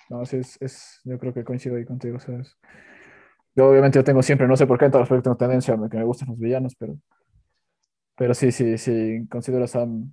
No, 0.08 0.24
sí, 0.24 0.38
es, 0.38 0.56
es 0.60 1.00
yo 1.04 1.18
creo 1.18 1.32
que 1.32 1.44
coincido 1.44 1.76
ahí 1.76 1.84
contigo, 1.84 2.18
¿sabes? 2.18 2.58
Yo 3.54 3.68
obviamente 3.68 3.98
yo 3.98 4.04
tengo 4.04 4.22
siempre, 4.22 4.46
no 4.46 4.56
sé 4.56 4.66
por 4.66 4.78
qué 4.78 4.86
en 4.86 4.90
todos 4.90 5.02
los 5.02 5.08
proyectos 5.08 5.36
tengo 5.36 5.50
tendencia 5.50 5.74
a 5.74 5.88
que 5.88 5.96
me 5.96 6.04
gustan 6.04 6.28
los 6.28 6.38
villanos, 6.38 6.74
pero, 6.76 6.96
pero 8.16 8.34
sí, 8.34 8.52
sí, 8.52 8.78
sí, 8.78 9.26
considero 9.28 9.64
a 9.64 9.68
Sam 9.68 10.12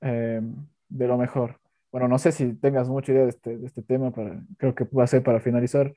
eh, 0.00 0.40
de 0.88 1.06
lo 1.06 1.18
mejor 1.18 1.60
bueno, 1.90 2.08
no 2.08 2.18
sé 2.18 2.32
si 2.32 2.54
tengas 2.54 2.88
mucha 2.88 3.12
idea 3.12 3.24
de 3.24 3.30
este, 3.30 3.56
de 3.56 3.66
este 3.66 3.82
tema, 3.82 4.10
para, 4.10 4.42
creo 4.58 4.74
que 4.74 4.84
va 4.84 5.04
a 5.04 5.06
ser 5.06 5.22
para 5.22 5.40
finalizar. 5.40 5.94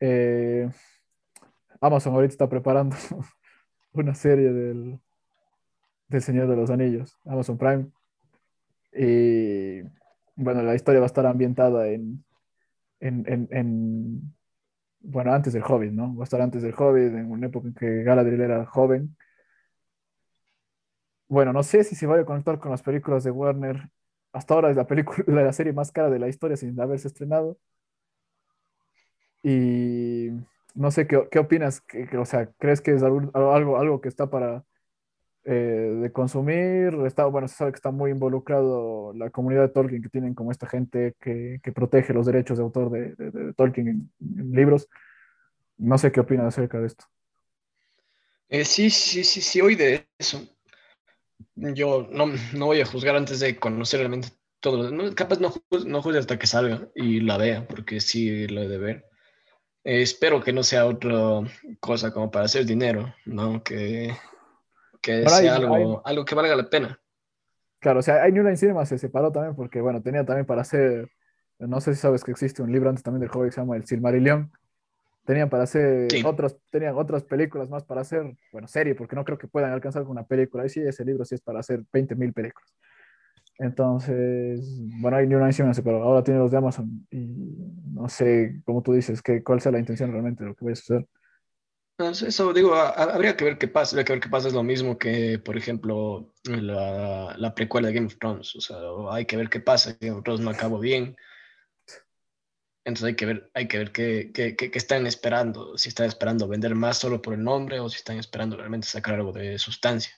Eh, 0.00 0.68
Amazon 1.80 2.14
ahorita 2.14 2.32
está 2.32 2.48
preparando 2.48 2.96
una 3.92 4.14
serie 4.14 4.52
del, 4.52 5.00
del 6.08 6.22
Señor 6.22 6.48
de 6.48 6.56
los 6.56 6.70
Anillos, 6.70 7.18
Amazon 7.24 7.58
Prime. 7.58 7.86
Y 8.92 9.82
bueno, 10.36 10.62
la 10.62 10.74
historia 10.74 11.00
va 11.00 11.06
a 11.06 11.08
estar 11.08 11.26
ambientada 11.26 11.88
en, 11.88 12.24
en, 13.00 13.24
en, 13.26 13.48
en, 13.50 14.34
bueno, 15.00 15.32
antes 15.32 15.52
del 15.52 15.62
Hobbit, 15.62 15.92
¿no? 15.92 16.14
Va 16.16 16.22
a 16.22 16.24
estar 16.24 16.40
antes 16.40 16.62
del 16.62 16.74
Hobbit, 16.76 17.14
en 17.14 17.30
una 17.30 17.46
época 17.46 17.68
en 17.68 17.74
que 17.74 18.02
Galadriel 18.02 18.40
era 18.40 18.66
joven. 18.66 19.16
Bueno, 21.28 21.52
no 21.52 21.62
sé 21.62 21.84
si 21.84 21.94
se 21.94 22.06
va 22.06 22.18
a 22.18 22.24
conectar 22.24 22.58
con 22.58 22.70
las 22.70 22.82
películas 22.82 23.24
de 23.24 23.30
Warner 23.30 23.90
hasta 24.32 24.54
ahora 24.54 24.70
es 24.70 24.76
la 24.76 24.86
película, 24.86 25.24
la 25.44 25.52
serie 25.52 25.72
más 25.72 25.92
cara 25.92 26.10
de 26.10 26.18
la 26.18 26.28
historia 26.28 26.56
sin 26.56 26.78
haberse 26.80 27.08
estrenado. 27.08 27.58
Y 29.42 30.28
no 30.74 30.90
sé 30.90 31.06
qué, 31.06 31.28
qué 31.30 31.38
opinas, 31.38 31.80
que, 31.80 32.08
o 32.18 32.24
sea, 32.24 32.50
¿crees 32.58 32.80
que 32.80 32.92
es 32.94 33.02
algo, 33.02 33.76
algo 33.76 34.00
que 34.00 34.08
está 34.08 34.28
para 34.30 34.64
eh, 35.50 35.98
de 36.02 36.12
consumir? 36.12 36.94
Está, 37.06 37.24
bueno, 37.24 37.48
se 37.48 37.56
sabe 37.56 37.72
que 37.72 37.76
está 37.76 37.90
muy 37.90 38.10
involucrado 38.10 39.14
la 39.14 39.30
comunidad 39.30 39.62
de 39.62 39.68
Tolkien, 39.70 40.02
que 40.02 40.10
tienen 40.10 40.34
como 40.34 40.52
esta 40.52 40.66
gente 40.66 41.14
que, 41.20 41.58
que 41.62 41.72
protege 41.72 42.12
los 42.12 42.26
derechos 42.26 42.58
de 42.58 42.64
autor 42.64 42.90
de, 42.90 43.14
de, 43.14 43.54
Tolkien 43.54 44.10
en, 44.20 44.52
libros. 44.52 44.88
No 45.78 45.96
sé 45.96 46.12
qué 46.12 46.20
opinas 46.20 46.46
acerca 46.46 46.78
de 46.80 46.88
esto. 46.88 47.06
Eh, 48.50 48.64
sí, 48.64 48.90
sí, 48.90 49.24
sí, 49.24 49.40
sí, 49.40 49.60
hoy 49.60 49.74
de 49.74 50.06
eso 50.18 50.40
yo 51.54 52.08
no, 52.10 52.26
no, 52.54 52.66
voy 52.66 52.80
a 52.80 52.86
juzgar 52.86 53.16
antes 53.16 53.40
de 53.40 53.56
conocer 53.58 54.00
realmente 54.00 54.28
todo. 54.60 54.90
No, 54.90 55.14
capaz 55.14 55.40
no, 55.40 55.52
no 55.86 56.02
juzgue 56.02 56.18
hasta 56.18 56.38
que 56.38 56.46
salga 56.46 56.88
y 56.94 57.20
la 57.20 57.38
vea, 57.38 57.66
porque 57.66 58.00
sí 58.00 58.46
lo 58.48 58.62
he 58.62 58.68
de 58.68 58.78
ver. 58.78 59.06
Eh, 59.84 60.02
espero 60.02 60.42
que 60.42 60.52
no 60.52 60.62
sea 60.62 60.86
otra 60.86 61.40
cosa 61.80 62.12
como 62.12 62.30
para 62.30 62.46
hacer 62.46 62.66
dinero, 62.66 63.14
¿no? 63.24 63.62
Que, 63.62 64.14
que 65.00 65.28
sea 65.28 65.56
algo, 65.56 66.02
algo 66.04 66.24
que 66.24 66.34
valga 66.34 66.56
la 66.56 66.68
pena. 66.68 67.00
Claro, 67.80 68.00
o 68.00 68.02
sea, 68.02 68.22
hay 68.22 68.32
New 68.32 68.42
Line 68.42 68.56
Cinema 68.56 68.84
se 68.86 68.98
separó 68.98 69.30
también 69.30 69.54
porque, 69.54 69.80
bueno, 69.80 70.02
tenía 70.02 70.24
también 70.24 70.46
para 70.46 70.62
hacer, 70.62 71.08
no 71.58 71.80
sé 71.80 71.94
si 71.94 72.00
sabes 72.00 72.24
que 72.24 72.32
existe 72.32 72.62
un 72.62 72.72
libro 72.72 72.88
antes 72.88 73.04
también 73.04 73.20
del 73.20 73.30
joven 73.30 73.48
que 73.48 73.54
se 73.54 73.60
llama 73.60 73.76
El 73.76 73.86
Silmarillion, 73.86 74.50
Tenían 75.28 75.50
para 75.50 75.64
hacer 75.64 76.08
otras, 76.24 76.56
tenían 76.70 76.96
otras 76.96 77.22
películas 77.22 77.68
más 77.68 77.84
para 77.84 78.00
hacer, 78.00 78.34
bueno, 78.50 78.66
serie, 78.66 78.94
porque 78.94 79.14
no 79.14 79.26
creo 79.26 79.36
que 79.36 79.46
puedan 79.46 79.72
alcanzar 79.72 80.04
con 80.04 80.12
una 80.12 80.24
película. 80.24 80.62
Ahí 80.62 80.70
sí, 80.70 80.80
ese 80.80 81.04
libro 81.04 81.22
sí 81.26 81.34
es 81.34 81.42
para 81.42 81.60
hacer 81.60 81.82
20 81.92 82.14
mil 82.14 82.32
películas. 82.32 82.74
Entonces, 83.58 84.80
bueno, 85.02 85.18
hay 85.18 85.26
ni 85.26 85.34
una 85.34 85.44
encima, 85.44 85.70
pero 85.84 86.02
ahora 86.02 86.24
tiene 86.24 86.40
los 86.40 86.50
de 86.50 86.56
Amazon 86.56 87.06
y 87.10 87.26
no 87.92 88.08
sé, 88.08 88.62
como 88.64 88.80
tú 88.80 88.94
dices, 88.94 89.20
que, 89.20 89.42
cuál 89.42 89.60
sea 89.60 89.70
la 89.70 89.78
intención 89.78 90.10
realmente 90.10 90.44
de 90.44 90.48
lo 90.48 90.56
que 90.56 90.64
vaya 90.64 90.72
a 90.72 90.76
suceder. 90.76 91.06
Eso 91.98 92.52
digo, 92.52 92.74
habría 92.74 93.36
que 93.36 93.44
ver 93.44 93.58
qué 93.58 93.66
pasa, 93.66 93.96
habría 93.96 94.04
que 94.04 94.12
ver 94.12 94.22
qué 94.22 94.28
pasa, 94.28 94.48
es 94.48 94.54
lo 94.54 94.62
mismo 94.62 94.98
que, 94.98 95.40
por 95.40 95.56
ejemplo, 95.56 96.32
la, 96.44 97.34
la 97.36 97.54
precuela 97.54 97.88
de 97.88 97.94
Game 97.94 98.06
of 98.06 98.18
Thrones, 98.18 98.54
o 98.54 98.60
sea, 98.60 98.76
hay 99.10 99.24
que 99.24 99.36
ver 99.36 99.48
qué 99.48 99.58
pasa, 99.58 99.96
Game 100.00 100.16
of 100.16 100.22
Thrones 100.22 100.40
no 100.40 100.50
acabó 100.50 100.78
bien, 100.78 101.16
entonces 102.88 103.08
hay 103.08 103.16
que 103.16 103.26
ver, 103.26 103.50
hay 103.52 103.68
que 103.68 103.78
ver 103.78 103.92
qué, 103.92 104.30
qué, 104.32 104.56
qué, 104.56 104.70
están 104.72 105.06
esperando, 105.06 105.76
si 105.76 105.90
están 105.90 106.06
esperando 106.06 106.48
vender 106.48 106.74
más 106.74 106.96
solo 106.96 107.20
por 107.20 107.34
el 107.34 107.44
nombre 107.44 107.80
o 107.80 107.88
si 107.90 107.96
están 107.96 108.16
esperando 108.16 108.56
realmente 108.56 108.86
sacar 108.86 109.16
algo 109.16 109.30
de 109.30 109.58
sustancia. 109.58 110.14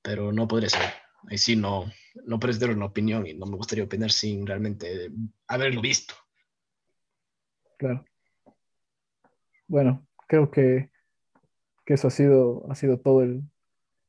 Pero 0.00 0.30
no 0.30 0.46
podría 0.46 0.68
ser. 0.68 0.92
Ahí 1.28 1.38
sí 1.38 1.56
no, 1.56 1.90
no 2.24 2.38
puedes 2.38 2.60
dar 2.60 2.70
una 2.70 2.86
opinión 2.86 3.26
y 3.26 3.34
no 3.34 3.46
me 3.46 3.56
gustaría 3.56 3.82
opinar 3.82 4.12
sin 4.12 4.46
realmente 4.46 5.10
haberlo 5.48 5.80
visto. 5.80 6.14
Claro. 7.78 8.04
Bueno, 9.66 10.06
creo 10.28 10.52
que, 10.52 10.90
que 11.88 11.94
eso 11.94 12.08
ha 12.08 12.10
sido, 12.10 12.66
ha 12.68 12.74
sido 12.74 12.98
todo 12.98 13.22
el 13.22 13.44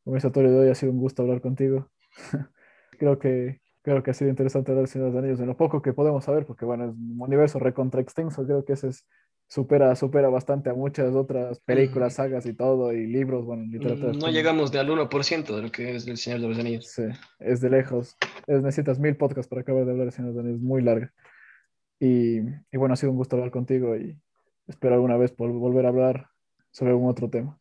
conversatorio 0.04 0.52
de 0.52 0.60
hoy. 0.60 0.70
Ha 0.70 0.76
sido 0.76 0.92
un 0.92 1.00
gusto 1.00 1.22
hablar 1.22 1.40
contigo. 1.40 1.90
creo 3.00 3.18
que 3.20 3.62
creo 3.82 4.04
que 4.04 4.12
ha 4.12 4.14
sido 4.14 4.30
interesante 4.30 4.74
Señor 4.88 5.08
de 5.08 5.14
los 5.14 5.24
Anillos 5.24 5.40
en 5.40 5.48
lo 5.48 5.56
poco 5.56 5.82
que 5.82 5.94
podemos 5.94 6.26
saber, 6.26 6.46
porque 6.46 6.66
bueno, 6.66 6.84
es 6.84 6.92
un 6.92 7.16
universo 7.22 7.58
recontra 7.58 8.02
extenso, 8.02 8.46
creo 8.46 8.66
que 8.66 8.74
ese 8.74 8.90
es, 8.90 9.08
supera, 9.48 9.96
supera 9.96 10.28
bastante 10.28 10.70
a 10.70 10.74
muchas 10.74 11.16
otras 11.16 11.62
películas, 11.62 12.16
sagas 12.16 12.46
y 12.46 12.54
todo, 12.54 12.92
y 12.92 13.08
libros, 13.08 13.46
bueno, 13.46 13.64
literatura. 13.64 14.12
No 14.12 14.30
llegamos 14.30 14.74
de 14.74 14.80
al 14.80 14.90
1% 14.90 15.56
de 15.56 15.62
lo 15.62 15.72
que 15.72 15.96
es 15.96 16.06
El 16.06 16.18
Señor 16.18 16.42
de 16.42 16.50
los 16.50 16.60
Anillos. 16.60 16.86
Sí, 16.86 17.04
es 17.40 17.62
de 17.62 17.70
lejos. 17.70 18.18
Es, 18.46 18.62
necesitas 18.62 19.00
mil 19.00 19.16
podcasts 19.16 19.48
para 19.48 19.62
acabar 19.62 19.86
de 19.86 19.92
hablar 19.92 20.08
de 20.08 20.12
Señor 20.12 20.32
de 20.32 20.36
los 20.36 20.44
Anillos, 20.44 20.62
muy 20.62 20.82
larga. 20.82 21.14
Y, 21.98 22.40
y 22.40 22.78
bueno, 22.78 22.94
ha 22.94 22.98
sido 22.98 23.14
un 23.14 23.18
gusto 23.18 23.38
hablar 23.38 23.52
contigo 23.52 23.96
y 23.96 24.20
espero 24.68 24.96
alguna 24.96 25.16
vez 25.16 25.34
volver 25.38 25.86
a 25.86 25.90
hablar 25.90 26.28
sobre 26.72 26.92
algún 26.92 27.10
otro 27.10 27.30
tema. 27.30 27.58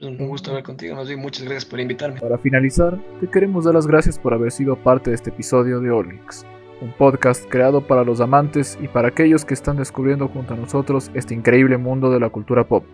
Un 0.00 0.16
gusto 0.28 0.50
hablar 0.50 0.62
contigo, 0.62 0.94
más 0.94 1.08
bien 1.08 1.20
muchas 1.20 1.44
gracias 1.44 1.64
por 1.64 1.80
invitarme. 1.80 2.20
Para 2.20 2.38
finalizar, 2.38 2.98
te 3.20 3.28
queremos 3.28 3.64
dar 3.64 3.74
las 3.74 3.86
gracias 3.86 4.18
por 4.18 4.32
haber 4.32 4.52
sido 4.52 4.76
parte 4.76 5.10
de 5.10 5.16
este 5.16 5.30
episodio 5.30 5.80
de 5.80 5.90
Orlix, 5.90 6.46
un 6.80 6.92
podcast 6.92 7.44
creado 7.48 7.84
para 7.84 8.04
los 8.04 8.20
amantes 8.20 8.78
y 8.80 8.86
para 8.86 9.08
aquellos 9.08 9.44
que 9.44 9.54
están 9.54 9.76
descubriendo 9.76 10.28
junto 10.28 10.54
a 10.54 10.56
nosotros 10.56 11.10
este 11.14 11.34
increíble 11.34 11.78
mundo 11.78 12.12
de 12.12 12.20
la 12.20 12.30
cultura 12.30 12.68
pop. 12.68 12.84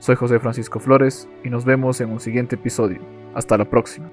Soy 0.00 0.16
José 0.16 0.40
Francisco 0.40 0.80
Flores 0.80 1.28
y 1.44 1.50
nos 1.50 1.64
vemos 1.64 2.00
en 2.00 2.10
un 2.10 2.20
siguiente 2.20 2.56
episodio. 2.56 3.00
Hasta 3.34 3.56
la 3.56 3.66
próxima. 3.66 4.10